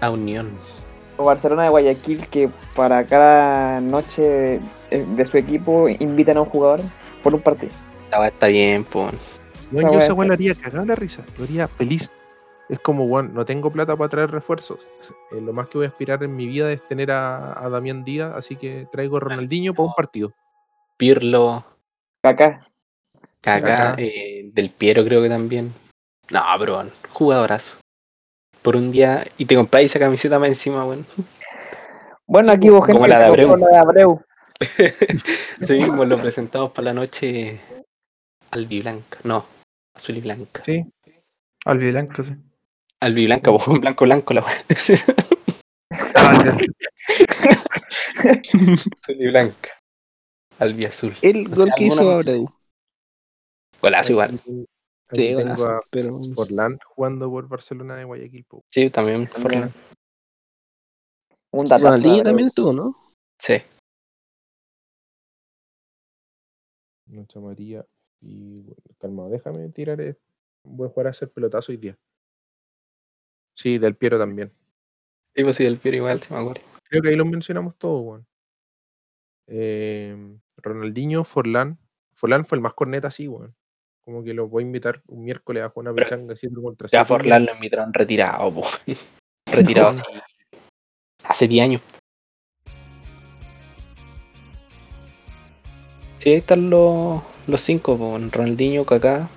a 0.00 0.10
Unión. 0.10 0.50
O 1.16 1.24
Barcelona 1.24 1.64
de 1.64 1.68
Guayaquil 1.68 2.26
que 2.28 2.48
para 2.74 3.04
cada 3.04 3.80
noche 3.80 4.60
de 4.90 5.24
su 5.24 5.36
equipo 5.36 5.88
invitan 5.88 6.36
a 6.38 6.40
un 6.42 6.48
jugador 6.48 6.80
por 7.22 7.34
un 7.34 7.40
partido. 7.42 7.72
Estaba 8.04 8.28
está 8.28 8.46
bien, 8.48 8.84
pues. 8.84 9.12
Bueno, 9.70 9.90
Esa 9.90 9.98
yo 9.98 10.00
esa 10.00 10.12
es- 10.12 10.18
weá 10.18 10.28
la 10.28 10.34
haría 10.34 10.54
cagada 10.54 10.84
la 10.84 10.94
risa, 10.96 11.22
lo 11.38 11.44
haría 11.44 11.68
feliz. 11.68 12.10
Es 12.68 12.78
como, 12.78 13.06
bueno, 13.06 13.30
no 13.32 13.44
tengo 13.44 13.70
plata 13.70 13.96
para 13.96 14.08
traer 14.08 14.30
refuerzos. 14.30 14.78
Eh, 15.32 15.40
lo 15.40 15.52
más 15.52 15.68
que 15.68 15.78
voy 15.78 15.84
a 15.86 15.88
aspirar 15.90 16.22
en 16.22 16.34
mi 16.36 16.46
vida 16.46 16.72
es 16.72 16.80
tener 16.86 17.10
a, 17.10 17.64
a 17.64 17.68
Damián 17.68 18.04
Díaz, 18.04 18.32
así 18.34 18.56
que 18.56 18.86
traigo 18.92 19.16
a 19.16 19.20
Ronaldinho 19.20 19.74
para 19.74 19.88
un 19.88 19.94
partido. 19.94 20.32
Pirlo, 20.96 21.64
Acá. 22.22 22.60
Kaká, 23.40 23.66
Kaká. 23.66 23.94
eh, 23.98 24.50
Del 24.52 24.70
Piero 24.70 25.04
creo 25.04 25.22
que 25.22 25.28
también. 25.28 25.72
No, 26.30 26.42
bueno, 26.58 26.90
jugadorazo. 27.12 27.76
Por 28.62 28.76
un 28.76 28.92
día 28.92 29.24
y 29.38 29.46
te 29.46 29.56
compráis 29.56 29.90
esa 29.90 29.98
camiseta 29.98 30.38
más 30.38 30.48
encima, 30.50 30.84
weón. 30.84 31.06
Bueno, 32.26 32.52
aquí 32.52 32.70
hubo 32.70 32.82
gente 32.82 33.00
Como 33.00 33.06
la 33.08 33.16
que 33.16 33.20
de 33.20 33.24
se 33.24 33.30
Abreu. 33.30 33.56
la 33.56 33.66
de 33.68 33.76
Abreu. 33.78 34.22
Sí 35.66 35.72
mismo 35.74 36.04
lo 36.04 36.16
presentamos 36.18 36.70
para 36.70 36.86
la 36.86 36.92
noche 36.94 37.60
albiblanca. 38.50 39.18
No, 39.24 39.44
azul 39.94 40.16
y 40.16 40.20
blanca. 40.20 40.62
Sí, 40.64 40.84
Albiblanco, 41.64 42.22
sí. 42.24 42.32
Albiblanca, 43.00 43.50
po, 43.50 43.58
blanco, 43.80 44.04
blanco 44.04 44.34
la 44.34 44.42
weá. 44.42 44.64
Ah, 46.14 46.32
azul 49.02 49.16
y 49.18 49.26
blanca. 49.28 49.70
Albiazul. 50.58 51.14
El 51.22 51.44
No 51.44 51.50
sé, 51.50 51.56
gol 51.56 51.72
que 51.76 51.84
hizo 51.84 52.10
Abreu. 52.10 52.52
Golazo 53.80 54.12
igual. 54.12 54.38
Aquí 55.10 55.22
Sí, 55.22 55.28
tengo 55.28 55.42
golazo, 55.42 55.66
a 55.72 55.82
pero 55.90 56.20
Forlán 56.34 56.78
jugando 56.86 57.28
por 57.28 57.48
Barcelona 57.48 57.96
de 57.96 58.04
Guayaquil. 58.04 58.44
po. 58.44 58.64
Sí, 58.70 58.90
también 58.90 59.26
También. 59.26 59.42
Forlán. 59.42 59.72
Un 61.52 61.66
Ronaldinho 61.66 62.22
también 62.22 62.46
estuvo, 62.46 62.72
¿no? 62.72 62.94
Sí. 63.36 63.54
Noche 67.06 67.40
María. 67.40 67.84
Y 68.20 68.60
bueno, 68.60 68.82
calma, 68.98 69.28
déjame 69.28 69.68
tirar. 69.70 70.00
eh, 70.00 70.16
Voy 70.62 70.86
a 70.86 70.90
jugar 70.90 71.08
a 71.08 71.10
hacer 71.10 71.28
pelotazo 71.30 71.72
hoy 71.72 71.78
día. 71.78 71.98
Sí, 73.56 73.78
del 73.78 73.96
Piero 73.96 74.16
también. 74.16 74.52
Sí, 75.34 75.42
pues 75.42 75.56
sí, 75.56 75.64
del 75.64 75.78
Piero 75.78 75.96
igual, 75.96 76.20
sí 76.20 76.32
me 76.32 76.38
acuerdo. 76.40 76.62
Creo 76.84 77.02
que 77.02 77.08
ahí 77.08 77.16
los 77.16 77.26
mencionamos 77.26 77.76
todos, 77.76 78.02
weón. 78.02 78.26
Eh, 79.48 80.38
Ronaldinho, 80.58 81.24
Forlán. 81.24 81.78
Forlán 82.12 82.44
fue 82.44 82.56
el 82.56 82.62
más 82.62 82.74
corneta, 82.74 83.10
sí, 83.10 83.26
weón. 83.26 83.56
Como 84.04 84.24
que 84.24 84.34
lo 84.34 84.48
voy 84.48 84.62
a 84.62 84.66
invitar 84.66 85.02
un 85.06 85.24
miércoles 85.24 85.62
a 85.62 85.72
una 85.74 85.92
pechanga 85.92 86.34
siempre 86.36 86.62
contra 86.62 86.88
Ya. 86.88 87.04
Forlán 87.04 87.46
lo 87.46 87.54
invitaron 87.54 87.92
retirado, 87.92 88.52
po. 88.54 88.62
Retirado 89.46 89.90
así. 89.90 90.02
Hace 91.24 91.48
10 91.48 91.64
años. 91.64 91.82
Sí, 96.18 96.30
ahí 96.30 96.36
están 96.36 96.70
los, 96.70 97.22
los 97.46 97.60
cinco, 97.60 97.96
po. 97.96 98.18
Ronaldinho, 98.30 98.84
Kaká, 98.84 99.28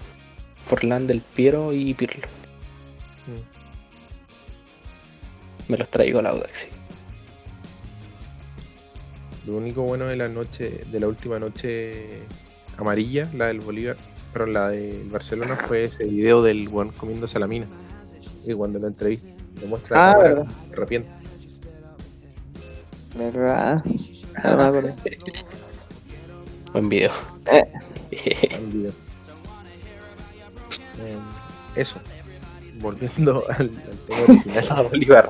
Forlán 0.66 1.08
del 1.08 1.22
Piero 1.22 1.74
y 1.74 1.94
Pirlo. 1.94 2.28
Mm. 3.28 3.54
Me 5.72 5.78
los 5.78 5.90
traigo 5.90 6.20
a 6.20 6.24
la 6.24 6.30
Audax. 6.32 6.68
Lo 9.46 9.58
único 9.58 9.84
bueno 9.84 10.06
de 10.08 10.16
la 10.16 10.30
noche, 10.30 10.86
de 10.90 11.00
la 11.00 11.08
última 11.08 11.38
noche 11.38 12.22
amarilla, 12.78 13.30
la 13.34 13.48
del 13.48 13.60
Bolívar, 13.60 13.98
pero 14.34 14.48
la 14.48 14.70
del 14.70 15.10
Barcelona 15.10 15.56
fue 15.56 15.86
ese 15.86 16.06
video 16.06 16.42
del 16.42 16.68
weón 16.68 16.90
comiendo 16.92 17.28
salamina. 17.28 17.68
Y 18.46 18.54
cuando 18.54 18.80
lo 18.80 18.88
entrevisté, 18.88 19.34
lo 19.62 19.68
muestra 19.68 19.98
a 19.98 20.12
Ah, 20.12 20.18
la 20.18 20.44
se 20.46 20.74
arrepiente. 20.74 21.10
¿Verdad? 23.16 23.84
No 24.44 24.50
acuerdo. 24.64 24.96
Buen 26.74 26.90
video. 26.90 27.12
Eh. 27.52 27.64
en 28.52 28.70
video. 28.72 28.92
Eh, 31.00 31.18
eso. 31.76 32.00
Volviendo 32.82 33.46
al, 33.50 33.56
al 33.60 33.70
tema 33.70 34.22
original. 34.28 34.66
Ah, 34.70 34.82
Bolívar. 34.82 35.30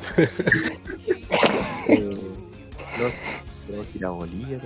eh, 1.87 2.09
no, 2.99 3.05
tenemos 3.67 3.87
que 3.87 3.97
ir 3.97 4.05
a 4.05 4.09
Bolivia. 4.09 4.61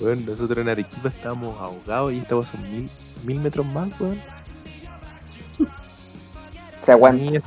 Bueno, 0.00 0.22
nosotros 0.26 0.58
en 0.58 0.68
Arequipa 0.68 1.08
estábamos 1.08 1.58
ahogados 1.60 2.12
y 2.12 2.18
estamos 2.18 2.48
son 2.48 2.62
mil, 2.62 2.90
mil 3.24 3.38
metros 3.40 3.64
más, 3.66 3.88
weón. 4.00 4.20
Se 6.80 6.92
aguanta. 6.92 7.22
Mi, 7.22 7.38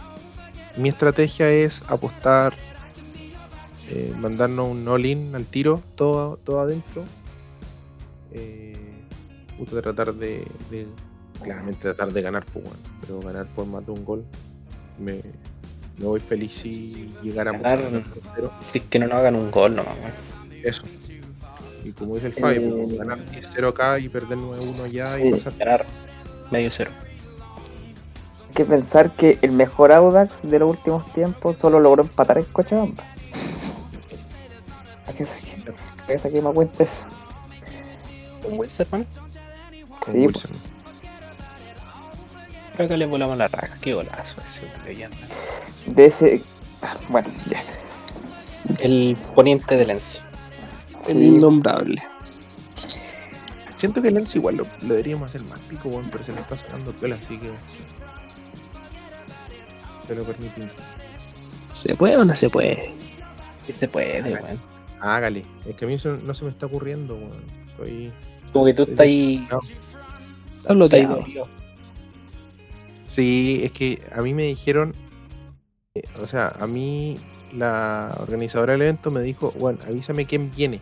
mi 0.82 0.90
estrategia 0.90 1.50
es 1.52 1.84
apostar, 1.88 2.54
eh, 3.90 4.14
mandarnos 4.18 4.70
un 4.70 4.88
all-in 4.88 5.36
al 5.36 5.46
tiro, 5.46 5.82
todo, 5.96 6.38
todo 6.38 6.62
adentro. 6.62 7.04
Eh, 8.32 8.76
puta, 9.58 9.82
tratar 9.82 10.14
de, 10.14 10.46
de- 10.72 10.88
Claramente 11.44 11.82
tratar 11.82 12.12
de 12.12 12.22
ganar, 12.24 12.46
pues, 12.46 12.66
bueno, 12.66 12.80
pero 13.02 13.20
ganar 13.20 13.46
por 13.54 13.68
más 13.68 13.86
de 13.86 13.92
un 13.92 14.04
gol. 14.04 14.26
Me, 14.98 15.22
me 16.00 16.06
voy 16.06 16.20
feliz 16.20 16.52
si 16.56 17.14
llegáramos 17.22 17.64
a 17.64 17.76
Ganar. 17.76 17.86
ganar 17.92 18.04
2-0. 18.38 18.52
Si 18.62 18.80
es 18.80 18.84
que 18.86 18.98
no 18.98 19.06
nos 19.06 19.16
hagan 19.20 19.36
un 19.36 19.52
gol 19.52 19.76
nomás, 19.76 19.94
weón. 19.98 20.66
Eso. 20.66 20.82
Y 21.88 21.92
como 21.94 22.16
dice 22.16 22.28
el 22.28 22.34
Fabi, 22.34 22.60
pues, 22.60 22.92
Eh, 22.92 22.98
ganar 22.98 23.20
10-0 23.26 23.68
acá 23.70 23.98
y 24.00 24.10
perder 24.10 24.38
9-1 24.38 24.84
allá 24.84 25.16
Sí. 25.16 25.24
y 25.28 25.32
pasar. 25.32 25.54
Ganar 25.58 25.86
medio 26.52 26.70
cero. 26.70 26.92
Hay 28.50 28.54
que 28.54 28.66
pensar 28.66 29.12
que 29.16 29.38
el 29.42 29.52
mejor 29.54 29.92
Audax 29.94 30.42
de 30.50 30.60
los 30.60 30.70
últimos 30.72 31.06
tiempos 31.14 31.56
solo 31.58 31.80
logró 31.80 32.04
empatar 32.04 32.40
en 32.40 32.46
Cochabamba. 32.46 33.04
¿A 35.08 35.14
qué 35.14 35.26
saqué? 35.26 35.72
¿A 36.04 36.08
qué 36.08 36.18
saqué 36.18 36.42
más 36.42 36.54
cuenta 36.54 36.84
eso? 36.84 37.06
¿Un 38.50 38.60
Wilson, 38.60 38.88
con 38.90 39.06
Sí, 40.14 40.26
Wilson. 40.26 40.52
Creo 42.76 42.88
que 42.90 42.98
le 42.98 43.06
volamos 43.06 43.38
la 43.38 43.48
raja. 43.48 43.78
Qué 43.82 43.94
golazo 43.94 44.42
ese 44.46 44.66
de 44.84 44.90
leyenda. 44.94 45.18
De 45.86 46.06
ese. 46.06 46.42
ah, 46.82 46.98
Bueno, 47.10 47.30
ya. 47.50 47.64
El 48.80 49.18
poniente 49.34 49.78
de 49.78 49.86
Lenzo. 49.86 50.22
El 51.08 51.24
innombrable. 51.24 52.02
Siento 53.76 54.02
que 54.02 54.08
el 54.08 54.16
Lens 54.16 54.36
igual 54.36 54.58
lo, 54.58 54.64
lo 54.82 54.88
deberíamos 54.90 55.30
hacer 55.30 55.44
más 55.44 55.60
pico, 55.62 55.90
bueno, 55.90 56.10
pero 56.12 56.24
se 56.24 56.32
le 56.34 56.40
está 56.42 56.58
sacando 56.58 56.92
piola, 56.94 57.18
así 57.24 57.38
que. 57.38 57.52
Se 60.08 60.16
lo 60.16 60.24
permitimos. 60.24 60.72
¿Se 61.74 61.96
puede 61.96 62.18
o 62.18 62.26
no 62.26 62.34
se 62.34 62.50
puede? 62.50 62.92
Sí 63.66 63.74
se 63.74 63.88
puede. 63.88 64.18
Hágale. 65.00 65.46
Es 65.68 65.76
que 65.76 65.86
a 65.86 65.88
mí 65.88 65.94
eso 65.96 66.18
no 66.24 66.34
se 66.34 66.46
me 66.46 66.50
está 66.52 66.66
ocurriendo, 66.66 67.16
weón. 67.16 67.44
Estoy. 67.72 68.12
Como 68.52 68.66
que 68.66 68.74
tú 68.74 68.84
estás 68.84 69.00
ahí. 69.02 69.48
No. 69.52 69.60
Está 70.58 70.74
bloqueado. 70.74 71.20
estás 71.20 71.36
ahí- 71.36 71.44
Sí, 73.08 73.62
es 73.64 73.72
que 73.72 74.02
a 74.16 74.22
mí 74.22 74.34
me 74.34 74.44
dijeron. 74.44 74.94
eh, 75.96 76.02
o 76.22 76.28
sea, 76.28 76.54
a 76.60 76.68
mí 76.68 77.18
la 77.54 78.16
organizadora 78.20 78.74
del 78.74 78.82
evento 78.84 79.12
me 79.12 79.22
dijo, 79.22 79.52
bueno, 79.58 79.80
avísame 79.88 80.26
quién 80.26 80.52
viene. 80.56 80.80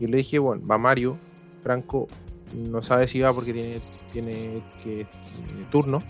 Yo 0.00 0.08
le 0.08 0.18
dije, 0.18 0.38
bueno, 0.38 0.66
va 0.66 0.78
Mario. 0.78 1.16
Franco 1.62 2.08
no 2.54 2.82
sabe 2.82 3.06
si 3.06 3.20
va 3.20 3.32
porque 3.32 3.52
tiene, 3.52 3.80
tiene 4.12 4.62
que 4.82 5.06
tiene 5.46 5.64
turno. 5.70 6.02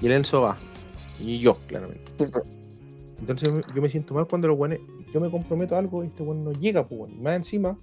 Y 0.00 0.06
el 0.06 0.12
Enzo 0.12 0.42
va. 0.42 0.56
Y 1.18 1.38
yo, 1.38 1.56
claramente. 1.66 2.10
pues, 2.16 2.30
Entonces 3.20 3.50
yo 3.74 3.82
me 3.82 3.88
siento 3.88 4.14
mal 4.14 4.26
cuando 4.26 4.48
los 4.48 4.56
buenos, 4.56 4.78
yo 5.12 5.20
me 5.20 5.30
comprometo 5.30 5.76
a 5.76 5.78
algo 5.78 6.02
y 6.02 6.08
este 6.08 6.22
bueno 6.22 6.42
no 6.42 6.52
llega, 6.52 6.86
pues 6.86 6.98
bueno. 6.98 7.14
Y 7.16 7.22
más 7.22 7.36
encima, 7.36 7.78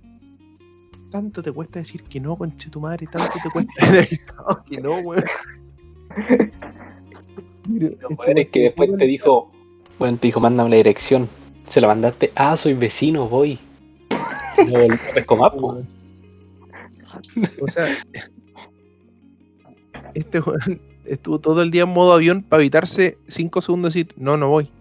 tanto 1.10 1.42
te 1.42 1.52
cuesta 1.52 1.80
decir 1.80 2.04
que 2.04 2.20
no, 2.20 2.36
conche 2.38 2.70
tu 2.70 2.82
madre, 2.82 3.08
tanto 3.12 3.34
te 3.42 3.50
cuesta 3.50 3.72
avisado 3.88 4.64
que 4.70 4.78
no, 4.78 5.00
weón. 5.00 5.24
Mira, 7.68 7.90
Lo 7.90 8.10
este 8.10 8.16
peor 8.16 8.40
es 8.40 8.50
que 8.50 8.60
después 8.64 8.98
te 8.98 9.06
dijo, 9.06 9.52
bueno, 10.00 10.18
te 10.18 10.28
dijo, 10.28 10.40
mándame 10.40 10.70
la 10.72 10.78
dirección. 10.78 11.30
Se 11.68 11.80
la 11.80 11.88
mandaste, 11.88 12.32
ah, 12.36 12.58
soy 12.58 12.74
vecino, 12.74 13.28
voy. 13.28 13.60
No, 14.68 14.88
no 14.88 15.14
pesco 15.14 15.38
más, 15.38 15.52
po. 15.52 15.68
weón. 15.74 15.88
O 17.62 17.68
sea, 17.68 17.86
este 20.14 20.40
weón 20.40 20.82
estuvo 21.06 21.40
todo 21.40 21.62
el 21.62 21.72
día 21.72 21.84
en 21.84 21.90
modo 21.90 22.14
avión 22.14 22.44
para 22.44 22.62
evitarse 22.62 23.18
5 23.28 23.62
segundos 23.62 23.94
decir, 23.94 24.14
no, 24.18 24.38
no 24.38 24.50
voy. 24.50 24.72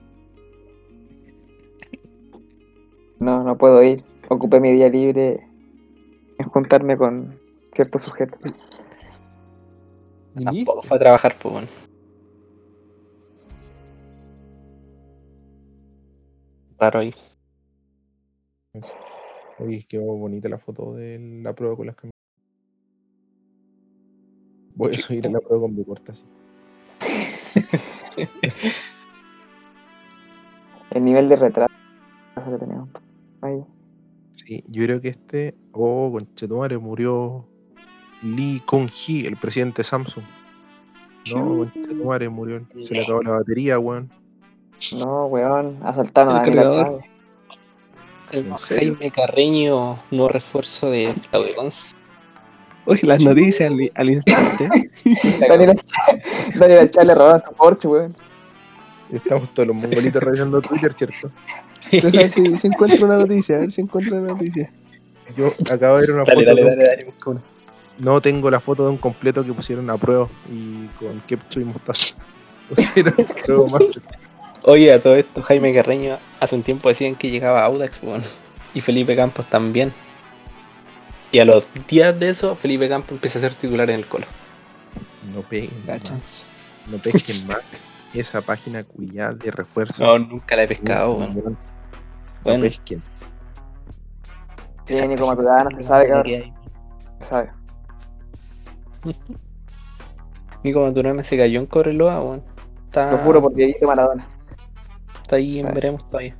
No, 3.18 3.42
no 3.44 3.56
puedo 3.56 3.82
ir. 3.82 4.02
Ocupé 4.28 4.60
mi 4.60 4.72
día 4.72 4.88
libre 4.88 5.46
en 6.38 6.48
juntarme 6.48 6.96
con 6.96 7.38
ciertos 7.74 8.02
sujetos. 8.02 8.38
Y 10.36 10.44
Tampoco 10.44 10.82
fue 10.82 10.96
a 10.96 11.00
trabajar, 11.00 11.36
pues, 11.40 11.52
bueno. 11.52 11.68
Raro 16.78 17.00
ahí. 17.00 17.14
Oye, 19.60 19.84
quedó 19.86 20.04
bonita 20.04 20.48
la 20.48 20.58
foto 20.58 20.94
de 20.94 21.18
la 21.42 21.54
prueba 21.54 21.76
con 21.76 21.86
las 21.86 21.94
camisas. 21.94 22.18
Voy 24.74 24.90
a 24.90 24.94
subir 24.94 25.26
a 25.26 25.30
la 25.30 25.40
prueba 25.40 25.62
con 25.62 25.76
mi 25.76 25.84
corta 25.84 26.12
así. 26.12 26.24
El 30.90 31.04
nivel 31.04 31.28
de 31.28 31.36
retraso 31.36 31.70
que 32.34 32.56
tenemos. 32.58 32.88
Ahí. 33.42 33.62
Sí, 34.32 34.64
yo 34.68 34.84
creo 34.84 35.00
que 35.00 35.08
este. 35.08 35.54
Oh, 35.72 36.10
conchetumare, 36.10 36.78
murió 36.78 37.46
Lee 38.22 38.62
Kung-hee, 38.66 39.26
el 39.26 39.36
presidente 39.36 39.80
de 39.80 39.84
Samsung. 39.84 40.24
No, 41.34 41.58
conchetumare, 41.58 42.30
murió. 42.30 42.66
Se 42.80 42.94
le 42.94 43.02
acabó 43.02 43.22
la 43.22 43.32
batería, 43.32 43.78
weón. 43.78 44.10
No, 44.98 45.26
weón. 45.26 45.78
Asaltaron 45.82 46.34
a 46.36 46.42
El 46.42 46.54
Daniela 46.54 47.09
El. 48.30 48.52
Jaime 48.56 49.10
Carreño, 49.10 49.96
nuevo 50.10 50.28
refuerzo 50.28 50.90
de 50.90 51.14
Claudio 51.30 51.54
Cons. 51.56 51.94
Oye, 52.86 53.06
las 53.06 53.22
noticias 53.22 53.70
al, 53.70 53.78
al 53.94 54.10
instante. 54.10 54.68
Chávez 56.58 57.06
le 57.06 57.14
robaron 57.14 57.40
su 57.40 57.52
Porsche, 57.52 57.88
weón. 57.88 58.14
Estamos 59.12 59.52
todos 59.54 59.68
los 59.68 59.76
mongolitos 59.76 60.22
revisando 60.22 60.60
Twitter, 60.62 60.92
¿cierto? 60.92 61.30
Deja 61.90 62.08
ver 62.10 62.30
si, 62.30 62.56
si 62.56 62.66
encuentro 62.68 63.06
una 63.06 63.18
noticia, 63.18 63.56
a 63.56 63.60
ver 63.60 63.70
si 63.70 63.80
encuentro 63.80 64.18
una 64.18 64.28
noticia. 64.28 64.70
Yo 65.36 65.52
acabo 65.72 65.96
de 65.96 66.06
ver 66.06 66.14
una 66.14 66.24
Dale, 66.24 66.44
foto. 66.44 66.46
dale, 66.46 66.64
dale, 66.64 66.84
dale, 66.84 67.04
busca. 67.04 67.42
No 67.98 68.20
tengo 68.20 68.50
la 68.50 68.60
foto 68.60 68.84
de 68.84 68.90
un 68.90 68.96
completo 68.96 69.44
que 69.44 69.52
pusieron 69.52 69.90
a 69.90 69.98
prueba 69.98 70.28
y 70.50 70.86
con 70.98 71.20
ketchup 71.26 71.62
y 71.62 71.64
mostaza. 71.64 72.14
Pusieron 72.68 73.14
luego 73.48 73.66
más. 73.68 73.82
Oye, 74.62 74.92
a 74.92 75.00
todo 75.00 75.16
esto, 75.16 75.42
Jaime 75.42 75.72
Carreño 75.72 76.18
hace 76.38 76.54
un 76.54 76.62
tiempo 76.62 76.88
decían 76.88 77.14
que 77.14 77.30
llegaba 77.30 77.62
a 77.62 77.64
Audax, 77.64 78.00
bueno, 78.00 78.24
y 78.74 78.80
Felipe 78.80 79.16
Campos 79.16 79.46
también. 79.46 79.92
Y 81.32 81.38
a 81.38 81.44
los 81.44 81.68
días 81.88 82.18
de 82.18 82.30
eso, 82.30 82.54
Felipe 82.56 82.88
Campos 82.88 83.12
empieza 83.12 83.38
a 83.38 83.42
ser 83.42 83.54
titular 83.54 83.88
en 83.88 83.96
el 83.96 84.06
Colo. 84.06 84.26
No 85.34 85.42
peguen 85.42 85.70
más. 85.86 86.02
chance. 86.02 86.46
No 86.90 86.98
pesquen 86.98 87.48
más 87.48 87.62
esa 88.14 88.42
página 88.42 88.82
culiada 88.84 89.34
de 89.34 89.50
refuerzos. 89.50 90.00
No, 90.00 90.18
nunca 90.18 90.56
la 90.56 90.64
he 90.64 90.68
pescado, 90.68 91.14
weón. 91.14 91.34
No 91.34 91.56
Bueno, 92.42 92.62
pesquen. 92.62 93.02
Sí, 94.86 95.06
Nico 95.06 95.26
Maturana 95.26 95.70
se 95.70 95.82
sabe, 95.84 96.08
cabrón. 96.08 96.52
Se 97.20 97.24
sabe. 97.24 97.50
Nico 100.64 100.82
Maturana 100.82 101.22
se 101.22 101.38
cayó 101.38 101.60
en 101.60 101.66
Correloa, 101.66 102.20
weón. 102.22 102.42
Está, 102.86 103.12
Lo 103.12 103.18
juro 103.18 103.40
por 103.40 103.54
Dieguito 103.54 103.86
Maradona. 103.86 104.26
Está 105.30 105.36
ahí 105.36 105.60
en 105.60 105.72
veremos 105.72 106.04
todavía. 106.10 106.36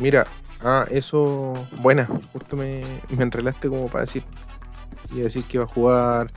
Mira, 0.00 0.26
ah, 0.62 0.86
eso. 0.90 1.54
Buena, 1.80 2.08
justo 2.32 2.56
me, 2.56 2.82
me 3.10 3.22
enrelaste 3.22 3.68
como 3.68 3.86
para 3.86 4.02
decir. 4.02 4.24
Y 5.12 5.20
decir 5.20 5.44
que 5.44 5.58
va 5.58 5.64
a 5.64 5.68
jugar. 5.68 6.30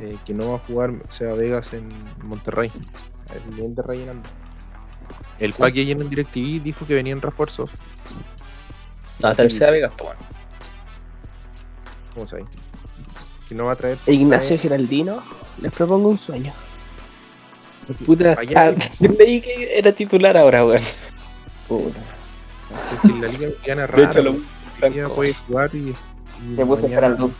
eh, 0.00 0.18
que 0.26 0.34
no 0.34 0.50
va 0.50 0.56
a 0.56 0.58
jugar 0.58 0.92
Seba 1.08 1.34
Vegas 1.34 1.72
en 1.72 1.88
Monterrey. 2.22 2.70
El 3.32 3.74
de 3.74 3.82
rellenando. 3.82 4.28
El 5.38 5.52
Paqui 5.52 5.80
ayer 5.82 6.00
en 6.00 6.10
DirecTV 6.10 6.62
dijo 6.62 6.86
que 6.86 6.94
venían 6.94 7.22
refuerzos. 7.22 7.70
No, 9.20 9.28
hasta 9.28 9.42
el 9.42 9.50
Sea 9.50 9.70
Vegas, 9.70 9.92
pues, 9.96 10.16
bueno. 10.16 10.20
¿Cómo 12.14 12.28
sabes? 12.28 12.46
Que 13.48 13.54
no 13.54 13.66
va 13.66 13.72
a 13.72 13.76
traer. 13.76 13.98
Ignacio 14.06 14.58
Geraldino, 14.58 15.22
les 15.58 15.72
propongo 15.72 16.08
un 16.08 16.18
sueño. 16.18 16.52
Puta, 18.04 18.34
Allá- 18.38 18.74
ah, 18.76 18.88
yo 19.00 19.08
leí 19.12 19.40
que 19.40 19.78
era 19.78 19.92
titular 19.92 20.36
ahora, 20.36 20.64
weón. 20.64 20.82
Puta. 21.68 22.00
Es 22.92 23.00
que 23.00 23.18
la 23.20 23.28
liga 23.28 23.48
mexicana 23.48 23.84
es 23.84 23.92
De 23.92 24.02
hecho, 24.04 24.22
lo, 25.08 25.14
puede 25.14 25.34
jugar 25.34 25.70
y. 25.74 25.78
y 25.78 25.94
Me 26.56 26.66
puse 26.66 26.82
mañana- 26.82 27.08
luz. 27.10 27.32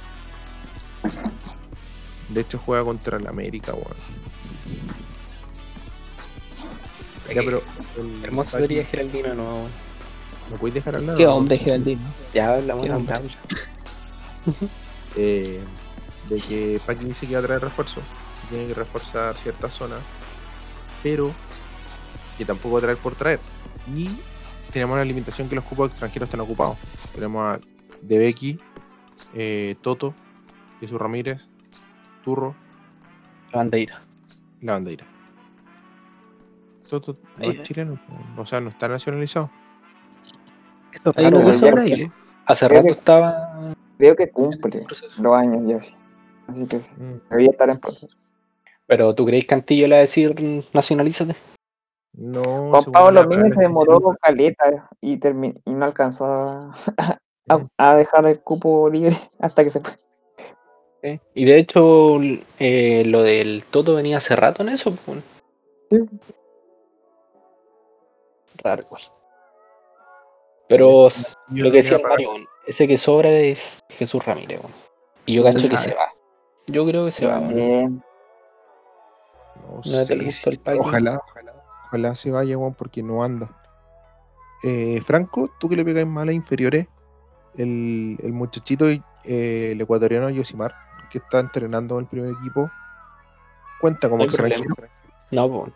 De 2.28 2.40
hecho, 2.40 2.58
juega 2.64 2.84
contra 2.84 3.16
el 3.18 3.26
América, 3.26 3.72
weón. 3.72 3.96
Ya, 7.34 7.42
pero. 7.44 7.62
el 7.98 8.24
Hermoso 8.24 8.56
Paqui- 8.56 8.60
sería 8.62 8.84
Geraldino 8.84 9.34
nuevo. 9.34 9.56
weón. 9.56 9.70
¿Me 10.50 10.58
podéis 10.58 10.74
dejar 10.74 10.96
hablar? 10.96 11.16
Qué 11.16 11.24
no? 11.24 11.34
hombre, 11.34 11.56
Geraldino. 11.56 12.00
Ya 12.32 12.54
hablamos 12.54 12.88
hombre. 12.88 13.14
Eh, 15.16 15.60
de 16.28 16.36
que 16.40 16.80
Paki 16.86 17.04
dice 17.04 17.26
que 17.26 17.34
va 17.34 17.40
a 17.40 17.42
traer 17.42 17.62
refuerzo. 17.62 18.00
Tiene 18.48 18.68
que 18.68 18.74
reforzar 18.74 19.36
ciertas 19.38 19.74
zonas. 19.74 19.98
Pero 21.02 21.32
que 22.38 22.44
tampoco 22.44 22.74
va 22.74 22.78
a 22.80 22.82
traer 22.82 22.98
por 22.98 23.14
traer. 23.14 23.40
Y 23.94 24.08
tenemos 24.72 24.96
la 24.98 25.04
limitación 25.04 25.48
que 25.48 25.54
los 25.54 25.64
cupos 25.64 25.90
extranjeros 25.90 26.26
están 26.28 26.40
ocupados. 26.40 26.76
Tenemos 27.14 27.42
a 27.56 27.60
Debeki, 28.02 28.58
eh, 29.34 29.76
Toto, 29.80 30.14
Jesús 30.80 30.98
Ramírez, 30.98 31.42
Turro 32.24 32.54
La 33.52 33.58
bandeira. 33.58 34.00
la 34.60 34.72
bandeira. 34.72 35.06
Toto 36.88 37.16
no 37.38 37.50
es 37.50 37.62
chileno, 37.62 37.98
o 38.36 38.46
sea, 38.46 38.60
no 38.60 38.68
está 38.68 38.88
nacionalizado. 38.88 39.50
Eso 40.92 41.12
es 41.16 41.56
sobra 41.58 41.82
ahí. 41.82 42.10
Hace 42.46 42.66
Creo 42.66 42.78
rato 42.78 42.86
que- 42.86 42.98
estaba 42.98 43.74
Creo 43.98 44.14
que 44.14 44.30
cumple 44.30 44.84
los 45.18 45.34
años 45.34 45.62
ya 45.66 45.80
sí. 45.82 45.94
Así 46.48 46.66
que 46.66 46.80
sí, 46.80 46.90
Mm, 46.98 47.18
debería 47.30 47.50
estar 47.50 47.70
en 47.70 47.78
proceso. 47.78 48.08
Pero 48.86 49.14
¿tú 49.14 49.24
crees 49.26 49.44
que 49.44 49.48
Cantillo 49.48 49.88
le 49.88 49.94
va 49.96 49.98
a 49.98 50.00
decir 50.02 50.34
nacionalízate? 50.72 51.34
No, 52.14 52.42
Juan 52.70 52.84
Pablo 52.92 53.26
Mínez 53.26 53.52
se 53.54 53.60
demoró 53.60 53.94
definición- 53.98 54.16
caleta 54.22 54.88
y, 55.00 55.18
termi- 55.18 55.60
y 55.64 55.70
no 55.74 55.84
alcanzó 55.84 56.24
a, 56.24 56.78
a- 57.48 57.66
a 57.76 57.96
dejar 57.96 58.26
el 58.26 58.40
cupo 58.40 58.88
libre 58.88 59.16
hasta 59.38 59.64
que 59.64 59.70
se 59.70 59.80
fue. 59.80 59.98
¿eh? 61.02 61.20
Y 61.34 61.44
de 61.44 61.58
hecho, 61.58 62.18
eh, 62.58 63.04
lo 63.06 63.22
del 63.22 63.64
Toto 63.64 63.94
venía 63.96 64.16
hace 64.18 64.34
rato 64.34 64.62
en 64.62 64.70
eso. 64.70 64.96
pues. 65.04 65.18
Sí. 65.90 65.98
Raro 68.62 68.82
igual. 68.82 69.02
Pero 70.68 71.06
s- 71.08 71.34
Yo 71.50 71.64
lo 71.64 71.70
que 71.70 71.76
decía 71.78 71.98
Mario, 71.98 72.30
ese 72.66 72.88
que 72.88 72.96
sobra 72.96 73.30
es 73.30 73.80
Jesús 73.90 74.24
Ramírez. 74.24 74.58
weón. 74.60 74.72
Y 75.26 75.34
yo 75.36 75.44
cacho 75.44 75.68
que 75.68 75.76
se 75.76 75.94
va. 75.94 76.06
Yo 76.68 76.86
creo 76.86 77.04
que 77.04 77.12
se 77.12 77.26
va. 77.26 77.38
weón. 77.40 78.02
No 79.84 80.22
No 80.22 80.30
sé. 80.30 80.50
Ojalá, 80.78 81.20
ojalá, 81.24 81.52
ojalá 81.86 82.16
se 82.16 82.30
vaya, 82.30 82.56
weón, 82.56 82.74
porque 82.74 83.02
no 83.02 83.22
anda. 83.22 83.48
Eh, 84.62 85.00
Franco, 85.04 85.50
tú 85.58 85.68
que 85.68 85.76
le 85.76 85.84
pegáis 85.84 86.06
mal 86.06 86.28
a 86.28 86.32
inferiores, 86.32 86.86
el, 87.56 88.18
el 88.22 88.32
muchachito, 88.32 88.88
eh, 88.88 89.02
el 89.24 89.80
ecuatoriano 89.80 90.30
Yosimar, 90.30 90.74
que 91.10 91.18
está 91.18 91.40
entrenando 91.40 91.96
en 91.96 92.04
el 92.04 92.06
primer 92.06 92.30
equipo, 92.30 92.70
cuenta 93.80 94.08
como 94.08 94.24
extranjero. 94.24 94.74
No, 95.30 95.48
pues. 95.48 95.72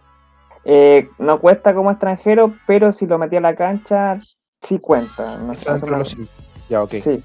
Eh, 0.65 1.09
no 1.19 1.41
cuesta 1.41 1.75
como 1.75 1.91
extranjero, 1.91 2.55
pero 2.67 2.93
si 2.93 3.07
lo 3.07 3.19
metí 3.19 3.37
a 3.37 3.41
la 3.41 3.57
cancha, 3.57 4.21
sí 4.61 4.79
cuenta. 4.79 5.39
No, 5.39 5.53
Está 5.53 5.75
dentro 5.75 5.97
los 5.97 6.11
cinco. 6.11 6.31
Ya, 6.69 6.83
ok. 6.83 6.93
Sí, 7.03 7.23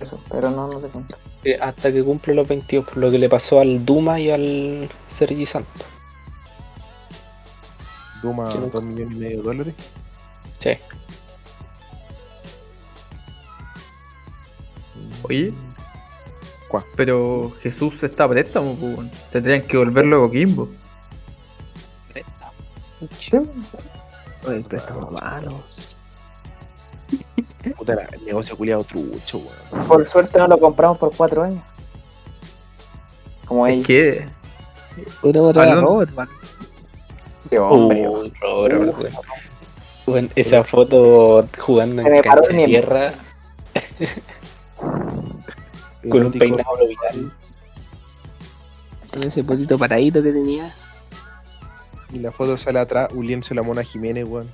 eso, 0.00 0.20
pero 0.30 0.50
no, 0.50 0.68
no 0.68 0.80
se 0.80 0.88
cuenta. 0.88 1.16
Eh, 1.44 1.58
Hasta 1.60 1.92
que 1.92 2.04
cumple 2.04 2.34
los 2.34 2.46
22, 2.46 2.84
por 2.84 2.96
lo 2.98 3.10
que 3.10 3.18
le 3.18 3.28
pasó 3.28 3.60
al 3.60 3.84
Duma 3.84 4.20
y 4.20 4.30
al 4.30 4.88
Sergi 5.06 5.46
Santos. 5.46 5.86
Nunca- 8.22 8.54
2 8.72 8.82
millones 8.84 9.16
y 9.16 9.20
medio 9.20 9.36
de 9.38 9.42
dólares. 9.42 9.74
Sí. 10.58 10.70
Oye. 15.24 15.52
¿Cuál? 16.68 16.84
Pero 16.96 17.52
Jesús 17.62 17.94
está 18.02 18.24
a 18.24 18.28
préstamo, 18.28 18.74
pues. 18.76 19.10
Tendrían 19.30 19.62
que 19.62 19.76
volverlo 19.76 20.24
a 20.24 20.28
Coquimbo. 20.28 20.68
Sí, 23.18 23.36
Oye, 24.46 24.56
el 24.56 24.64
préstamo 24.64 25.10
malo. 25.10 25.62
Puta, 27.76 27.94
la- 27.94 28.04
el 28.04 28.24
negocio 28.24 28.56
culiado 28.56 28.84
trucho, 28.84 29.38
weón. 29.38 29.86
por 29.88 30.06
suerte 30.06 30.38
no 30.38 30.46
lo 30.46 30.58
compramos 30.58 30.98
por 30.98 31.14
cuatro 31.14 31.42
años. 31.42 31.62
Como 33.46 33.66
Es 33.66 33.74
ellos. 33.74 33.86
que 33.86 34.28
Podríamos 35.20 35.52
traer 35.52 35.68
a 35.68 35.72
Hablando- 35.72 35.90
Robert, 35.94 36.14
man. 36.14 36.28
Qué 37.52 37.58
hombre. 37.58 38.08
Uy, 38.08 38.32
Robert, 38.40 38.78
weón. 38.78 39.12
Weón, 40.06 40.30
esa 40.36 40.64
foto 40.64 41.46
jugando 41.58 42.00
en 42.00 42.22
cancha 42.22 42.50
de 42.50 42.64
tierra 42.64 43.12
con 46.08 46.24
un 46.24 46.32
peinado 46.32 46.88
viral. 46.88 47.30
Con 49.12 49.22
ese 49.22 49.44
potito 49.44 49.78
paradito 49.78 50.22
que 50.22 50.32
tenía. 50.32 50.72
Y 52.10 52.20
la 52.20 52.32
foto 52.32 52.56
sale 52.56 52.78
atrás, 52.78 53.10
uniéndose 53.12 53.54
la 53.54 53.62
Mona 53.62 53.82
Jiménez, 53.82 54.24
weón. 54.24 54.50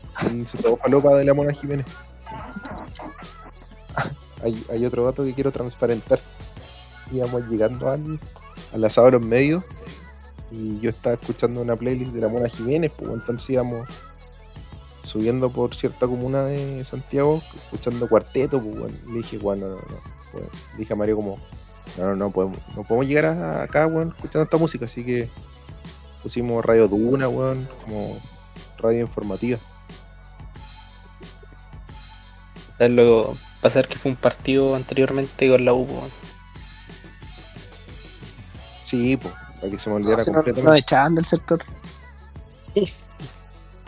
Se 0.50 0.60
tomó 0.60 0.76
palopa 0.76 1.14
de 1.14 1.24
la 1.24 1.34
Mona 1.34 1.54
Jiménez. 1.54 1.86
hay, 4.42 4.60
hay 4.72 4.84
otro 4.84 5.04
dato 5.04 5.22
que 5.22 5.34
quiero 5.34 5.52
transparentar. 5.52 6.18
Íbamos 7.12 7.46
llegando 7.46 7.90
al, 7.90 8.18
al 8.74 8.84
asado 8.84 9.06
de 9.06 9.12
los 9.12 9.22
medios 9.22 9.62
y 10.50 10.80
yo 10.80 10.90
estaba 10.90 11.14
escuchando 11.14 11.60
una 11.60 11.76
playlist 11.76 12.12
de 12.12 12.20
la 12.20 12.28
Mona 12.28 12.48
Jiménez, 12.48 12.92
pues 12.96 13.10
entonces 13.12 13.50
íbamos 13.50 13.88
subiendo 15.02 15.50
por 15.50 15.74
cierta 15.74 16.06
comuna 16.06 16.44
de 16.44 16.84
Santiago, 16.84 17.40
escuchando 17.54 18.08
cuarteto, 18.08 18.60
pues. 18.62 18.92
Y 19.06 19.10
le 19.12 19.16
dije, 19.18 19.38
bueno, 19.38 19.68
no, 19.68 19.74
no, 19.76 19.80
no. 19.82 20.00
weón. 20.34 20.50
Le 20.72 20.78
dije 20.78 20.92
a 20.92 20.96
Mario 20.96 21.16
como, 21.16 21.38
no, 21.96 22.04
no, 22.06 22.16
no 22.16 22.30
podemos, 22.30 22.58
no 22.76 22.82
podemos 22.84 23.06
llegar 23.06 23.26
a- 23.26 23.62
acá, 23.62 23.86
weón, 23.86 24.08
escuchando 24.08 24.44
esta 24.44 24.56
música, 24.56 24.86
así 24.86 25.04
que 25.04 25.28
pusimos 26.22 26.64
Radio 26.64 26.88
Duna, 26.88 27.28
weón, 27.28 27.68
como 27.84 28.18
radio 28.78 29.00
informativa. 29.00 29.58
¿Sabes 32.76 32.92
lo 32.92 33.36
pasar 33.60 33.88
que 33.88 33.98
fue 33.98 34.12
un 34.12 34.16
partido 34.16 34.74
anteriormente 34.76 35.48
con 35.50 35.64
la 35.64 35.72
U? 35.72 35.82
weón? 35.84 36.10
Sí, 38.84 39.16
pues, 39.16 39.34
para 39.60 39.70
que 39.72 39.78
se 39.78 39.88
me 39.90 39.94
No, 39.94 39.96
olvidara 39.96 40.22
no, 40.26 40.32
completamente. 40.34 40.62
nos 40.70 40.80
echaban 40.80 41.14
del 41.14 41.24
sector. 41.24 41.62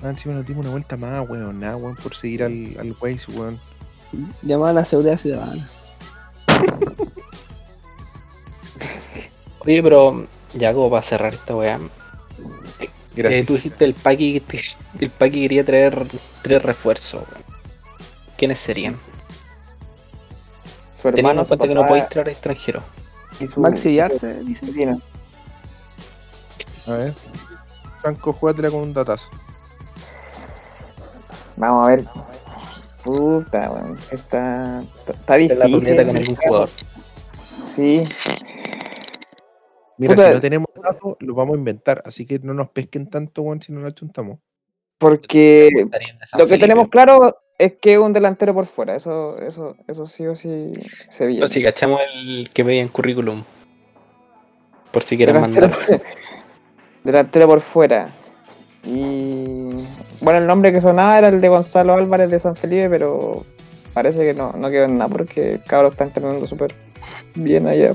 Ah, 0.03 0.09
encima 0.09 0.35
nos 0.35 0.47
dimos 0.47 0.65
una 0.65 0.73
vuelta 0.73 0.97
más, 0.97 1.29
weón, 1.29 1.61
nada, 1.61 1.77
weón, 1.77 1.95
por 1.97 2.15
seguir 2.15 2.43
al, 2.43 2.75
al 2.79 2.97
Waze, 3.01 3.31
weón. 3.33 3.61
Llamaban 4.43 4.79
a 4.79 4.85
seguridad 4.85 5.17
ciudadana. 5.17 5.69
Oye, 9.61 9.83
pero 9.83 10.27
ya 10.55 10.73
como 10.73 10.91
para 10.91 11.03
cerrar 11.03 11.35
esta 11.35 11.55
weá. 11.55 11.79
eh, 12.81 12.89
Gracias. 13.15 13.47
tú 13.47 13.55
dijiste 13.55 13.85
el 13.85 13.95
Paqui, 13.95 14.35
que 14.35 14.41
te- 14.41 14.61
el 15.05 15.11
Paqui 15.11 15.43
quería 15.43 15.65
traer 15.65 16.07
tres 16.43 16.63
refuerzos. 16.63 17.23
weón. 17.29 17.45
¿Quiénes 18.39 18.59
serían? 18.59 18.97
Su 20.95 21.03
Teniendo 21.03 21.21
hermano, 21.31 21.41
en 21.43 21.45
su 21.45 21.49
cuenta 21.49 21.69
que 21.69 21.75
no 21.75 21.87
podéis 21.87 22.09
traer 22.09 22.29
extranjeros. 22.31 22.83
y 23.39 23.49
su 23.49 23.61
Maxi 23.61 23.95
Yarse, 23.95 24.43
dice. 24.45 24.67
vecino. 24.67 25.01
A 26.87 26.93
ver. 26.93 27.13
Franco, 28.01 28.33
jugátela 28.33 28.71
con 28.71 28.81
un 28.81 28.93
datazo. 28.93 29.29
Vamos 31.57 31.87
a 31.87 31.91
ver. 31.91 32.05
Puta, 33.03 33.71
weón. 33.71 33.97
Está, 34.11 34.83
está 35.09 35.35
De 35.37 35.55
la 35.55 35.67
difícil. 35.67 35.95
ruleta 35.95 36.07
con 36.07 36.17
algún 36.17 36.37
jugador. 36.37 36.69
Sí, 37.63 38.05
Mira, 39.99 40.15
Puta. 40.15 40.29
si 40.29 40.35
no 40.35 40.41
tenemos 40.41 40.67
datos, 40.83 41.17
lo 41.21 41.35
vamos 41.35 41.55
a 41.57 41.59
inventar, 41.59 42.03
así 42.07 42.25
que 42.27 42.39
no 42.39 42.55
nos 42.55 42.71
pesquen 42.71 43.09
tanto, 43.11 43.43
weón, 43.43 43.61
si 43.61 43.71
no 43.73 43.81
lo 43.81 43.91
chuntamos. 43.91 44.39
porque 44.99 45.71
lo 46.39 46.47
que 46.47 46.59
tenemos 46.59 46.89
claro 46.89 47.37
es 47.59 47.75
que 47.81 47.93
es 47.95 47.99
un 47.99 48.13
delantero 48.15 48.55
por 48.55 48.65
fuera. 48.67 48.97
Eso, 48.97 49.39
eso, 49.39 49.77
eso 49.87 50.07
sí 50.07 50.27
o 50.27 50.35
sí 50.35 50.73
se 51.11 51.27
vio. 51.27 51.41
No, 51.41 51.49
si 51.49 51.63
cachamos 51.63 52.01
el 52.15 52.49
que 52.51 52.63
veía 52.63 52.81
en 52.81 52.89
currículum. 52.89 53.43
Por 54.91 55.03
si 55.03 55.17
quieren 55.19 55.41
mandar. 55.41 55.71
Delantero 57.05 57.47
por 57.47 57.61
fuera. 57.61 58.15
Y 58.83 59.85
bueno, 60.21 60.39
el 60.39 60.47
nombre 60.47 60.73
que 60.73 60.81
sonaba 60.81 61.19
era 61.19 61.29
el 61.29 61.41
de 61.41 61.49
Gonzalo 61.49 61.95
Álvarez 61.95 62.31
de 62.31 62.39
San 62.39 62.57
Felipe, 62.57 62.89
pero 62.89 63.45
parece 63.93 64.21
que 64.21 64.35
no, 64.35 64.53
no 64.53 64.71
quedó 64.71 64.85
en 64.85 64.99
nada 64.99 65.11
porque 65.11 65.53
el 65.55 65.65
cabrón 65.65 65.93
está 65.93 66.05
entrenando 66.05 66.47
súper 66.47 66.75
bien 67.35 67.67
allá. 67.67 67.93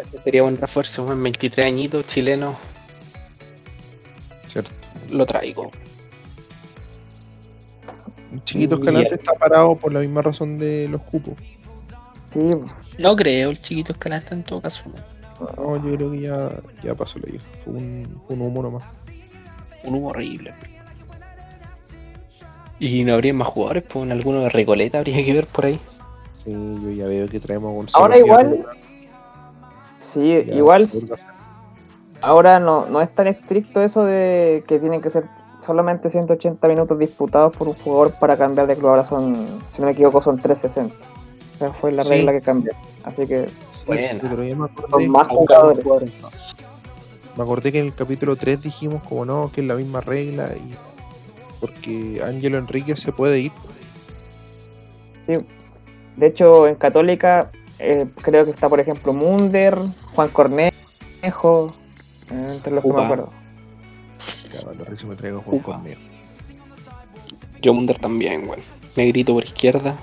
Ese 0.00 0.18
sería 0.18 0.42
buen 0.42 0.56
refuerzo, 0.56 1.04
un 1.04 1.22
23 1.22 1.66
añitos, 1.66 2.06
chileno. 2.06 2.56
¿Cierto? 4.46 4.70
Lo 5.10 5.26
traigo. 5.26 5.70
El 8.32 8.44
chiquito 8.44 8.76
Escalante 8.76 9.14
está 9.14 9.34
parado 9.34 9.76
por 9.76 9.92
la 9.92 10.00
misma 10.00 10.22
razón 10.22 10.58
de 10.58 10.88
los 10.88 11.02
cupos. 11.02 11.34
Sí, 12.32 12.50
No 12.98 13.16
creo, 13.16 13.50
el 13.50 13.60
chiquito 13.60 13.92
Escalante 13.92 14.34
en 14.34 14.44
todo 14.44 14.62
caso. 14.62 14.84
No, 15.56 15.76
yo 15.76 15.96
creo 15.96 16.10
que 16.10 16.20
ya, 16.20 16.50
ya 16.82 16.94
pasó 16.94 17.18
la 17.18 17.34
hija. 17.34 17.44
Fue 17.64 17.72
un, 17.74 18.20
un 18.28 18.40
humo 18.42 18.62
nomás. 18.62 18.84
Un 19.84 19.94
humo 19.94 20.08
horrible. 20.08 20.52
Y 22.78 23.04
no 23.04 23.14
habría 23.14 23.34
más 23.34 23.48
jugadores, 23.48 23.84
pues 23.84 24.04
en 24.06 24.12
alguno 24.12 24.40
de 24.42 24.48
Recoleta 24.48 24.98
habría 24.98 25.24
que 25.24 25.32
ver 25.32 25.46
por 25.46 25.66
ahí. 25.66 25.78
Sí, 26.44 26.50
yo 26.52 26.90
ya 26.90 27.06
veo 27.06 27.28
que 27.28 27.38
traemos 27.40 27.70
a 27.70 27.74
Gonzalo. 27.74 28.04
Ahora 28.04 28.18
igual, 28.18 28.66
sí, 29.98 30.28
ya, 30.46 30.54
igual 30.54 30.90
ahora 32.22 32.58
no, 32.58 32.86
no 32.86 33.00
es 33.02 33.10
tan 33.14 33.26
estricto 33.26 33.82
eso 33.82 34.04
de 34.04 34.64
que 34.66 34.78
tienen 34.78 35.00
que 35.02 35.10
ser 35.10 35.24
solamente 35.60 36.08
180 36.08 36.66
minutos 36.68 36.98
disputados 36.98 37.54
por 37.54 37.68
un 37.68 37.74
jugador 37.74 38.12
para 38.18 38.36
cambiar 38.38 38.66
de 38.66 38.76
club. 38.76 38.88
Ahora 38.88 39.04
son, 39.04 39.46
si 39.70 39.80
no 39.82 39.86
me 39.86 39.92
equivoco, 39.92 40.22
son 40.22 40.38
360. 40.40 40.94
Esa 41.56 41.72
fue 41.74 41.92
la 41.92 42.02
Sí. 42.02 42.08
regla 42.08 42.32
que 42.32 42.40
cambió. 42.40 42.72
Así 43.04 43.26
que 43.26 43.48
Pero 43.86 44.44
ya 44.44 44.56
me 44.56 44.68
son 44.68 44.70
acordé, 44.84 45.08
más 45.08 45.28
jugadores. 45.28 45.84
me 47.36 47.42
acordé 47.42 47.72
que 47.72 47.78
en 47.78 47.86
el 47.86 47.94
capítulo 47.94 48.36
3 48.36 48.62
dijimos 48.62 49.02
como 49.08 49.24
no, 49.24 49.50
que 49.52 49.60
es 49.60 49.66
la 49.66 49.74
misma 49.74 50.00
regla 50.00 50.50
y 50.56 50.74
porque 51.60 52.20
Ángelo 52.24 52.58
Enríquez 52.58 53.00
se 53.00 53.12
puede 53.12 53.40
ir. 53.40 53.52
De 56.16 56.26
hecho, 56.26 56.66
en 56.66 56.74
Católica 56.74 57.50
eh, 57.78 58.06
creo 58.22 58.44
que 58.44 58.50
está, 58.50 58.68
por 58.68 58.80
ejemplo, 58.80 59.12
Munder, 59.12 59.78
Juan 60.14 60.28
Cornejo, 60.30 61.74
eh, 62.30 62.52
entre 62.54 62.72
los 62.72 62.82
que 62.84 62.92
me 62.92 63.04
acuerdo. 63.04 63.30
Cuando 64.62 64.84
Rizzo 64.84 65.06
me 65.06 65.16
traiga 65.16 65.38
a 65.38 65.42
Juan. 65.42 65.58
Cornejo. 65.60 66.00
Yo 67.62 67.74
Munder 67.74 67.98
también, 67.98 68.48
weón. 68.48 68.60
Negrito 68.96 69.34
por 69.34 69.44
izquierda. 69.44 69.96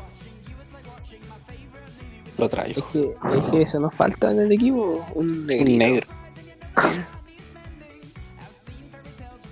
Lo 2.37 2.45
Es 2.45 2.51
traigo. 2.51 2.87
que, 2.87 3.15
es 3.35 3.49
que 3.49 3.61
eso 3.63 3.79
nos 3.79 3.93
falta 3.93 4.31
en 4.31 4.39
el 4.41 4.51
equipo, 4.51 5.05
un 5.15 5.29
Un 5.29 5.45
negrito. 5.47 5.77
negro. 5.79 6.07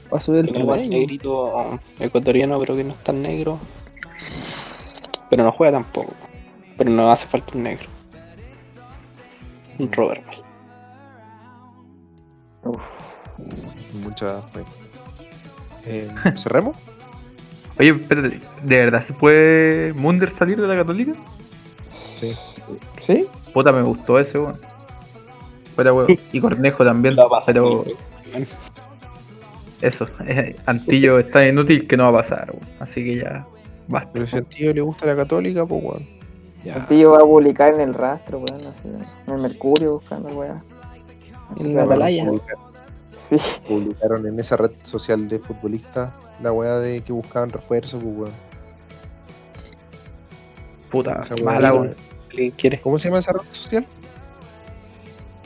Para 0.10 0.20
subir 0.20 0.46
el 0.50 0.90
negrito 0.90 1.80
ecuatoriano, 2.00 2.60
pero 2.60 2.76
que 2.76 2.84
no 2.84 2.92
es 2.92 3.04
tan 3.04 3.22
negro. 3.22 3.58
Pero 5.30 5.44
no 5.44 5.52
juega 5.52 5.74
tampoco. 5.80 6.14
Pero 6.78 6.90
no 6.92 7.12
hace 7.12 7.28
falta 7.28 7.54
un 7.56 7.64
negro. 7.64 7.88
Un 9.80 9.92
Robert. 9.92 10.24
Uf. 12.64 12.82
Muchas 14.04 14.44
reglas. 14.54 14.74
Eh, 15.86 16.10
¿Cerremos? 16.38 16.78
Oye, 17.78 17.90
espérate, 17.90 18.40
¿de 18.64 18.80
verdad 18.80 19.06
se 19.06 19.14
puede 19.14 19.92
Munder 19.94 20.34
salir 20.38 20.62
de 20.62 20.68
la 20.68 20.76
Católica? 20.76 21.14
Sí. 21.92 22.34
¿Sí? 23.06 23.28
Puta, 23.54 23.72
me 23.72 23.82
gustó 23.84 24.20
ese, 24.20 24.40
weón. 24.40 24.58
Fuera, 25.76 25.94
weón. 25.94 26.18
Y 26.32 26.40
Cornejo 26.40 26.84
también, 26.84 27.16
Lo 27.16 27.24
va 27.24 27.38
a 27.38 27.40
pasar 27.40 27.54
pero 27.54 27.84
veces. 27.84 28.50
eso, 29.82 30.08
eh, 30.26 30.56
Antillo 30.66 31.20
es 31.20 31.30
tan 31.30 31.48
inútil 31.48 31.88
que 31.88 31.98
no 31.98 32.12
va 32.12 32.20
a 32.20 32.24
pasar, 32.24 32.52
weón. 32.52 32.68
Así 32.80 33.04
que 33.04 33.18
ya, 33.18 33.46
basta. 33.88 34.10
Pero 34.14 34.28
si 34.28 34.38
a 34.38 34.42
Tío 34.42 34.74
le 34.74 34.82
gusta 34.82 35.06
la 35.06 35.16
católica, 35.16 35.66
pues 35.66 35.84
weón. 35.84 36.16
Tío 36.88 37.12
va 37.12 37.18
a 37.20 37.22
publicar 37.22 37.74
en 37.76 37.82
el 37.82 37.94
rastro, 37.94 38.40
weón, 38.40 38.74
en 39.28 39.34
el 39.34 39.42
Mercurio 39.42 39.94
buscando, 39.94 40.34
weón. 40.34 40.58
En 41.60 41.76
la 41.76 41.84
atalaya. 41.84 42.32
Sí, 43.14 43.38
Publicaron 43.68 44.28
en 44.28 44.40
esa 44.40 44.58
red 44.58 44.72
social 44.84 45.30
de 45.30 45.40
futbolistas 45.40 46.12
la 46.42 46.52
weá 46.52 46.80
de 46.80 47.02
que 47.02 47.14
buscaban 47.14 47.50
refuerzo, 47.50 48.00
pues 48.00 48.18
weón. 48.18 48.32
Puta, 50.90 51.22
mala, 51.44 51.74
weón. 51.74 51.96
¿Cómo 52.82 53.00
se 53.00 53.08
llama 53.08 53.20
esa 53.20 53.34
red 53.34 53.42
social? 53.50 53.86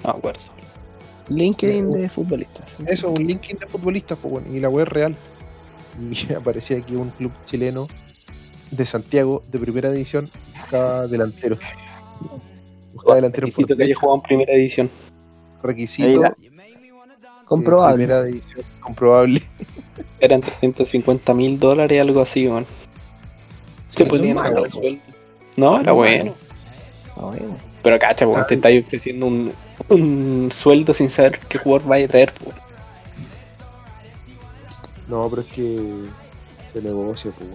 No 0.03 0.11
acuerdo. 0.11 0.43
LinkedIn 1.29 1.91
de 1.91 2.09
futbolistas. 2.09 2.77
Eso, 2.87 3.11
un 3.11 3.25
LinkedIn 3.25 3.59
de 3.59 3.67
futbolistas, 3.67 4.17
pues 4.21 4.33
weón. 4.33 4.55
Y 4.55 4.59
la 4.59 4.69
es 4.69 4.87
real. 4.87 5.15
Y 5.99 6.33
aparecía 6.37 6.77
aquí 6.77 6.95
un 6.95 7.09
club 7.11 7.31
chileno 7.45 7.87
de 8.71 8.85
Santiago, 8.85 9.43
de 9.51 9.59
primera 9.59 9.89
división, 9.91 10.29
buscaba 10.55 11.07
delanteros. 11.07 11.59
Buscaba 12.93 13.15
delanteros 13.15 13.53
por 13.53 13.63
Requisito 13.63 13.77
que 13.77 13.83
haya 13.83 13.95
jugado 13.95 14.15
en 14.17 14.21
primera 14.21 14.53
edición. 14.53 14.89
requisito. 15.63 16.35
Comprobable. 17.45 18.05
primera 18.05 18.23
división, 18.23 18.61
comprobable. 18.79 19.41
Eran 20.19 20.41
350 20.41 21.33
mil 21.33 21.59
dólares, 21.59 21.99
algo 21.99 22.21
así, 22.21 22.47
weón. 22.47 22.65
Se 23.89 24.03
es 24.03 24.09
gastar 24.09 24.33
malo, 24.35 24.65
sueldo. 24.67 25.01
No, 25.57 25.75
era 25.79 25.91
No, 25.91 25.95
bueno. 25.95 26.33
Bueno. 27.19 27.57
Pero 27.83 27.99
cacha, 27.99 28.27
weón, 28.27 28.41
Ah. 28.41 28.47
te 28.47 28.55
estáis 28.55 28.85
ofreciendo 28.85 29.25
un, 29.27 29.53
un 29.89 30.49
sueldo 30.51 30.93
sin 30.93 31.09
saber 31.09 31.39
qué 31.47 31.57
jugador 31.57 31.87
vaya 31.87 32.05
a 32.05 32.09
traer, 32.09 32.33
weón. 32.43 32.55
No, 35.07 35.27
pero 35.29 35.41
es 35.41 35.47
que 35.47 36.05
se 36.73 36.81
negocia, 36.81 37.31
pues. 37.37 37.49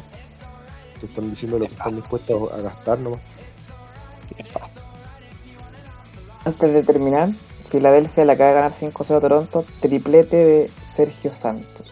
Te 1.00 1.06
están 1.06 1.30
diciendo 1.30 1.58
lo 1.58 1.66
que 1.66 1.72
están 1.72 1.96
dispuestos 1.96 2.52
a 2.52 2.60
gastar 2.60 2.98
nomás. 2.98 3.20
Nefasto. 4.38 4.80
Antes 6.44 6.72
de 6.74 6.82
terminar, 6.82 7.28
Filadelfia 7.70 8.24
le 8.24 8.32
acaba 8.32 8.48
de 8.50 8.54
ganar 8.56 8.72
5-0 8.72 9.16
a 9.16 9.20
Toronto, 9.20 9.64
triplete 9.80 10.36
de 10.36 10.70
Sergio 10.88 11.32
Santos. 11.32 11.86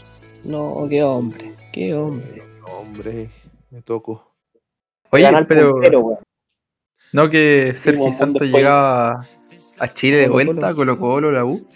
No, 0.44 0.86
qué 0.88 1.02
hombre. 1.02 1.54
Qué 1.72 1.94
hombre. 1.94 2.38
Eh, 2.38 2.60
hombre, 2.70 3.30
me 3.70 3.82
toco. 3.82 4.32
Oye, 5.10 5.28
pero 5.48 5.72
puntero. 5.72 6.18
No 7.12 7.30
que 7.30 7.74
Sergio 7.74 8.08
Santos 8.16 8.42
llegaba 8.42 9.26
a 9.78 9.94
Chile 9.94 10.16
de 10.18 10.28
vuelta, 10.28 10.74
Colo 10.74 10.98
Colo, 10.98 11.30
la 11.32 11.44
U. 11.44 11.66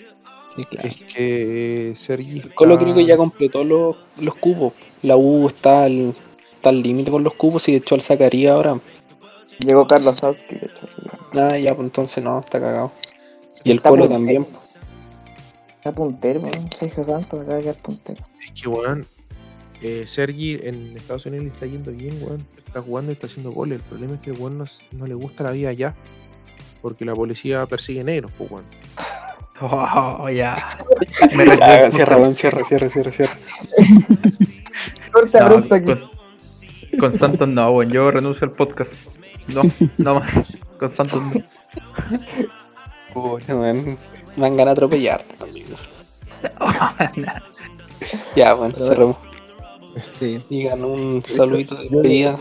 Sí, 0.55 0.65
claro. 0.65 0.89
Es 0.89 0.97
que 1.15 1.93
Sergi. 1.97 2.41
Colo 2.55 2.75
está- 2.75 2.85
creo 2.85 2.95
que 2.97 3.05
ya 3.07 3.17
completó 3.17 3.63
los, 3.65 3.97
los 4.21 4.35
cubos. 4.37 4.79
La 5.03 5.17
U 5.17 5.47
está 5.49 5.85
al 5.85 6.11
está 6.55 6.71
al 6.71 6.83
límite 6.83 7.11
con 7.11 7.23
los 7.23 7.35
cubos 7.35 7.69
y 7.69 7.73
de 7.73 7.79
hecho 7.79 7.95
al 7.95 8.01
sacaría 8.01 8.53
ahora. 8.55 8.79
Llegó 9.59 9.87
Carlos 9.87 10.19
Sauski, 10.19 10.55
de 10.55 10.67
hecho. 10.67 10.87
Ah, 11.35 11.59
ya, 11.59 11.75
pues 11.75 11.87
entonces 11.87 12.23
no, 12.25 12.41
está 12.41 12.59
cagado. 12.61 12.93
Y 13.65 13.71
el 13.71 13.77
Está 13.79 13.91
Colo 13.91 14.03
puntero. 14.05 14.19
también. 14.19 14.47
Está 15.77 15.93
puntero, 15.93 16.41
weón. 16.41 16.71
Sergio 16.79 17.05
Santos 17.05 17.41
acaba 17.41 17.57
de 17.57 17.63
quedar 17.63 17.77
puntero. 17.83 18.25
Es 18.45 18.53
que, 18.63 18.69
weón. 18.69 19.05
Eh, 19.83 20.05
Sergi 20.07 20.59
en 20.63 20.97
Estados 20.97 21.27
Unidos 21.27 21.45
le 21.47 21.53
está 21.53 21.67
yendo 21.67 21.93
bien, 21.93 22.17
weón. 22.23 22.47
Está 22.67 22.83
jugando 22.83 23.11
y 23.11 23.15
está 23.15 23.27
haciendo 23.27 23.51
goles. 23.51 23.79
El 23.81 23.85
problema 23.85 24.15
es 24.15 24.21
que 24.21 24.31
el 24.31 24.39
weón 24.39 24.59
no, 24.59 25.07
le 25.07 25.15
gusta 25.15 25.45
la 25.45 25.51
vida 25.53 25.71
allá. 25.71 25.95
Porque 26.83 27.05
la 27.05 27.15
policía 27.15 27.67
persigue 27.67 28.05
negros, 28.05 28.33
pues, 28.37 28.51
weón. 28.51 28.65
Oh, 29.61 30.29
ya. 30.29 30.79
Me 31.35 31.45
Ah, 31.63 31.91
cierra, 31.91 32.17
weón, 32.17 32.35
cierra, 32.35 32.63
cierra, 32.65 32.89
cierra, 32.91 33.11
cierra. 33.11 33.37
Corta 35.13 35.49
No, 35.49 35.69
con, 35.69 36.11
con 36.99 37.19
Santos 37.19 37.49
no, 37.49 37.73
weón. 37.73 37.91
Yo 37.91 38.11
renuncio 38.11 38.47
al 38.47 38.53
podcast. 38.53 38.93
No, 39.55 39.63
no 39.99 40.21
más. 40.21 40.59
Con 40.79 40.91
Santos 40.91 41.23
no. 41.23 41.43
Puta, 43.15 43.55
Me 43.55 43.97
van 44.37 44.57
de 44.57 44.63
atropellarte 44.63 45.35
también. 45.37 45.67
Ya, 48.37 48.53
bueno, 48.53 48.75
cerramos. 48.77 49.17
Sí. 50.19 50.41
Digan 50.51 50.85
un 50.85 51.23
saludito 51.23 51.75
de 51.75 51.89
despedida. 51.89 52.37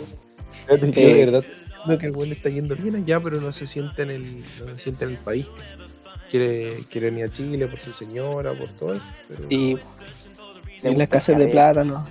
Yo 0.67 0.75
Eh. 0.75 0.77
de 0.77 1.25
verdad 1.25 1.45
creo 1.85 1.99
que 1.99 2.07
el 2.07 2.29
le 2.29 2.35
está 2.35 2.49
yendo 2.49 2.75
bien 2.75 2.95
allá, 2.95 3.19
pero 3.19 3.39
no 3.39 3.53
se 3.53 3.67
siente 3.67 4.01
en 4.03 4.09
el, 4.09 4.39
no 4.39 4.75
se 4.75 4.79
siente 4.79 5.05
en 5.05 5.11
el 5.11 5.17
país. 5.17 5.47
Quiere, 6.31 6.79
quiere 6.89 7.11
venir 7.11 7.25
a 7.25 7.29
Chile 7.29 7.67
por 7.67 7.79
su 7.79 7.91
señora, 7.91 8.53
por 8.53 8.67
todo 8.71 8.93
eso. 8.95 9.05
Pero... 9.27 9.45
Y 9.49 9.77
En 10.83 10.97
las 10.97 11.07
casas 11.07 11.37
de 11.37 11.47
plátano. 11.47 12.03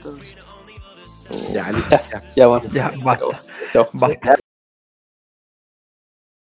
Ya, 1.52 1.72
listo, 1.72 1.90
ya. 1.90 2.22
ya, 2.36 2.46
bueno. 2.46 2.70
Ya, 2.72 2.92
basta. 3.02 3.26
Chao. 3.72 3.88
Basta. 3.92 4.36